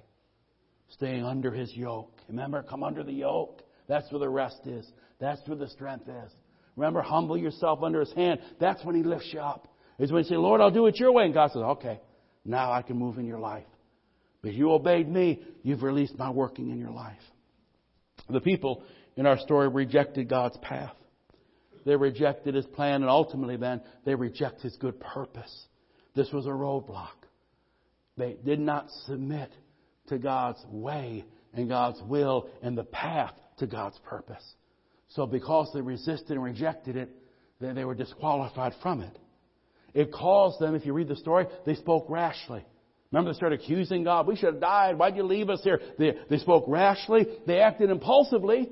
Staying 0.91 1.25
under 1.25 1.51
His 1.51 1.75
yoke. 1.75 2.13
Remember, 2.29 2.63
come 2.63 2.85
under 2.85 3.03
the 3.03 3.13
yoke. 3.13 3.63
That's 3.89 4.11
where 4.13 4.21
the 4.21 4.29
rest 4.29 4.61
is. 4.65 4.89
That's 5.19 5.41
where 5.47 5.59
the 5.59 5.69
strength 5.69 6.09
is. 6.09 6.33
Remember, 6.77 7.03
humble 7.03 7.37
yourself 7.37 7.83
under 7.83 8.01
His 8.01 8.13
hand. 8.13 8.41
That's 8.61 8.85
when 8.85 8.95
He 8.95 9.03
lifts 9.03 9.31
you 9.33 9.41
up. 9.41 9.69
Is 9.99 10.13
when 10.13 10.23
you 10.23 10.29
say, 10.29 10.37
Lord, 10.37 10.61
I'll 10.61 10.71
do 10.71 10.87
it 10.87 11.01
your 11.01 11.13
way. 11.13 11.25
And 11.25 11.35
God 11.35 11.51
says, 11.51 11.63
okay, 11.63 12.01
now 12.45 12.71
I 12.71 12.83
can 12.83 12.97
move 12.97 13.19
in 13.19 13.27
your 13.27 13.39
life. 13.39 13.65
But 14.43 14.53
you 14.53 14.71
obeyed 14.71 15.09
me, 15.09 15.43
you've 15.63 15.83
released 15.83 16.17
my 16.19 16.31
working 16.31 16.71
in 16.71 16.79
your 16.79 16.91
life. 16.91 17.17
The 18.29 18.41
people 18.41 18.85
in 19.17 19.27
our 19.27 19.39
story 19.39 19.69
rejected 19.69 20.29
God's 20.29 20.57
path. 20.59 20.95
They 21.85 21.97
rejected 21.97 22.55
His 22.55 22.67
plan, 22.67 23.03
and 23.03 23.11
ultimately, 23.11 23.57
then, 23.57 23.81
they 24.05 24.15
reject 24.15 24.63
His 24.63 24.77
good 24.77 24.99
purpose. 25.01 25.67
This 26.15 26.33
was 26.33 26.47
a 26.47 26.51
roadblock. 26.51 27.09
They 28.17 28.37
did 28.45 28.61
not 28.61 28.91
submit 29.07 29.53
to 30.09 30.19
God's 30.19 30.65
way 30.71 31.25
and 31.53 31.69
God's 31.69 32.01
will 32.03 32.49
and 32.63 32.77
the 32.77 32.85
path 32.85 33.35
to 33.59 33.67
God's 33.67 33.99
purpose. 34.05 34.45
So 35.09 35.27
because 35.27 35.71
they 35.73 35.81
resisted 35.81 36.31
and 36.31 36.43
rejected 36.43 36.97
it, 36.97 37.11
then 37.61 37.75
they 37.75 37.85
were 37.85 37.95
disqualified 37.95 38.75
from 38.83 39.01
it. 39.03 39.19
It 39.95 40.13
caused 40.13 40.61
them, 40.61 40.75
if 40.75 40.85
you 40.85 40.93
read 40.93 41.09
the 41.09 41.17
story, 41.17 41.47
they 41.65 41.75
spoke 41.75 42.07
rashly. 42.09 42.65
Remember, 43.11 43.33
they 43.33 43.37
started 43.37 43.61
accusing 43.61 44.05
God. 44.05 44.27
We 44.27 44.37
should 44.37 44.53
have 44.53 44.61
died. 44.61 44.99
Why'd 44.99 45.17
you 45.17 45.23
leave 45.23 45.49
us 45.49 45.61
here? 45.63 45.81
They, 45.99 46.15
they 46.29 46.39
spoke 46.39 46.65
rashly. 46.67 47.27
They 47.47 47.61
acted 47.61 47.91
impulsively. 47.91 48.69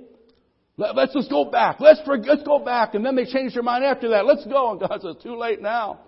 Let, 0.77 0.99
us 0.99 1.11
just 1.15 1.31
go 1.31 1.45
back. 1.45 1.79
Let's, 1.79 2.01
let's 2.07 2.43
go 2.43 2.59
back. 2.59 2.95
And 2.95 3.07
then 3.07 3.15
they 3.15 3.27
changed 3.27 3.55
their 3.55 3.63
mind 3.63 3.85
after 3.85 4.11
that. 4.11 4.27
Let's 4.27 4.45
go. 4.45 4.73
And 4.73 4.81
God 4.81 5.01
says, 5.01 5.17
too 5.23 5.37
late 5.37 5.63
now. 5.63 6.01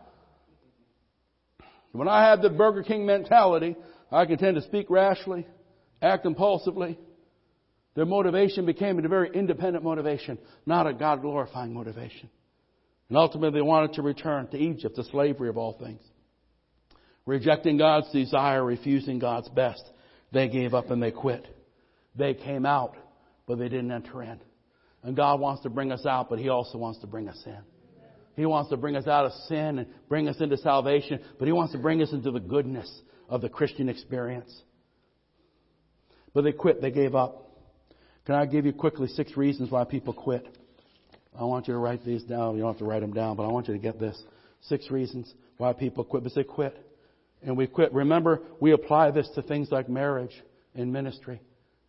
When 1.92 2.08
I 2.08 2.28
have 2.28 2.42
the 2.42 2.50
Burger 2.50 2.82
King 2.82 3.06
mentality, 3.06 3.76
I 4.10 4.26
can 4.26 4.38
tend 4.38 4.56
to 4.56 4.62
speak 4.62 4.90
rashly, 4.90 5.46
act 6.02 6.26
impulsively. 6.26 6.98
Their 7.94 8.04
motivation 8.04 8.66
became 8.66 9.02
a 9.02 9.08
very 9.08 9.30
independent 9.32 9.82
motivation, 9.82 10.38
not 10.66 10.86
a 10.86 10.92
God 10.92 11.22
glorifying 11.22 11.72
motivation. 11.72 12.28
And 13.08 13.16
ultimately, 13.16 13.58
they 13.58 13.62
wanted 13.62 13.94
to 13.94 14.02
return 14.02 14.48
to 14.48 14.58
Egypt, 14.58 14.96
the 14.96 15.04
slavery 15.04 15.48
of 15.48 15.56
all 15.56 15.78
things. 15.78 16.02
Rejecting 17.24 17.78
God's 17.78 18.10
desire, 18.12 18.64
refusing 18.64 19.18
God's 19.18 19.48
best, 19.48 19.82
they 20.32 20.48
gave 20.48 20.74
up 20.74 20.90
and 20.90 21.02
they 21.02 21.12
quit. 21.12 21.46
They 22.14 22.34
came 22.34 22.66
out, 22.66 22.96
but 23.46 23.58
they 23.58 23.68
didn't 23.68 23.92
enter 23.92 24.22
in. 24.22 24.40
And 25.02 25.14
God 25.14 25.40
wants 25.40 25.62
to 25.62 25.70
bring 25.70 25.92
us 25.92 26.04
out, 26.06 26.28
but 26.28 26.38
He 26.38 26.48
also 26.48 26.78
wants 26.78 27.00
to 27.00 27.06
bring 27.06 27.28
us 27.28 27.40
in. 27.46 27.58
He 28.34 28.44
wants 28.44 28.70
to 28.70 28.76
bring 28.76 28.96
us 28.96 29.06
out 29.06 29.24
of 29.24 29.32
sin 29.48 29.78
and 29.78 29.86
bring 30.08 30.28
us 30.28 30.40
into 30.40 30.56
salvation, 30.58 31.20
but 31.38 31.46
He 31.46 31.52
wants 31.52 31.72
to 31.72 31.78
bring 31.78 32.02
us 32.02 32.12
into 32.12 32.30
the 32.30 32.40
goodness 32.40 32.90
of 33.28 33.40
the 33.40 33.48
Christian 33.48 33.88
experience. 33.88 34.62
But 36.34 36.44
they 36.44 36.52
quit, 36.52 36.82
they 36.82 36.90
gave 36.90 37.14
up. 37.14 37.50
Can 38.26 38.34
I 38.34 38.44
give 38.44 38.66
you 38.66 38.72
quickly 38.72 39.08
six 39.08 39.36
reasons 39.36 39.70
why 39.70 39.84
people 39.84 40.12
quit? 40.12 40.46
I 41.38 41.44
want 41.44 41.68
you 41.68 41.74
to 41.74 41.78
write 41.78 42.04
these 42.04 42.24
down. 42.24 42.56
You 42.56 42.62
don't 42.62 42.72
have 42.72 42.78
to 42.78 42.84
write 42.84 43.00
them 43.00 43.12
down, 43.12 43.36
but 43.36 43.44
I 43.44 43.48
want 43.48 43.68
you 43.68 43.74
to 43.74 43.80
get 43.80 44.00
this. 44.00 44.20
Six 44.62 44.90
reasons 44.90 45.32
why 45.58 45.72
people 45.72 46.04
quit. 46.04 46.24
But 46.24 46.34
they 46.34 46.44
quit. 46.44 46.76
And 47.42 47.56
we 47.56 47.66
quit. 47.66 47.92
Remember, 47.92 48.40
we 48.60 48.72
apply 48.72 49.12
this 49.12 49.28
to 49.34 49.42
things 49.42 49.70
like 49.70 49.88
marriage 49.88 50.42
and 50.74 50.92
ministry. 50.92 51.40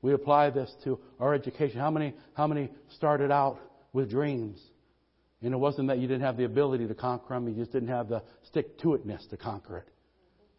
We 0.02 0.14
apply 0.14 0.52
this 0.52 0.74
to 0.84 1.00
our 1.20 1.34
education. 1.34 1.80
How 1.80 1.92
many, 1.92 2.14
how 2.34 2.48
many 2.48 2.70
started 2.90 3.32
out 3.32 3.60
with 3.94 4.10
dreams 4.10 4.62
and 5.42 5.54
it 5.54 5.58
wasn't 5.58 5.88
that 5.90 6.00
you 6.00 6.08
didn't 6.08 6.24
have 6.24 6.38
the 6.38 6.46
ability 6.46 6.88
to 6.88 6.96
conquer 6.96 7.36
them, 7.36 7.48
you 7.48 7.56
just 7.56 7.72
didn't 7.72 7.90
have 7.90 8.10
the 8.10 8.24
stick 8.48 8.78
to 8.80 8.90
itness 8.90 9.28
to 9.30 9.38
conquer 9.38 9.78
it. 9.78 9.88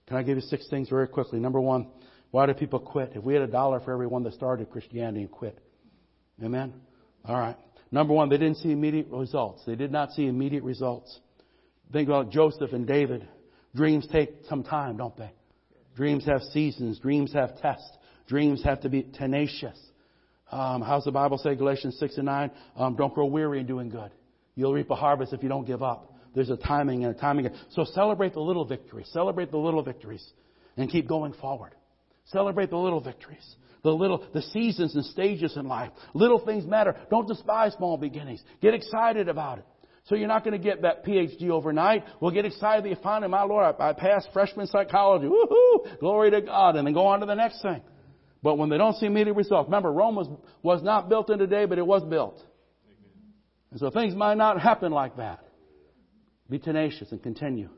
Can 0.07 0.16
I 0.16 0.22
give 0.22 0.36
you 0.36 0.43
six 0.43 0.68
things 0.68 0.89
very 0.89 1.09
quickly? 1.09 1.41
Number 1.41 1.61
one, 1.61 1.89
why 2.30 2.47
do 2.47 2.55
people 2.55 2.78
quit? 2.78 3.12
If 3.14 3.24
we 3.24 3.34
had 3.34 3.43
a 3.43 3.49
dollar 3.49 3.80
for 3.80 3.93
everyone 3.93 4.22
that 4.24 4.34
started 4.34 4.70
Christianity 4.70 5.20
and 5.22 5.30
quit. 5.30 5.59
Amen? 6.43 6.74
All 7.24 7.39
right. 7.39 7.57
Number 7.91 8.14
one, 8.14 8.28
they 8.28 8.36
didn't 8.36 8.59
see 8.59 8.70
immediate 8.70 9.09
results. 9.11 9.62
They 9.66 9.74
did 9.74 9.91
not 9.91 10.12
see 10.12 10.26
immediate 10.26 10.62
results. 10.62 11.18
Think 11.93 12.09
about 12.09 12.30
Joseph 12.30 12.72
and 12.72 12.86
David. 12.86 13.26
Dreams 13.74 14.07
take 14.12 14.30
some 14.49 14.62
time, 14.62 14.99
don't 14.99 15.16
they? 15.16 15.30
Dreams 15.97 16.24
have 16.26 16.43
seasons. 16.43 17.01
Dreams 17.01 17.32
have 17.32 17.61
tests. 17.61 17.91
Dreams 18.28 18.62
have 18.62 18.82
to 18.82 18.88
be 18.88 19.02
tenacious. 19.02 19.78
Um, 20.52 20.82
how's 20.82 21.04
the 21.04 21.10
Bible 21.10 21.38
say, 21.38 21.54
Galatians 21.54 21.98
6 21.98 22.18
and 22.18 22.26
9? 22.26 22.50
Um, 22.76 22.96
don't 22.96 23.12
grow 23.12 23.26
weary 23.26 23.60
in 23.60 23.66
doing 23.66 23.88
good. 23.88 24.10
You'll 24.54 24.72
reap 24.72 24.90
a 24.90 24.94
harvest 24.94 25.32
if 25.32 25.42
you 25.42 25.48
don't 25.48 25.66
give 25.66 25.82
up. 25.82 26.14
There's 26.34 26.50
a 26.50 26.56
timing 26.56 27.04
and 27.04 27.14
a 27.14 27.18
timing. 27.18 27.48
So 27.70 27.84
celebrate 27.84 28.34
the 28.34 28.40
little 28.40 28.64
victories. 28.64 29.08
Celebrate 29.12 29.50
the 29.50 29.58
little 29.58 29.82
victories 29.82 30.24
and 30.76 30.90
keep 30.90 31.08
going 31.08 31.32
forward. 31.34 31.74
Celebrate 32.26 32.70
the 32.70 32.76
little 32.76 33.00
victories. 33.00 33.56
The 33.82 33.90
little, 33.90 34.26
the 34.34 34.42
seasons 34.42 34.94
and 34.94 35.04
stages 35.04 35.56
in 35.56 35.66
life. 35.66 35.90
Little 36.12 36.44
things 36.44 36.66
matter. 36.66 36.96
Don't 37.10 37.26
despise 37.26 37.72
small 37.74 37.96
beginnings. 37.96 38.42
Get 38.60 38.74
excited 38.74 39.28
about 39.28 39.58
it. 39.58 39.64
So 40.04 40.14
you're 40.14 40.28
not 40.28 40.42
going 40.42 40.58
to 40.58 40.62
get 40.62 40.82
that 40.82 41.04
PhD 41.04 41.50
overnight. 41.50 42.04
Well, 42.20 42.30
get 42.30 42.44
excited 42.44 42.84
that 42.84 42.88
you 42.88 42.96
find 43.02 43.24
it. 43.24 43.28
my 43.28 43.44
Lord, 43.44 43.74
I, 43.78 43.90
I 43.90 43.92
passed 43.92 44.28
freshman 44.32 44.66
psychology. 44.66 45.26
Woohoo! 45.26 46.00
Glory 46.00 46.30
to 46.30 46.40
God. 46.40 46.76
And 46.76 46.86
then 46.86 46.94
go 46.94 47.06
on 47.06 47.20
to 47.20 47.26
the 47.26 47.34
next 47.34 47.62
thing. 47.62 47.82
But 48.43 48.57
when 48.57 48.68
they 48.68 48.78
don't 48.78 48.95
see 48.97 49.07
immediate 49.07 49.34
results, 49.34 49.66
remember, 49.66 49.93
Rome 49.93 50.14
was, 50.14 50.28
was 50.62 50.82
not 50.82 51.09
built 51.09 51.30
in 51.30 51.41
a 51.41 51.47
day, 51.47 51.64
but 51.64 51.78
it 51.78 51.86
was 51.86 52.05
built. 52.05 52.41
And 53.70 53.80
so 53.80 53.91
things 53.91 54.14
might 54.14 54.36
not 54.36 54.61
happen 54.61 54.93
like 54.93 55.16
that. 55.16 55.45
Be 56.49 56.59
tenacious 56.59 57.11
and 57.12 57.22
continue. 57.22 57.68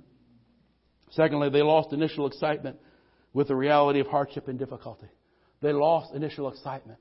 Secondly, 1.11 1.51
they 1.51 1.63
lost 1.63 1.93
initial 1.93 2.27
excitement 2.27 2.77
with 3.33 3.49
the 3.49 3.57
reality 3.57 4.01
of 4.01 4.07
hardship 4.07 4.49
and 4.49 4.59
difficulty. 4.59 5.09
They 5.61 5.73
lost 5.73 6.15
initial 6.15 6.49
excitement. 6.49 6.99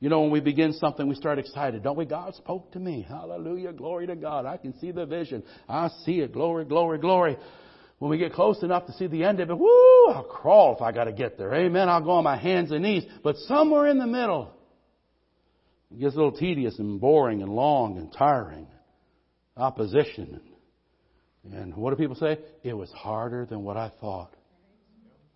You 0.00 0.08
know, 0.08 0.22
when 0.22 0.30
we 0.30 0.40
begin 0.40 0.72
something, 0.74 1.08
we 1.08 1.14
start 1.14 1.38
excited, 1.38 1.82
don't 1.82 1.96
we? 1.96 2.04
God 2.04 2.34
spoke 2.34 2.72
to 2.72 2.78
me. 2.78 3.06
Hallelujah. 3.08 3.72
Glory 3.72 4.06
to 4.06 4.16
God. 4.16 4.44
I 4.44 4.56
can 4.56 4.78
see 4.78 4.90
the 4.90 5.06
vision. 5.06 5.42
I 5.68 5.88
see 6.04 6.20
it. 6.20 6.32
Glory, 6.32 6.64
glory, 6.64 6.98
glory. 6.98 7.36
When 8.04 8.10
we 8.10 8.18
get 8.18 8.34
close 8.34 8.62
enough 8.62 8.84
to 8.84 8.92
see 8.92 9.06
the 9.06 9.24
end 9.24 9.40
of 9.40 9.48
it, 9.48 9.58
whoo, 9.58 10.08
I'll 10.10 10.28
crawl 10.28 10.76
if 10.76 10.82
I 10.82 10.92
got 10.92 11.04
to 11.04 11.12
get 11.12 11.38
there. 11.38 11.54
Amen. 11.54 11.88
I'll 11.88 12.02
go 12.02 12.10
on 12.10 12.24
my 12.24 12.36
hands 12.36 12.70
and 12.70 12.82
knees. 12.82 13.02
But 13.22 13.34
somewhere 13.48 13.86
in 13.86 13.96
the 13.96 14.06
middle, 14.06 14.54
it 15.90 16.00
gets 16.00 16.12
a 16.12 16.18
little 16.18 16.36
tedious 16.36 16.78
and 16.78 17.00
boring 17.00 17.40
and 17.40 17.50
long 17.50 17.96
and 17.96 18.12
tiring. 18.12 18.66
Opposition. 19.56 20.38
And 21.50 21.74
what 21.74 21.92
do 21.92 21.96
people 21.96 22.16
say? 22.16 22.40
It 22.62 22.74
was 22.74 22.90
harder 22.90 23.46
than 23.46 23.64
what 23.64 23.78
I 23.78 23.90
thought. 24.02 24.34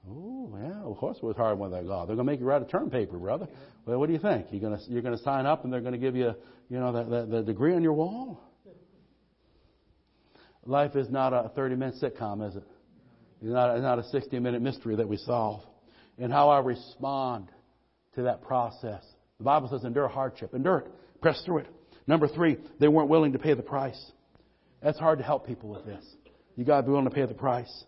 Oh, 0.06 0.54
yeah, 0.60 0.82
of 0.82 0.98
course 0.98 1.16
it 1.16 1.24
was 1.24 1.36
harder 1.36 1.56
than 1.70 1.72
I 1.72 1.88
thought. 1.88 2.06
They're 2.06 2.16
going 2.16 2.26
to 2.26 2.32
make 2.32 2.40
you 2.40 2.44
write 2.44 2.60
a 2.60 2.66
term 2.66 2.90
paper, 2.90 3.16
brother. 3.16 3.48
Well, 3.86 3.98
what 3.98 4.08
do 4.08 4.12
you 4.12 4.18
think? 4.18 4.48
You're 4.50 4.60
going 4.60 4.78
to, 4.78 4.84
you're 4.90 5.00
going 5.00 5.16
to 5.16 5.24
sign 5.24 5.46
up 5.46 5.64
and 5.64 5.72
they're 5.72 5.80
going 5.80 5.92
to 5.92 5.98
give 5.98 6.16
you, 6.16 6.34
you 6.68 6.78
know, 6.78 6.92
the, 6.92 7.04
the, 7.04 7.36
the 7.36 7.42
degree 7.44 7.74
on 7.74 7.82
your 7.82 7.94
wall? 7.94 8.42
Life 10.68 10.96
is 10.96 11.08
not 11.08 11.32
a 11.32 11.50
30 11.56 11.76
minute 11.76 11.94
sitcom, 12.00 12.46
is 12.46 12.54
it? 12.54 12.62
It's 13.40 13.50
not, 13.50 13.74
it's 13.74 13.82
not 13.82 13.98
a 13.98 14.04
60 14.04 14.38
minute 14.38 14.60
mystery 14.60 14.96
that 14.96 15.08
we 15.08 15.16
solve. 15.16 15.62
And 16.18 16.30
how 16.30 16.50
I 16.50 16.58
respond 16.58 17.48
to 18.16 18.22
that 18.24 18.42
process. 18.42 19.02
The 19.38 19.44
Bible 19.44 19.68
says 19.70 19.84
endure 19.84 20.08
hardship. 20.08 20.52
Endure 20.52 20.80
it. 20.80 20.86
Press 21.22 21.40
through 21.46 21.58
it. 21.58 21.66
Number 22.06 22.28
three, 22.28 22.58
they 22.80 22.88
weren't 22.88 23.08
willing 23.08 23.32
to 23.32 23.38
pay 23.38 23.54
the 23.54 23.62
price. 23.62 24.12
That's 24.82 24.98
hard 24.98 25.18
to 25.20 25.24
help 25.24 25.46
people 25.46 25.70
with 25.70 25.86
this. 25.86 26.04
You 26.54 26.66
got 26.66 26.82
to 26.82 26.82
be 26.82 26.90
willing 26.90 27.08
to 27.08 27.14
pay 27.14 27.24
the 27.24 27.32
price. 27.32 27.84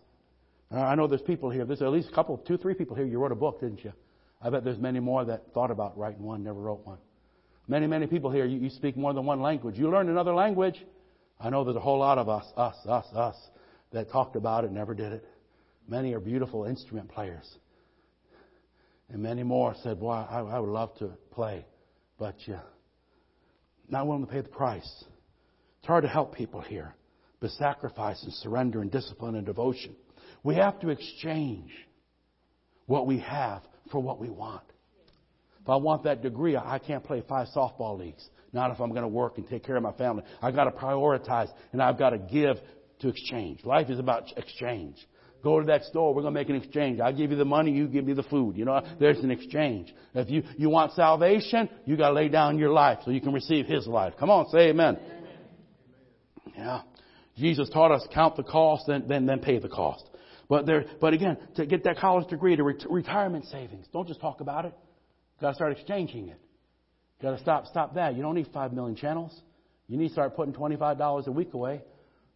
Uh, 0.73 0.79
I 0.79 0.95
know 0.95 1.05
there's 1.05 1.21
people 1.21 1.51
here. 1.51 1.65
There's 1.65 1.83
at 1.83 1.89
least 1.89 2.09
a 2.09 2.15
couple, 2.15 2.37
two, 2.37 2.57
three 2.57 2.73
people 2.73 2.95
here. 2.95 3.05
You 3.05 3.19
wrote 3.19 3.31
a 3.31 3.35
book, 3.35 3.59
didn't 3.59 3.83
you? 3.83 3.93
I 4.41 4.49
bet 4.49 4.63
there's 4.63 4.79
many 4.79 4.99
more 4.99 5.23
that 5.25 5.53
thought 5.53 5.69
about 5.69 5.99
writing 5.99 6.23
one, 6.23 6.43
never 6.43 6.59
wrote 6.59 6.83
one. 6.83 6.97
Many, 7.67 7.85
many 7.85 8.07
people 8.07 8.31
here. 8.31 8.45
You, 8.45 8.57
you 8.57 8.69
speak 8.71 8.97
more 8.97 9.13
than 9.13 9.25
one 9.25 9.39
language. 9.39 9.77
You 9.77 9.91
learned 9.91 10.09
another 10.09 10.33
language. 10.33 10.83
I 11.41 11.49
know 11.49 11.63
there's 11.63 11.75
a 11.75 11.81
whole 11.81 11.99
lot 11.99 12.17
of 12.17 12.29
us, 12.29 12.45
us, 12.55 12.75
us, 12.87 13.05
us, 13.13 13.35
that 13.91 14.11
talked 14.11 14.35
about 14.35 14.63
it, 14.63 14.71
never 14.71 14.93
did 14.93 15.11
it. 15.11 15.25
Many 15.87 16.13
are 16.13 16.19
beautiful 16.19 16.65
instrument 16.65 17.09
players. 17.09 17.49
And 19.09 19.21
many 19.21 19.43
more 19.43 19.75
said, 19.83 19.99
Boy, 19.99 20.11
I, 20.11 20.39
I 20.39 20.59
would 20.59 20.69
love 20.69 20.97
to 20.99 21.11
play, 21.31 21.65
but 22.17 22.35
you 22.45 22.57
not 23.89 24.07
willing 24.07 24.25
to 24.25 24.31
pay 24.31 24.41
the 24.41 24.49
price. 24.49 25.03
It's 25.79 25.87
hard 25.87 26.03
to 26.03 26.09
help 26.09 26.33
people 26.33 26.61
here, 26.61 26.95
but 27.39 27.51
sacrifice 27.51 28.23
and 28.23 28.31
surrender 28.33 28.81
and 28.81 28.89
discipline 28.89 29.35
and 29.35 29.45
devotion. 29.45 29.95
We 30.43 30.55
have 30.55 30.79
to 30.79 30.89
exchange 30.89 31.71
what 32.85 33.05
we 33.05 33.19
have 33.19 33.63
for 33.91 34.01
what 34.01 34.19
we 34.19 34.29
want. 34.29 34.63
If 35.61 35.69
I 35.69 35.75
want 35.75 36.03
that 36.03 36.21
degree, 36.21 36.55
I 36.55 36.79
can't 36.79 37.03
play 37.03 37.23
five 37.27 37.47
softball 37.55 37.99
leagues. 37.99 38.27
Not 38.53 38.71
if 38.71 38.79
I'm 38.81 38.89
going 38.89 39.03
to 39.03 39.07
work 39.07 39.37
and 39.37 39.47
take 39.47 39.63
care 39.63 39.77
of 39.77 39.83
my 39.83 39.93
family. 39.93 40.23
I've 40.41 40.55
got 40.55 40.65
to 40.65 40.71
prioritize 40.71 41.49
and 41.71 41.81
I've 41.81 41.97
got 41.97 42.09
to 42.11 42.17
give 42.17 42.57
to 42.99 43.09
exchange. 43.09 43.63
Life 43.63 43.89
is 43.89 43.99
about 43.99 44.25
exchange. 44.37 44.97
Go 45.43 45.59
to 45.59 45.65
that 45.67 45.85
store. 45.85 46.13
We're 46.13 46.21
going 46.21 46.33
to 46.33 46.39
make 46.39 46.49
an 46.49 46.55
exchange. 46.55 46.99
I 46.99 47.11
give 47.11 47.31
you 47.31 47.37
the 47.37 47.45
money. 47.45 47.71
You 47.71 47.87
give 47.87 48.05
me 48.05 48.13
the 48.13 48.23
food. 48.23 48.57
You 48.57 48.65
know, 48.65 48.81
there's 48.99 49.19
an 49.19 49.31
exchange. 49.31 49.93
If 50.13 50.29
you, 50.29 50.43
you 50.57 50.69
want 50.69 50.93
salvation, 50.93 51.69
you 51.85 51.97
got 51.97 52.09
to 52.09 52.13
lay 52.13 52.29
down 52.29 52.59
your 52.59 52.71
life 52.71 52.99
so 53.03 53.11
you 53.11 53.21
can 53.21 53.33
receive 53.33 53.65
His 53.65 53.87
life. 53.87 54.13
Come 54.19 54.29
on, 54.29 54.49
say 54.49 54.69
amen. 54.69 54.99
Yeah. 56.55 56.81
Jesus 57.37 57.69
taught 57.69 57.91
us 57.91 58.05
count 58.13 58.35
the 58.35 58.43
cost, 58.43 58.83
then, 58.87 59.05
then, 59.07 59.25
then 59.25 59.39
pay 59.39 59.57
the 59.57 59.69
cost. 59.69 60.03
But 60.47 60.65
there, 60.65 60.85
but 60.99 61.13
again, 61.13 61.37
to 61.55 61.65
get 61.65 61.85
that 61.85 61.97
college 61.97 62.27
degree, 62.27 62.55
to 62.55 62.63
ret- 62.63 62.85
retirement 62.89 63.45
savings, 63.45 63.87
don't 63.93 64.07
just 64.07 64.19
talk 64.19 64.41
about 64.41 64.65
it. 64.65 64.73
Got 65.39 65.49
to 65.49 65.55
start 65.55 65.71
exchanging 65.71 66.27
it. 66.27 66.39
Got 67.21 67.31
to 67.31 67.39
stop, 67.39 67.65
stop 67.67 67.95
that. 67.95 68.15
You 68.15 68.21
don't 68.21 68.35
need 68.35 68.47
five 68.53 68.73
million 68.73 68.95
channels. 68.95 69.31
You 69.87 69.97
need 69.97 70.07
to 70.07 70.13
start 70.13 70.35
putting 70.35 70.53
twenty-five 70.53 70.97
dollars 70.97 71.27
a 71.27 71.31
week 71.31 71.53
away. 71.53 71.81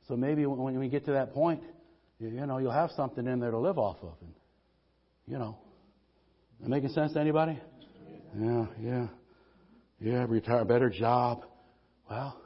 So 0.08 0.16
maybe 0.16 0.46
when 0.46 0.80
we 0.80 0.90
get 0.90 1.06
to 1.06 1.14
that 1.14 1.34
point, 1.34 1.64
you 2.20 2.30
know, 2.30 2.60
you'll 2.60 2.72
have 2.72 2.92
something 2.92 3.26
in 3.26 3.40
there 3.40 3.52
to 3.52 3.58
live 3.58 3.80
off 3.80 3.98
of. 4.04 4.14
And, 4.22 4.34
you 5.28 5.40
know, 5.40 5.58
that 6.62 6.70
making 6.70 6.90
sense 6.90 7.14
to 7.14 7.20
anybody? 7.20 7.60
Yeah, 8.40 8.66
yeah, 8.80 9.08
yeah. 10.00 10.26
Retire, 10.28 10.64
better 10.66 10.90
job. 10.90 11.46
Well, 12.10 12.40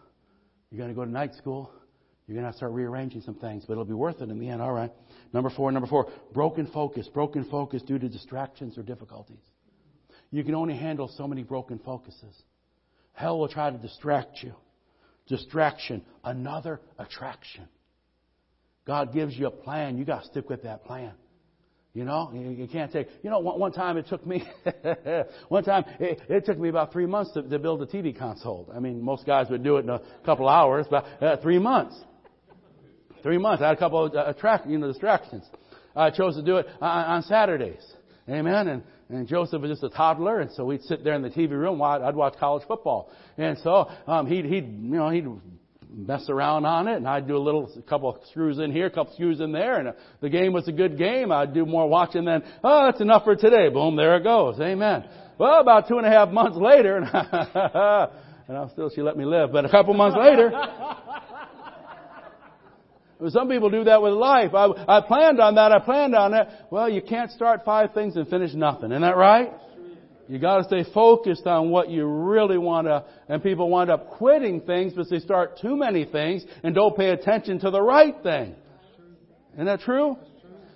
you're 0.72 0.78
going 0.78 0.90
to 0.90 0.96
go 0.96 1.04
to 1.04 1.12
night 1.12 1.36
school. 1.36 1.72
You're 2.28 2.36
going 2.36 2.46
to 2.46 2.52
to 2.52 2.58
start 2.58 2.72
rearranging 2.74 3.22
some 3.22 3.36
things, 3.36 3.66
but 3.68 3.74
it'll 3.74 3.86
be 3.86 3.94
worth 3.94 4.22
it 4.22 4.30
in 4.30 4.40
the 4.40 4.50
end. 4.50 4.62
All 4.62 4.72
right. 4.72 4.92
Number 5.34 5.50
four, 5.50 5.72
number 5.72 5.88
four, 5.88 6.12
broken 6.32 6.68
focus. 6.68 7.08
Broken 7.12 7.44
focus 7.44 7.82
due 7.82 7.98
to 7.98 8.08
distractions 8.08 8.78
or 8.78 8.84
difficulties. 8.84 9.42
You 10.32 10.44
can 10.44 10.56
only 10.56 10.76
handle 10.76 11.12
so 11.18 11.28
many 11.28 11.44
broken 11.44 11.80
focuses. 11.80 12.36
Hell 13.14 13.40
will 13.40 13.48
try 13.48 13.70
to 13.70 13.78
distract 13.78 14.44
you. 14.44 14.54
Distraction, 15.28 16.04
another 16.24 16.80
attraction. 16.98 17.68
God 18.86 19.14
gives 19.14 19.38
you 19.38 19.48
a 19.48 19.52
plan. 19.52 19.98
You 19.98 20.06
got 20.06 20.22
to 20.22 20.28
stick 20.28 20.50
with 20.50 20.64
that 20.64 20.86
plan. 20.86 21.14
You 21.94 22.06
know, 22.06 22.32
you, 22.34 22.68
can't 22.68 22.92
take. 22.92 23.08
You 23.24 23.32
know, 23.32 23.40
one, 23.40 23.60
one 23.60 23.72
time 23.72 23.98
it 23.98 24.08
took 24.08 24.26
me. 24.26 24.44
one 25.50 25.64
time 25.64 25.86
it, 26.00 26.22
it, 26.30 26.46
took 26.46 26.58
me 26.58 26.70
about 26.70 26.94
three 26.94 27.08
months 27.08 27.34
to, 27.34 27.42
to, 27.42 27.58
build 27.58 27.82
a 27.82 27.88
TV 27.88 28.18
console. 28.18 28.72
I 28.74 28.80
mean, 28.80 29.02
most 29.02 29.26
guys 29.26 29.48
would 29.50 29.64
do 29.64 29.78
it 29.78 29.82
in 29.82 29.90
a 29.90 30.00
couple 30.24 30.48
hours, 30.48 30.86
but 30.90 31.06
uh, 31.22 31.38
three 31.38 31.58
months. 31.58 32.00
Three 33.24 33.40
months. 33.40 33.64
I 33.64 33.70
had 33.70 33.78
a 33.78 33.80
couple 33.80 34.06
of 34.06 34.14
uh, 34.14 34.26
attract, 34.28 34.68
you 34.68 34.78
know, 34.78 34.88
distractions. 34.88 35.44
I 35.96 36.12
chose 36.12 36.36
to 36.36 36.44
do 36.44 36.58
it 36.58 36.68
on, 36.80 37.06
on 37.06 37.24
Saturdays. 37.24 37.86
Amen. 38.30 38.68
And 38.68 38.84
and 39.10 39.28
Joseph 39.28 39.62
was 39.62 39.72
just 39.72 39.84
a 39.84 39.90
toddler, 39.90 40.40
and 40.40 40.52
so 40.52 40.66
we'd 40.66 40.84
sit 40.84 41.04
there 41.04 41.16
in 41.16 41.24
the 41.24 41.32
TV 41.32 41.50
room 41.52 41.80
while 41.80 42.04
I'd 42.04 42.16
watch 42.16 42.36
college 42.40 42.64
football. 42.68 43.12
And 43.38 43.58
so 43.64 43.90
um, 44.06 44.28
he'd 44.28 44.46
he'd 44.46 44.66
you 44.66 44.98
know 44.98 45.10
he'd 45.10 45.26
mess 45.92 46.30
around 46.30 46.66
on 46.66 46.88
it, 46.88 46.98
and 46.98 47.08
I'd 47.08 47.28
do 47.28 47.36
a 47.36 47.40
little, 47.40 47.72
a 47.76 47.82
couple 47.82 48.10
of 48.10 48.22
screws 48.30 48.60
in 48.60 48.72
here, 48.72 48.86
a 48.86 48.90
couple 48.90 49.08
of 49.08 49.14
screws 49.14 49.40
in 49.40 49.52
there, 49.52 49.80
and 49.80 49.88
uh, 49.90 49.92
the 50.22 50.30
game 50.30 50.54
was 50.54 50.68
a 50.68 50.72
good 50.72 50.98
game. 50.98 51.32
I'd 51.32 51.54
do 51.54 51.66
more 51.66 51.90
watching 51.90 52.26
than, 52.26 52.44
oh, 52.64 52.86
that's 52.86 53.02
enough 53.02 53.24
for 53.24 53.36
today. 53.36 53.70
Boom, 53.70 53.96
there 53.96 54.16
it 54.18 54.24
goes. 54.24 54.60
Amen. 54.60 55.10
Well, 55.40 55.60
about 55.60 55.88
two 55.88 55.98
and 55.98 56.06
a 56.06 56.10
half 56.12 56.30
months 56.30 56.58
later, 56.58 56.98
and, 57.04 57.08
and 58.48 58.58
I'm 58.58 58.70
still, 58.70 58.92
she 58.94 59.02
let 59.02 59.18
me 59.18 59.26
live, 59.26 59.52
but 59.52 59.66
a 59.66 59.70
couple 59.70 59.96
months 59.96 60.18
later, 60.20 60.52
some 63.28 63.50
people 63.50 63.70
do 63.70 63.84
that 63.84 64.02
with 64.02 64.14
life. 64.14 64.54
I, 64.54 64.68
I 64.88 65.02
planned 65.02 65.42
on 65.42 65.56
that. 65.56 65.72
I 65.72 65.80
planned 65.80 66.16
on 66.16 66.32
that. 66.32 66.68
Well, 66.72 66.90
you 66.90 67.02
can't 67.02 67.32
start 67.32 67.66
five 67.66 67.94
things 67.94 68.16
and 68.16 68.28
finish 68.28 68.54
nothing. 68.54 68.92
Isn't 68.92 69.02
that 69.02 69.18
right? 69.18 69.52
You 70.30 70.38
got 70.38 70.58
to 70.60 70.64
stay 70.66 70.86
focused 70.94 71.48
on 71.48 71.72
what 71.72 71.90
you 71.90 72.06
really 72.06 72.60
want 72.60 72.86
to, 72.86 73.04
and 73.28 73.42
people 73.42 73.68
wind 73.68 73.90
up 73.90 74.12
quitting 74.12 74.62
things 74.62 74.94
because 74.94 75.10
they 75.10 75.20
start 75.20 75.60
too 75.60 75.76
many 75.76 76.06
things 76.06 76.46
and 76.64 76.76
don't 76.76 76.96
pay 76.96 77.10
attention 77.10 77.60
to 77.62 77.72
the 77.72 77.82
right 77.82 78.16
thing. 78.22 78.56
Isn't 79.54 79.66
that 79.66 79.82
true? 79.82 80.18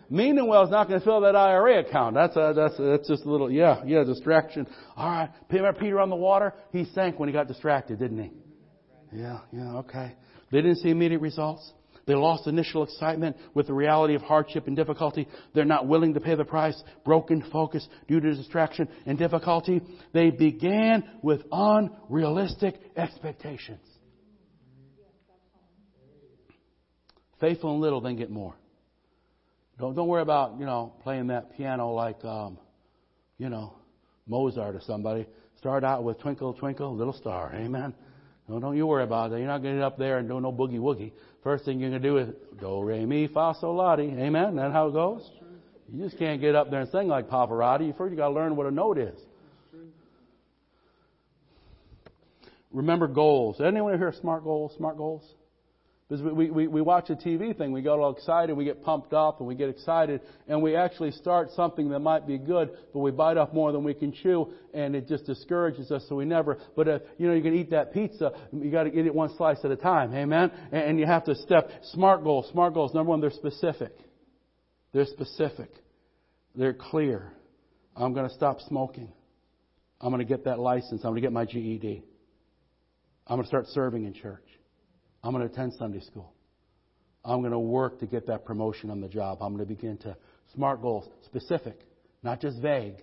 Meaning 0.09 0.47
well 0.47 0.63
is 0.63 0.71
not 0.71 0.87
going 0.87 0.99
to 0.99 1.05
fill 1.05 1.21
that 1.21 1.35
IRA 1.35 1.79
account. 1.79 2.15
That's 2.15 2.35
a, 2.35 2.53
that's 2.55 2.79
a, 2.79 2.83
that's 2.83 3.07
just 3.07 3.25
a 3.25 3.29
little 3.29 3.49
yeah 3.49 3.83
yeah 3.85 4.03
distraction. 4.03 4.67
All 4.97 5.07
right, 5.07 5.29
remember 5.49 5.79
Peter 5.79 5.99
on 5.99 6.09
the 6.09 6.15
water? 6.15 6.53
He 6.71 6.85
sank 6.85 7.19
when 7.19 7.29
he 7.29 7.33
got 7.33 7.47
distracted, 7.47 7.99
didn't 7.99 8.21
he? 8.21 8.31
Yeah 9.15 9.39
yeah 9.51 9.77
okay. 9.77 10.13
They 10.51 10.61
didn't 10.61 10.77
see 10.77 10.89
immediate 10.89 11.21
results. 11.21 11.71
They 12.05 12.15
lost 12.15 12.47
initial 12.47 12.83
excitement 12.83 13.37
with 13.53 13.67
the 13.67 13.73
reality 13.73 14.15
of 14.15 14.21
hardship 14.21 14.67
and 14.67 14.75
difficulty. 14.75 15.27
They're 15.53 15.63
not 15.63 15.87
willing 15.87 16.13
to 16.15 16.19
pay 16.19 16.35
the 16.35 16.43
price. 16.43 16.81
Broken 17.05 17.43
focus 17.51 17.87
due 18.07 18.19
to 18.19 18.35
distraction 18.35 18.89
and 19.05 19.17
difficulty. 19.17 19.81
They 20.13 20.29
began 20.29 21.09
with 21.21 21.41
unrealistic 21.51 22.75
expectations. 22.97 23.87
Faithful 27.39 27.75
in 27.75 27.81
little, 27.81 28.01
then 28.01 28.15
get 28.15 28.29
more. 28.29 28.55
Don't, 29.79 29.95
don't 29.95 30.07
worry 30.07 30.21
about, 30.21 30.59
you 30.59 30.65
know, 30.65 30.93
playing 31.03 31.27
that 31.27 31.55
piano 31.57 31.91
like, 31.93 32.23
um, 32.23 32.57
you 33.37 33.49
know, 33.49 33.73
Mozart 34.27 34.75
or 34.75 34.81
somebody. 34.81 35.25
Start 35.57 35.83
out 35.83 36.03
with 36.03 36.19
Twinkle, 36.19 36.53
Twinkle, 36.53 36.95
Little 36.95 37.13
Star. 37.13 37.53
Amen. 37.55 37.93
No, 38.47 38.59
don't 38.59 38.75
you 38.75 38.85
worry 38.85 39.03
about 39.03 39.31
that. 39.31 39.37
You're 39.37 39.47
not 39.47 39.61
getting 39.61 39.81
up 39.81 39.97
there 39.97 40.17
and 40.17 40.27
doing 40.27 40.43
no 40.43 40.51
boogie 40.51 40.79
woogie. 40.79 41.11
First 41.43 41.65
thing 41.65 41.79
you're 41.79 41.89
going 41.89 42.01
to 42.01 42.07
do 42.07 42.17
is 42.17 42.29
do, 42.59 42.81
re, 42.81 43.05
mi, 43.05 43.27
fa, 43.27 43.55
sol, 43.59 43.75
la, 43.75 43.95
ti. 43.95 44.03
Amen? 44.03 44.55
That's 44.55 44.73
how 44.73 44.87
it 44.87 44.93
goes? 44.93 45.29
You 45.91 46.03
just 46.03 46.17
can't 46.17 46.41
get 46.41 46.55
up 46.55 46.71
there 46.71 46.81
and 46.81 46.89
sing 46.89 47.07
like 47.07 47.29
Pavarotti. 47.29 47.95
First 47.97 48.11
you 48.11 48.17
got 48.17 48.29
to 48.29 48.33
learn 48.33 48.55
what 48.55 48.65
a 48.65 48.71
note 48.71 48.97
is. 48.97 49.19
Remember 52.71 53.07
goals. 53.07 53.61
Anyone 53.61 53.97
here 53.97 54.13
smart 54.19 54.43
goals? 54.43 54.73
Smart 54.77 54.97
goals? 54.97 55.23
Because 56.07 56.21
we, 56.21 56.51
we, 56.51 56.67
we 56.67 56.81
watch 56.81 57.09
a 57.09 57.15
TV 57.15 57.57
thing, 57.57 57.71
we 57.71 57.81
get 57.81 57.91
all 57.91 58.11
excited, 58.11 58.55
we 58.55 58.65
get 58.65 58.83
pumped 58.83 59.13
up, 59.13 59.39
and 59.39 59.47
we 59.47 59.55
get 59.55 59.69
excited, 59.69 60.19
and 60.47 60.61
we 60.61 60.75
actually 60.75 61.11
start 61.11 61.49
something 61.55 61.89
that 61.89 61.99
might 61.99 62.27
be 62.27 62.37
good, 62.37 62.71
but 62.91 62.99
we 62.99 63.09
bite 63.09 63.37
off 63.37 63.53
more 63.53 63.71
than 63.71 63.83
we 63.85 63.93
can 63.93 64.11
chew, 64.11 64.51
and 64.73 64.95
it 64.95 65.07
just 65.07 65.25
discourages 65.25 65.91
us, 65.91 66.03
so 66.09 66.15
we 66.15 66.25
never. 66.25 66.57
But 66.75 66.87
uh, 66.87 66.99
you 67.17 67.27
know, 67.27 67.33
you 67.33 67.41
can 67.41 67.55
eat 67.55 67.71
that 67.71 67.93
pizza, 67.93 68.31
you 68.51 68.69
got 68.69 68.83
to 68.83 68.89
eat 68.89 69.05
it 69.05 69.15
one 69.15 69.33
slice 69.37 69.59
at 69.63 69.71
a 69.71 69.77
time, 69.77 70.13
amen. 70.13 70.51
And, 70.71 70.83
and 70.83 70.99
you 70.99 71.05
have 71.05 71.23
to 71.25 71.35
step 71.35 71.69
smart 71.93 72.23
goals. 72.23 72.49
Smart 72.51 72.73
goals. 72.73 72.93
Number 72.93 73.09
one, 73.09 73.21
they're 73.21 73.31
specific. 73.31 73.93
They're 74.91 75.05
specific. 75.05 75.71
They're 76.53 76.73
clear. 76.73 77.31
I'm 77.95 78.13
going 78.13 78.27
to 78.27 78.35
stop 78.35 78.59
smoking. 78.61 79.11
I'm 80.01 80.09
going 80.09 80.19
to 80.19 80.25
get 80.25 80.45
that 80.45 80.59
license. 80.59 81.01
I'm 81.03 81.11
going 81.11 81.15
to 81.15 81.21
get 81.21 81.31
my 81.31 81.45
GED. 81.45 82.03
I'm 83.25 83.37
going 83.37 83.43
to 83.43 83.47
start 83.47 83.67
serving 83.67 84.03
in 84.03 84.13
church. 84.13 84.43
I'm 85.23 85.31
going 85.31 85.47
to 85.47 85.53
attend 85.53 85.73
Sunday 85.79 86.01
school. 86.01 86.33
I'm 87.25 87.39
going 87.39 87.51
to 87.51 87.59
work 87.59 87.99
to 87.99 88.05
get 88.05 88.27
that 88.27 88.43
promotion 88.43 88.89
on 88.89 88.99
the 88.99 89.07
job. 89.07 89.37
I'm 89.41 89.55
going 89.55 89.65
to 89.67 89.73
begin 89.73 89.97
to 89.99 90.17
smart 90.53 90.81
goals, 90.81 91.07
specific, 91.25 91.79
not 92.21 92.41
just 92.41 92.61
vague, 92.61 92.95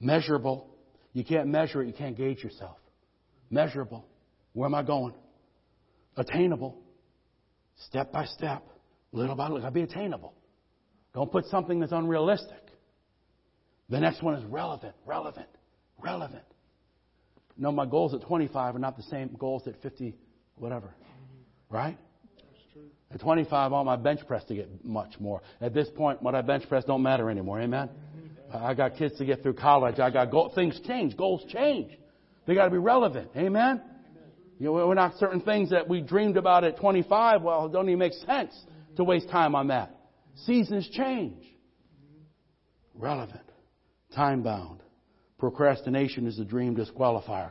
measurable. 0.00 0.68
You 1.12 1.24
can't 1.24 1.48
measure 1.48 1.82
it, 1.82 1.88
you 1.88 1.92
can't 1.92 2.16
gauge 2.16 2.44
yourself. 2.44 2.76
Measurable. 3.50 4.06
Where 4.52 4.66
am 4.66 4.74
I 4.74 4.82
going? 4.82 5.14
Attainable. 6.16 6.78
Step 7.86 8.12
by 8.12 8.24
step, 8.26 8.62
little 9.12 9.34
by 9.34 9.44
little. 9.44 9.60
Got 9.60 9.68
to 9.68 9.72
be 9.72 9.82
attainable. 9.82 10.34
Don't 11.14 11.30
put 11.30 11.46
something 11.46 11.80
that's 11.80 11.92
unrealistic. 11.92 12.68
The 13.88 13.98
next 13.98 14.22
one 14.22 14.34
is 14.34 14.44
relevant, 14.44 14.94
relevant, 15.06 15.48
relevant. 15.98 16.44
No, 17.56 17.72
my 17.72 17.86
goals 17.86 18.14
at 18.14 18.20
25 18.22 18.76
are 18.76 18.78
not 18.78 18.96
the 18.96 19.02
same 19.04 19.34
goals 19.38 19.66
at 19.66 19.80
50, 19.82 20.14
whatever. 20.60 20.94
Right? 21.70 21.98
At 23.10 23.20
25, 23.20 23.52
I 23.52 23.66
want 23.68 23.86
my 23.86 23.96
bench 23.96 24.20
press 24.26 24.44
to 24.44 24.54
get 24.54 24.84
much 24.84 25.18
more. 25.18 25.40
At 25.60 25.72
this 25.72 25.88
point, 25.96 26.22
what 26.22 26.34
I 26.34 26.42
bench 26.42 26.68
press 26.68 26.84
don't 26.84 27.02
matter 27.02 27.30
anymore. 27.30 27.60
Amen? 27.60 27.88
I 28.52 28.74
got 28.74 28.96
kids 28.96 29.16
to 29.18 29.24
get 29.24 29.42
through 29.42 29.54
college. 29.54 29.98
I 29.98 30.10
got 30.10 30.30
goal, 30.30 30.52
things 30.54 30.78
change. 30.86 31.16
Goals 31.16 31.44
change. 31.48 31.92
They 32.46 32.54
got 32.54 32.64
to 32.64 32.70
be 32.70 32.78
relevant. 32.78 33.30
Amen? 33.36 33.82
You 34.58 34.66
know, 34.66 34.72
we're 34.72 34.94
not 34.94 35.16
certain 35.18 35.40
things 35.40 35.70
that 35.70 35.88
we 35.88 36.00
dreamed 36.00 36.36
about 36.36 36.64
at 36.64 36.78
25. 36.78 37.42
Well, 37.42 37.66
it 37.66 37.72
don't 37.72 37.88
even 37.88 37.98
make 37.98 38.12
sense 38.12 38.52
to 38.96 39.04
waste 39.04 39.28
time 39.30 39.54
on 39.54 39.68
that. 39.68 39.94
Seasons 40.44 40.88
change. 40.90 41.44
Relevant. 42.94 43.40
Time 44.14 44.42
bound. 44.42 44.80
Procrastination 45.38 46.26
is 46.26 46.38
a 46.38 46.44
dream 46.44 46.76
disqualifier. 46.76 47.50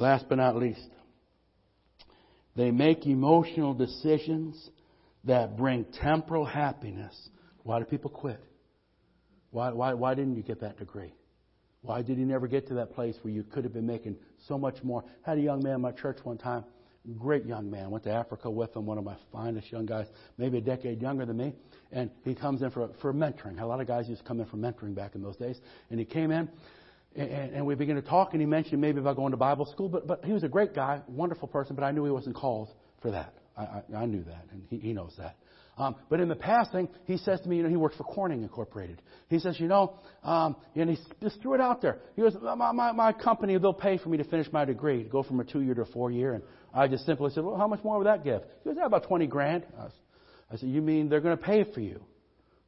Last 0.00 0.30
but 0.30 0.38
not 0.38 0.56
least, 0.56 0.88
they 2.56 2.70
make 2.70 3.06
emotional 3.06 3.74
decisions 3.74 4.70
that 5.24 5.58
bring 5.58 5.84
temporal 6.00 6.46
happiness. 6.46 7.14
Why 7.64 7.80
do 7.80 7.84
people 7.84 8.10
quit? 8.10 8.42
Why, 9.50 9.70
why, 9.72 9.92
why 9.92 10.14
didn't 10.14 10.36
you 10.36 10.42
get 10.42 10.62
that 10.62 10.78
degree? 10.78 11.12
Why 11.82 12.00
did 12.00 12.16
you 12.16 12.24
never 12.24 12.46
get 12.46 12.66
to 12.68 12.74
that 12.74 12.94
place 12.94 13.14
where 13.20 13.32
you 13.34 13.42
could 13.42 13.64
have 13.64 13.74
been 13.74 13.86
making 13.86 14.16
so 14.48 14.56
much 14.56 14.82
more? 14.82 15.04
I 15.26 15.30
had 15.30 15.38
a 15.38 15.42
young 15.42 15.62
man 15.62 15.74
in 15.74 15.80
my 15.82 15.92
church 15.92 16.16
one 16.24 16.38
time, 16.38 16.64
great 17.18 17.44
young 17.44 17.70
man. 17.70 17.90
Went 17.90 18.04
to 18.04 18.10
Africa 18.10 18.50
with 18.50 18.74
him, 18.74 18.86
one 18.86 18.96
of 18.96 19.04
my 19.04 19.16
finest 19.30 19.70
young 19.70 19.84
guys, 19.84 20.06
maybe 20.38 20.56
a 20.56 20.62
decade 20.62 21.02
younger 21.02 21.26
than 21.26 21.36
me. 21.36 21.52
And 21.92 22.10
he 22.24 22.34
comes 22.34 22.62
in 22.62 22.70
for, 22.70 22.88
for 23.02 23.12
mentoring. 23.12 23.60
A 23.60 23.66
lot 23.66 23.82
of 23.82 23.86
guys 23.86 24.08
used 24.08 24.22
to 24.22 24.26
come 24.26 24.40
in 24.40 24.46
for 24.46 24.56
mentoring 24.56 24.94
back 24.94 25.14
in 25.14 25.22
those 25.22 25.36
days. 25.36 25.60
And 25.90 25.98
he 25.98 26.06
came 26.06 26.30
in, 26.30 26.48
and, 27.16 27.54
and 27.54 27.66
we 27.66 27.74
began 27.74 27.96
to 27.96 28.02
talk, 28.02 28.32
and 28.32 28.40
he 28.40 28.46
mentioned 28.46 28.80
maybe 28.80 29.00
about 29.00 29.16
going 29.16 29.32
to 29.32 29.36
Bible 29.36 29.66
school. 29.66 29.88
But, 29.88 30.06
but 30.06 30.24
he 30.24 30.32
was 30.32 30.44
a 30.44 30.48
great 30.48 30.74
guy, 30.74 31.00
wonderful 31.08 31.48
person, 31.48 31.74
but 31.74 31.84
I 31.84 31.90
knew 31.90 32.04
he 32.04 32.10
wasn't 32.10 32.36
called 32.36 32.68
for 33.02 33.10
that. 33.10 33.34
I, 33.56 33.62
I, 33.62 33.82
I 33.96 34.06
knew 34.06 34.22
that, 34.24 34.46
and 34.52 34.62
he, 34.68 34.78
he 34.78 34.92
knows 34.92 35.14
that. 35.18 35.36
Um, 35.76 35.96
but 36.10 36.20
in 36.20 36.28
the 36.28 36.36
passing, 36.36 36.88
he 37.06 37.16
says 37.16 37.40
to 37.40 37.48
me, 37.48 37.56
you 37.56 37.62
know, 37.62 37.68
he 37.68 37.76
works 37.76 37.96
for 37.96 38.04
Corning 38.04 38.42
Incorporated. 38.42 39.00
He 39.28 39.38
says, 39.38 39.58
you 39.58 39.66
know, 39.66 39.94
um, 40.22 40.56
and 40.74 40.90
he 40.90 40.98
just 41.22 41.40
threw 41.40 41.54
it 41.54 41.60
out 41.60 41.80
there. 41.80 42.00
He 42.16 42.22
goes, 42.22 42.36
my, 42.42 42.72
my, 42.72 42.92
my 42.92 43.12
company, 43.12 43.56
they'll 43.56 43.72
pay 43.72 43.96
for 43.96 44.10
me 44.10 44.18
to 44.18 44.24
finish 44.24 44.46
my 44.52 44.66
degree, 44.66 45.04
go 45.04 45.22
from 45.22 45.40
a 45.40 45.44
two-year 45.44 45.74
to 45.74 45.82
a 45.82 45.86
four-year. 45.86 46.34
And 46.34 46.42
I 46.74 46.86
just 46.86 47.06
simply 47.06 47.30
said, 47.30 47.44
well, 47.44 47.56
how 47.56 47.66
much 47.66 47.82
more 47.82 47.96
would 47.96 48.06
that 48.06 48.24
give? 48.24 48.42
He 48.62 48.68
goes, 48.68 48.76
yeah, 48.78 48.86
about 48.86 49.04
20 49.04 49.26
grand. 49.26 49.64
I 50.52 50.56
said, 50.56 50.68
you 50.68 50.82
mean 50.82 51.08
they're 51.08 51.20
going 51.20 51.38
to 51.38 51.42
pay 51.42 51.64
for 51.72 51.80
you 51.80 52.02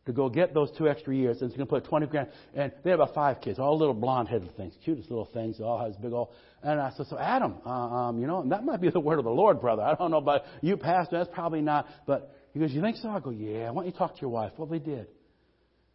to 0.06 0.12
go 0.12 0.28
get 0.28 0.52
those 0.52 0.70
two 0.76 0.88
extra 0.88 1.14
years, 1.14 1.40
and 1.40 1.48
it's 1.48 1.56
going 1.56 1.66
to 1.66 1.70
put 1.70 1.84
20 1.84 2.06
grand. 2.06 2.28
And 2.54 2.72
they 2.82 2.90
have 2.90 3.00
about 3.00 3.14
five 3.14 3.40
kids, 3.40 3.58
all 3.58 3.78
little 3.78 3.94
blonde-headed 3.94 4.56
things, 4.56 4.74
cutest 4.84 5.10
little 5.10 5.28
things. 5.32 5.58
They 5.58 5.64
all 5.64 5.78
have 5.78 5.92
this 5.92 5.96
big 6.00 6.12
old. 6.12 6.28
And 6.62 6.80
I 6.80 6.90
said, 6.96 7.06
so 7.06 7.18
Adam, 7.18 7.54
uh, 7.64 7.68
um, 7.68 8.20
you 8.20 8.26
know, 8.26 8.44
that 8.48 8.64
might 8.64 8.80
be 8.80 8.90
the 8.90 9.00
word 9.00 9.18
of 9.18 9.24
the 9.24 9.30
Lord, 9.30 9.60
brother. 9.60 9.82
I 9.82 9.94
don't 9.94 10.10
know 10.10 10.18
about 10.18 10.42
you, 10.60 10.76
pastor. 10.76 11.18
That's 11.18 11.30
probably 11.32 11.60
not. 11.60 11.86
But 12.06 12.34
he 12.52 12.58
goes, 12.58 12.72
you 12.72 12.82
think 12.82 12.96
so? 12.96 13.10
I 13.10 13.20
go, 13.20 13.30
yeah. 13.30 13.70
Why 13.70 13.82
don't 13.82 13.92
you 13.92 13.96
talk 13.96 14.14
to 14.14 14.20
your 14.20 14.30
wife? 14.30 14.52
Well, 14.56 14.66
they 14.66 14.80
did. 14.80 15.06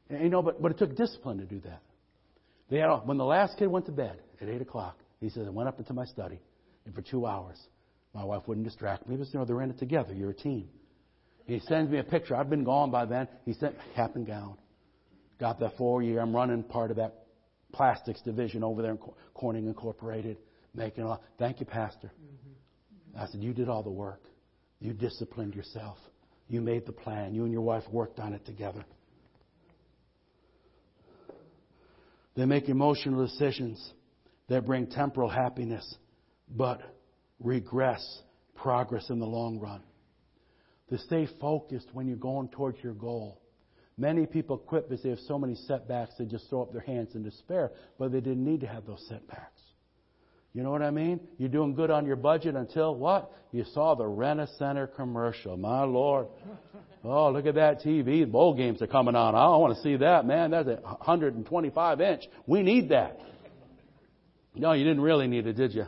And, 0.09 0.23
you 0.23 0.29
know, 0.29 0.41
but 0.41 0.61
but 0.61 0.71
it 0.71 0.77
took 0.77 0.95
discipline 0.95 1.39
to 1.39 1.45
do 1.45 1.59
that. 1.61 1.81
They 2.69 2.77
had, 2.77 2.89
when 3.05 3.17
the 3.17 3.25
last 3.25 3.57
kid 3.57 3.67
went 3.67 3.85
to 3.85 3.91
bed 3.91 4.19
at 4.41 4.47
eight 4.47 4.61
o'clock, 4.61 4.97
he 5.19 5.29
says, 5.29 5.47
I 5.47 5.49
went 5.49 5.67
up 5.67 5.79
into 5.79 5.93
my 5.93 6.05
study, 6.05 6.39
and 6.85 6.93
for 6.93 7.01
two 7.01 7.25
hours, 7.25 7.57
my 8.13 8.23
wife 8.23 8.43
wouldn't 8.47 8.65
distract 8.65 9.07
me. 9.07 9.15
Because, 9.15 9.33
you 9.33 9.39
know, 9.39 9.45
they're 9.45 9.61
in 9.61 9.69
it 9.69 9.79
together. 9.79 10.13
You're 10.13 10.31
a 10.31 10.35
team. 10.35 10.69
He 11.47 11.61
sends 11.61 11.89
me 11.89 11.97
a 11.97 12.03
picture. 12.03 12.35
I've 12.35 12.49
been 12.49 12.65
gone 12.65 12.91
by 12.91 13.05
then. 13.05 13.27
He 13.45 13.53
sent 13.53 13.75
cap 13.95 14.15
and 14.17 14.27
gown. 14.27 14.57
Got 15.39 15.59
that 15.61 15.77
four 15.77 16.03
year. 16.03 16.19
I'm 16.19 16.35
running 16.35 16.61
part 16.61 16.91
of 16.91 16.97
that 16.97 17.23
plastics 17.71 18.21
division 18.21 18.63
over 18.63 18.81
there 18.81 18.91
in 18.91 18.99
Corning 19.33 19.65
Incorporated, 19.65 20.37
making 20.75 21.05
a 21.05 21.07
lot. 21.07 21.21
Thank 21.39 21.61
you, 21.61 21.65
Pastor. 21.65 22.11
Mm-hmm. 22.11 23.19
I 23.19 23.27
said, 23.27 23.41
You 23.41 23.53
did 23.53 23.69
all 23.69 23.81
the 23.81 23.89
work. 23.89 24.23
You 24.81 24.93
disciplined 24.93 25.55
yourself. 25.55 25.97
You 26.49 26.59
made 26.59 26.85
the 26.85 26.91
plan. 26.91 27.33
You 27.33 27.43
and 27.43 27.51
your 27.51 27.61
wife 27.61 27.83
worked 27.91 28.19
on 28.19 28.33
it 28.33 28.45
together. 28.45 28.83
They 32.35 32.45
make 32.45 32.67
emotional 32.67 33.25
decisions 33.25 33.93
that 34.49 34.65
bring 34.65 34.87
temporal 34.87 35.29
happiness, 35.29 35.95
but 36.49 36.81
regress 37.39 38.03
progress 38.53 39.09
in 39.09 39.19
the 39.19 39.25
long 39.25 39.59
run 39.59 39.81
to 40.89 40.97
stay 40.97 41.27
focused 41.39 41.87
when 41.93 42.07
you're 42.07 42.17
going 42.17 42.49
towards 42.49 42.81
your 42.83 42.93
goal. 42.93 43.41
Many 43.97 44.25
people 44.27 44.57
quit 44.57 44.89
because 44.89 45.03
they 45.03 45.09
have 45.09 45.19
so 45.27 45.39
many 45.39 45.55
setbacks 45.55 46.13
they 46.19 46.25
just 46.25 46.49
throw 46.49 46.61
up 46.61 46.71
their 46.71 46.81
hands 46.81 47.15
in 47.15 47.23
despair, 47.23 47.71
but 47.97 48.11
they 48.11 48.19
didn't 48.19 48.45
need 48.45 48.61
to 48.61 48.67
have 48.67 48.85
those 48.85 49.03
setbacks. 49.09 49.61
You 50.53 50.63
know 50.63 50.71
what 50.71 50.81
I 50.81 50.91
mean? 50.91 51.19
You're 51.37 51.49
doing 51.49 51.75
good 51.75 51.91
on 51.91 52.05
your 52.05 52.15
budget 52.15 52.55
until 52.55 52.95
what? 52.95 53.31
You 53.51 53.63
saw 53.73 53.95
the 53.95 54.05
Rent-A-Center 54.05 54.87
commercial. 54.87 55.57
My 55.57 55.83
Lord. 55.83 56.27
Oh, 57.03 57.31
look 57.31 57.45
at 57.45 57.55
that 57.55 57.81
TV. 57.81 58.29
Bowl 58.29 58.55
games 58.55 58.81
are 58.81 58.87
coming 58.87 59.15
on. 59.15 59.35
I 59.35 59.43
don't 59.45 59.61
want 59.61 59.75
to 59.75 59.81
see 59.83 59.97
that, 59.97 60.25
man. 60.25 60.51
That's 60.51 60.67
a 60.67 60.81
125 60.81 62.01
inch. 62.01 62.23
We 62.45 62.63
need 62.63 62.89
that. 62.89 63.19
No, 64.55 64.73
you 64.73 64.83
didn't 64.83 65.01
really 65.01 65.27
need 65.27 65.45
it, 65.45 65.53
did 65.53 65.73
you? 65.73 65.85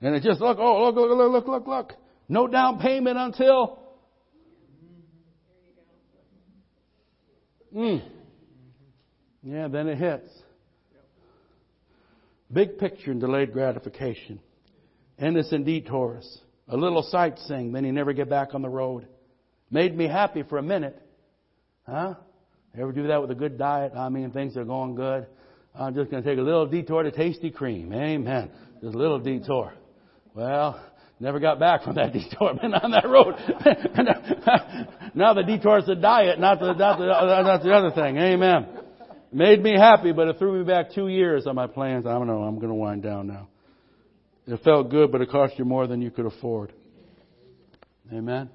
And 0.00 0.16
it 0.16 0.22
just 0.22 0.40
look, 0.40 0.58
oh, 0.60 0.84
look, 0.84 0.96
look, 0.96 1.16
look, 1.16 1.32
look, 1.32 1.46
look, 1.46 1.66
look. 1.66 1.92
No 2.28 2.48
down 2.48 2.80
payment 2.80 3.18
until 3.18 3.81
Mm. 7.74 8.02
Yeah, 9.42 9.68
then 9.68 9.88
it 9.88 9.98
hits. 9.98 10.30
Big 12.52 12.78
picture 12.78 13.10
and 13.10 13.20
delayed 13.20 13.52
gratification. 13.52 14.40
Innocent 15.18 15.64
detours. 15.64 16.38
A 16.68 16.76
little 16.76 17.02
sightseeing, 17.02 17.72
then 17.72 17.84
you 17.84 17.92
never 17.92 18.12
get 18.12 18.28
back 18.28 18.54
on 18.54 18.62
the 18.62 18.68
road. 18.68 19.06
Made 19.70 19.96
me 19.96 20.06
happy 20.06 20.42
for 20.42 20.58
a 20.58 20.62
minute. 20.62 21.00
Huh? 21.86 22.14
Ever 22.78 22.92
do 22.92 23.08
that 23.08 23.20
with 23.20 23.30
a 23.30 23.34
good 23.34 23.58
diet? 23.58 23.92
I 23.96 24.08
mean, 24.08 24.30
things 24.30 24.56
are 24.56 24.64
going 24.64 24.94
good. 24.94 25.26
I'm 25.74 25.94
just 25.94 26.10
going 26.10 26.22
to 26.22 26.28
take 26.28 26.38
a 26.38 26.42
little 26.42 26.66
detour 26.66 27.02
to 27.02 27.10
Tasty 27.10 27.50
Cream. 27.50 27.92
Amen. 27.92 28.50
Just 28.82 28.94
a 28.94 28.98
little 28.98 29.18
detour. 29.18 29.72
Well, 30.34 30.80
Never 31.22 31.38
got 31.38 31.60
back 31.60 31.84
from 31.84 31.94
that 31.94 32.12
detour. 32.12 32.54
Been 32.60 32.74
on 32.74 32.90
that 32.90 33.08
road. 33.08 33.36
now 35.14 35.34
the 35.34 35.42
detour 35.42 35.78
is 35.78 35.86
the 35.86 35.94
diet, 35.94 36.38
not 36.40 36.58
the, 36.58 36.72
not 36.72 36.98
the, 36.98 37.06
not 37.06 37.62
the 37.62 37.72
other 37.72 37.90
thing. 37.90 38.16
Amen. 38.16 38.66
Made 39.32 39.62
me 39.62 39.72
happy, 39.76 40.12
but 40.12 40.28
it 40.28 40.38
threw 40.38 40.58
me 40.58 40.64
back 40.64 40.92
two 40.94 41.08
years 41.08 41.46
on 41.46 41.54
my 41.54 41.66
plans. 41.66 42.06
I 42.06 42.12
don't 42.12 42.26
know. 42.26 42.42
I'm 42.42 42.56
going 42.56 42.68
to 42.68 42.74
wind 42.74 43.02
down 43.02 43.26
now. 43.26 43.48
It 44.46 44.60
felt 44.62 44.90
good, 44.90 45.12
but 45.12 45.20
it 45.20 45.30
cost 45.30 45.54
you 45.58 45.64
more 45.64 45.86
than 45.86 46.02
you 46.02 46.10
could 46.10 46.26
afford. 46.26 46.72
Amen. 48.12 48.50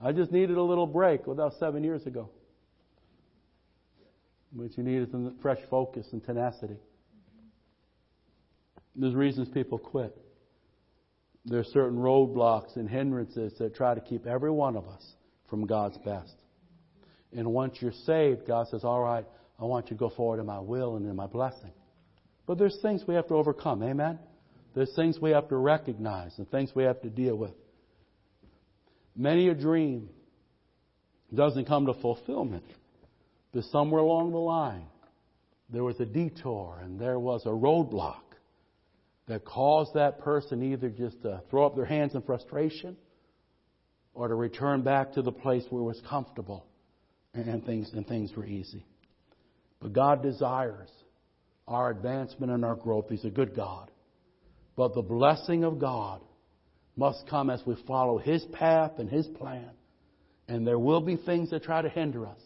I 0.00 0.12
just 0.12 0.30
needed 0.30 0.56
a 0.56 0.62
little 0.62 0.86
break 0.86 1.26
without 1.26 1.54
seven 1.58 1.84
years 1.84 2.06
ago. 2.06 2.30
What 4.52 4.76
you 4.76 4.82
need 4.82 5.02
is 5.02 5.08
fresh 5.42 5.58
focus 5.68 6.06
and 6.12 6.24
tenacity. 6.24 6.76
There's 8.94 9.14
reasons 9.14 9.48
people 9.48 9.78
quit. 9.78 10.16
There 11.44 11.60
are 11.60 11.64
certain 11.64 11.98
roadblocks 11.98 12.76
and 12.76 12.88
hindrances 12.88 13.52
that 13.58 13.74
try 13.74 13.94
to 13.94 14.00
keep 14.00 14.26
every 14.26 14.50
one 14.50 14.76
of 14.76 14.86
us 14.88 15.04
from 15.48 15.66
God's 15.66 15.98
best. 15.98 16.34
And 17.32 17.52
once 17.52 17.76
you're 17.80 17.92
saved, 18.04 18.46
God 18.46 18.68
says, 18.68 18.84
All 18.84 19.00
right, 19.00 19.26
I 19.58 19.64
want 19.64 19.86
you 19.86 19.96
to 19.96 20.00
go 20.00 20.10
forward 20.10 20.40
in 20.40 20.46
my 20.46 20.60
will 20.60 20.96
and 20.96 21.06
in 21.06 21.16
my 21.16 21.26
blessing. 21.26 21.72
But 22.46 22.58
there's 22.58 22.78
things 22.80 23.02
we 23.06 23.14
have 23.14 23.28
to 23.28 23.34
overcome. 23.34 23.82
Amen? 23.82 24.18
There's 24.74 24.94
things 24.94 25.18
we 25.18 25.30
have 25.30 25.48
to 25.48 25.56
recognize 25.56 26.34
and 26.38 26.48
things 26.50 26.70
we 26.74 26.84
have 26.84 27.00
to 27.02 27.08
deal 27.08 27.36
with. 27.36 27.52
Many 29.16 29.48
a 29.48 29.54
dream 29.54 30.10
doesn't 31.34 31.66
come 31.66 31.86
to 31.86 31.94
fulfillment. 31.94 32.64
But 33.52 33.64
somewhere 33.64 34.02
along 34.02 34.32
the 34.32 34.38
line, 34.38 34.86
there 35.70 35.82
was 35.82 35.98
a 35.98 36.04
detour 36.04 36.78
and 36.82 37.00
there 37.00 37.18
was 37.18 37.44
a 37.46 37.50
roadblock 37.50 38.20
that 39.28 39.44
caused 39.44 39.94
that 39.94 40.20
person 40.20 40.62
either 40.62 40.90
just 40.90 41.20
to 41.22 41.42
throw 41.50 41.66
up 41.66 41.74
their 41.74 41.86
hands 41.86 42.14
in 42.14 42.22
frustration 42.22 42.96
or 44.16 44.28
to 44.28 44.34
return 44.34 44.82
back 44.82 45.12
to 45.12 45.22
the 45.22 45.30
place 45.30 45.64
where 45.68 45.82
it 45.82 45.84
was 45.84 46.00
comfortable 46.08 46.66
and 47.34 47.64
things, 47.64 47.90
and 47.92 48.06
things 48.06 48.32
were 48.34 48.46
easy. 48.46 48.84
But 49.80 49.92
God 49.92 50.22
desires 50.22 50.88
our 51.68 51.90
advancement 51.90 52.50
and 52.50 52.64
our 52.64 52.76
growth. 52.76 53.06
He's 53.10 53.24
a 53.24 53.30
good 53.30 53.54
God. 53.54 53.90
But 54.74 54.94
the 54.94 55.02
blessing 55.02 55.64
of 55.64 55.78
God 55.78 56.22
must 56.96 57.28
come 57.28 57.50
as 57.50 57.60
we 57.66 57.76
follow 57.86 58.16
His 58.16 58.42
path 58.52 58.92
and 58.98 59.08
His 59.08 59.26
plan. 59.26 59.70
And 60.48 60.66
there 60.66 60.78
will 60.78 61.02
be 61.02 61.16
things 61.16 61.50
that 61.50 61.62
try 61.62 61.82
to 61.82 61.88
hinder 61.88 62.26
us. 62.26 62.40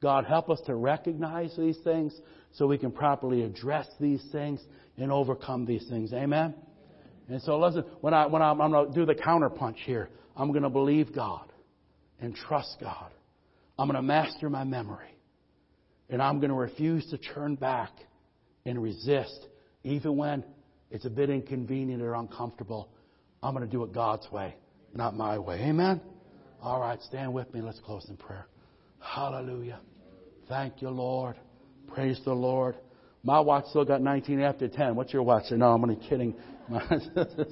God, 0.00 0.24
help 0.24 0.48
us 0.48 0.60
to 0.66 0.76
recognize 0.76 1.56
these 1.56 1.78
things 1.82 2.14
so 2.52 2.68
we 2.68 2.78
can 2.78 2.92
properly 2.92 3.42
address 3.42 3.88
these 3.98 4.24
things 4.30 4.60
and 4.96 5.10
overcome 5.10 5.66
these 5.66 5.86
things. 5.88 6.12
Amen? 6.12 6.54
And 7.28 7.42
so 7.42 7.58
listen, 7.58 7.84
when, 8.00 8.14
I, 8.14 8.26
when 8.26 8.42
I'm, 8.42 8.60
I'm 8.60 8.70
going 8.70 8.88
to 8.88 8.94
do 8.94 9.04
the 9.04 9.14
counterpunch 9.14 9.76
here, 9.84 10.08
I'm 10.36 10.50
going 10.50 10.62
to 10.62 10.70
believe 10.70 11.14
God 11.14 11.52
and 12.20 12.34
trust 12.34 12.76
God. 12.80 13.10
I'm 13.78 13.86
going 13.86 13.96
to 13.96 14.02
master 14.02 14.48
my 14.48 14.64
memory. 14.64 15.14
And 16.08 16.22
I'm 16.22 16.38
going 16.40 16.50
to 16.50 16.56
refuse 16.56 17.06
to 17.10 17.18
turn 17.18 17.54
back 17.54 17.90
and 18.64 18.82
resist, 18.82 19.46
even 19.84 20.16
when 20.16 20.42
it's 20.90 21.04
a 21.04 21.10
bit 21.10 21.28
inconvenient 21.28 22.02
or 22.02 22.14
uncomfortable. 22.14 22.88
I'm 23.42 23.54
going 23.54 23.66
to 23.66 23.70
do 23.70 23.84
it 23.84 23.92
God's 23.92 24.30
way, 24.32 24.56
not 24.94 25.14
my 25.14 25.38
way. 25.38 25.60
Amen? 25.60 26.00
All 26.62 26.80
right, 26.80 27.00
stand 27.02 27.32
with 27.32 27.52
me. 27.52 27.60
Let's 27.60 27.78
close 27.80 28.06
in 28.08 28.16
prayer. 28.16 28.46
Hallelujah. 29.00 29.80
Thank 30.48 30.80
you, 30.82 30.88
Lord. 30.88 31.36
Praise 31.88 32.18
the 32.24 32.32
Lord. 32.32 32.74
My 33.22 33.38
watch 33.40 33.66
still 33.66 33.84
got 33.84 34.00
19 34.00 34.40
after 34.40 34.66
10. 34.66 34.96
What's 34.96 35.12
your 35.12 35.22
watch? 35.22 35.44
No, 35.50 35.72
I'm 35.72 35.82
only 35.82 35.98
kidding. 36.08 36.34
We're 36.70 36.84
going 36.86 37.48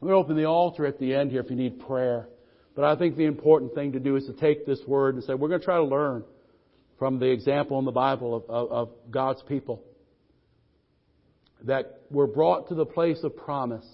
to 0.00 0.12
open 0.12 0.36
the 0.36 0.46
altar 0.46 0.86
at 0.86 0.98
the 0.98 1.14
end 1.14 1.30
here 1.30 1.40
if 1.40 1.50
you 1.50 1.56
need 1.56 1.80
prayer. 1.80 2.28
But 2.74 2.84
I 2.84 2.96
think 2.96 3.16
the 3.16 3.24
important 3.24 3.74
thing 3.74 3.92
to 3.92 4.00
do 4.00 4.16
is 4.16 4.26
to 4.26 4.32
take 4.32 4.64
this 4.64 4.80
word 4.86 5.16
and 5.16 5.24
say, 5.24 5.34
we're 5.34 5.48
going 5.48 5.60
to 5.60 5.64
try 5.64 5.76
to 5.76 5.84
learn 5.84 6.24
from 6.98 7.18
the 7.18 7.26
example 7.26 7.78
in 7.78 7.84
the 7.84 7.92
Bible 7.92 8.36
of, 8.36 8.44
of, 8.48 8.70
of 8.70 8.90
God's 9.10 9.42
people 9.42 9.82
that 11.64 12.02
were 12.10 12.26
brought 12.26 12.68
to 12.68 12.74
the 12.74 12.86
place 12.86 13.18
of 13.24 13.36
promise, 13.36 13.86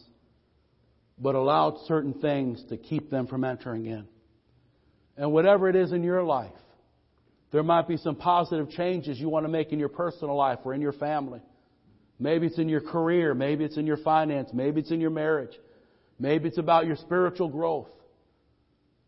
but 1.19 1.35
allowed 1.35 1.79
certain 1.87 2.15
things 2.15 2.63
to 2.69 2.77
keep 2.77 3.11
them 3.11 3.27
from 3.27 3.45
entering 3.45 3.87
in. 3.87 4.07
And 5.17 5.33
whatever 5.33 5.69
it 5.69 5.77
is 5.77 5.93
in 5.93 6.03
your 6.03 6.23
life, 6.23 6.53
there 7.53 7.63
might 7.63 7.89
be 7.89 7.97
some 7.97 8.17
positive 8.17 8.69
changes 8.71 9.19
you 9.19 9.29
want 9.29 9.47
to 9.47 9.51
make 9.51 9.73
in 9.73 9.79
your 9.79 9.89
personal 9.89 10.37
life 10.37 10.59
or 10.65 10.75
in 10.75 10.81
your 10.81 10.93
family. 10.93 11.41
Maybe 12.19 12.47
it's 12.47 12.59
in 12.59 12.69
your 12.69 12.81
career. 12.81 13.35
Maybe 13.35 13.65
it's 13.65 13.77
in 13.77 13.87
your 13.87 13.97
finance. 13.99 14.51
Maybe 14.53 14.81
it's 14.81 14.91
in 14.91 15.01
your 15.01 15.11
marriage. 15.11 15.59
Maybe 16.19 16.49
it's 16.49 16.59
about 16.59 16.87
your 16.87 16.97
spiritual 16.97 17.49
growth. 17.49 17.89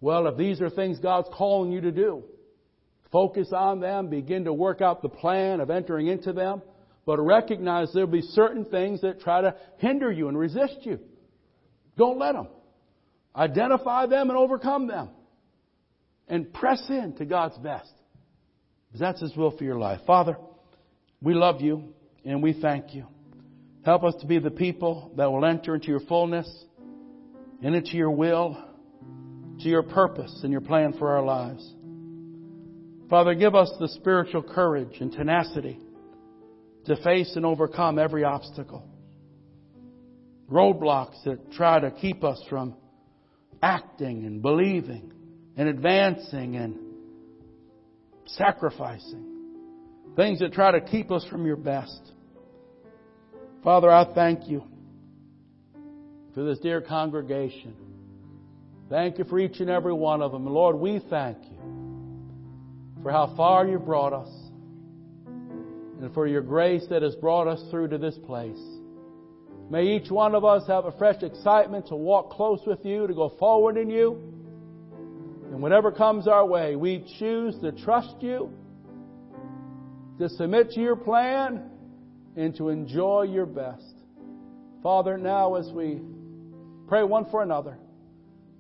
Well, 0.00 0.26
if 0.26 0.36
these 0.36 0.60
are 0.60 0.70
things 0.70 0.98
God's 0.98 1.28
calling 1.32 1.72
you 1.72 1.80
to 1.82 1.92
do, 1.92 2.24
focus 3.12 3.48
on 3.52 3.80
them, 3.80 4.08
begin 4.08 4.44
to 4.44 4.52
work 4.52 4.80
out 4.80 5.02
the 5.02 5.08
plan 5.08 5.60
of 5.60 5.70
entering 5.70 6.08
into 6.08 6.32
them, 6.32 6.62
but 7.06 7.18
recognize 7.20 7.92
there'll 7.92 8.08
be 8.08 8.22
certain 8.22 8.64
things 8.64 9.00
that 9.02 9.20
try 9.20 9.40
to 9.40 9.54
hinder 9.78 10.10
you 10.10 10.28
and 10.28 10.36
resist 10.36 10.78
you. 10.82 10.98
Don't 11.96 12.18
let 12.18 12.32
them. 12.32 12.48
Identify 13.34 14.06
them 14.06 14.28
and 14.28 14.38
overcome 14.38 14.88
them. 14.88 15.10
And 16.28 16.52
press 16.52 16.84
in 16.88 17.14
to 17.18 17.24
God's 17.24 17.56
best. 17.58 17.92
Because 18.88 19.00
that's 19.00 19.20
His 19.20 19.36
will 19.36 19.56
for 19.56 19.62
your 19.62 19.78
life. 19.78 20.00
Father, 20.06 20.36
we 21.22 21.34
love 21.34 21.60
you 21.60 21.94
and 22.26 22.42
we 22.42 22.52
thank 22.52 22.94
you. 22.94 23.06
Help 23.84 24.02
us 24.02 24.14
to 24.20 24.26
be 24.26 24.38
the 24.38 24.50
people 24.50 25.12
that 25.16 25.30
will 25.30 25.44
enter 25.44 25.76
into 25.76 25.88
your 25.88 26.00
fullness 26.00 26.48
and 27.62 27.74
into 27.74 27.96
your 27.96 28.10
will, 28.10 28.62
to 29.60 29.68
your 29.68 29.84
purpose 29.84 30.40
and 30.42 30.50
your 30.50 30.60
plan 30.60 30.92
for 30.98 31.16
our 31.16 31.24
lives. 31.24 31.72
Father, 33.08 33.34
give 33.34 33.54
us 33.54 33.70
the 33.78 33.88
spiritual 33.88 34.42
courage 34.42 34.96
and 35.00 35.12
tenacity 35.12 35.78
to 36.86 36.96
face 37.02 37.32
and 37.36 37.46
overcome 37.46 37.98
every 37.98 38.24
obstacle. 38.24 38.84
Roadblocks 40.50 41.22
that 41.24 41.52
try 41.52 41.78
to 41.78 41.92
keep 41.92 42.24
us 42.24 42.42
from 42.50 42.74
acting 43.62 44.24
and 44.24 44.42
believing 44.42 45.12
and 45.56 45.68
advancing 45.68 46.56
and 46.56 46.76
sacrificing. 48.26 49.32
Things 50.16 50.40
that 50.40 50.52
try 50.52 50.72
to 50.72 50.80
keep 50.80 51.10
us 51.12 51.24
from 51.30 51.46
your 51.46 51.56
best. 51.56 52.12
Father, 53.66 53.90
I 53.90 54.04
thank 54.14 54.48
you 54.48 54.62
for 56.34 56.44
this 56.44 56.60
dear 56.60 56.80
congregation. 56.80 57.74
Thank 58.88 59.18
you 59.18 59.24
for 59.24 59.40
each 59.40 59.58
and 59.58 59.68
every 59.68 59.92
one 59.92 60.22
of 60.22 60.30
them. 60.30 60.46
Lord, 60.46 60.76
we 60.76 61.00
thank 61.10 61.38
you 61.42 61.58
for 63.02 63.10
how 63.10 63.34
far 63.36 63.66
you 63.66 63.80
brought 63.80 64.12
us 64.12 64.28
and 65.26 66.14
for 66.14 66.28
your 66.28 66.42
grace 66.42 66.84
that 66.90 67.02
has 67.02 67.16
brought 67.16 67.48
us 67.48 67.60
through 67.68 67.88
to 67.88 67.98
this 67.98 68.16
place. 68.24 68.62
May 69.68 69.96
each 69.96 70.12
one 70.12 70.36
of 70.36 70.44
us 70.44 70.62
have 70.68 70.84
a 70.84 70.92
fresh 70.92 71.24
excitement 71.24 71.88
to 71.88 71.96
walk 71.96 72.30
close 72.30 72.60
with 72.68 72.84
you, 72.84 73.08
to 73.08 73.14
go 73.14 73.30
forward 73.30 73.76
in 73.76 73.90
you. 73.90 74.12
And 75.50 75.60
whatever 75.60 75.90
comes 75.90 76.28
our 76.28 76.46
way, 76.46 76.76
we 76.76 77.04
choose 77.18 77.58
to 77.62 77.72
trust 77.72 78.14
you, 78.20 78.48
to 80.20 80.28
submit 80.28 80.70
to 80.70 80.80
your 80.80 80.94
plan, 80.94 81.72
and 82.36 82.54
to 82.56 82.68
enjoy 82.68 83.22
your 83.22 83.46
best. 83.46 83.94
Father, 84.82 85.18
now 85.18 85.54
as 85.54 85.70
we 85.70 86.00
pray 86.86 87.02
one 87.02 87.26
for 87.30 87.42
another, 87.42 87.76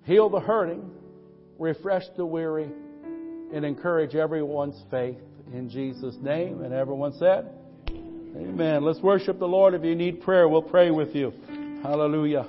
heal 0.04 0.28
the 0.28 0.40
hurting, 0.40 0.90
refresh 1.58 2.04
the 2.16 2.24
weary, 2.24 2.70
and 3.52 3.64
encourage 3.64 4.14
everyone's 4.14 4.82
faith 4.90 5.18
in 5.52 5.68
Jesus' 5.68 6.16
name. 6.20 6.62
And 6.62 6.72
everyone 6.72 7.12
said, 7.18 7.48
Amen. 7.88 8.84
Let's 8.84 9.00
worship 9.00 9.38
the 9.38 9.48
Lord. 9.48 9.72
If 9.74 9.84
you 9.84 9.94
need 9.94 10.20
prayer, 10.20 10.48
we'll 10.48 10.62
pray 10.62 10.90
with 10.90 11.14
you. 11.14 11.32
Hallelujah. 11.82 12.48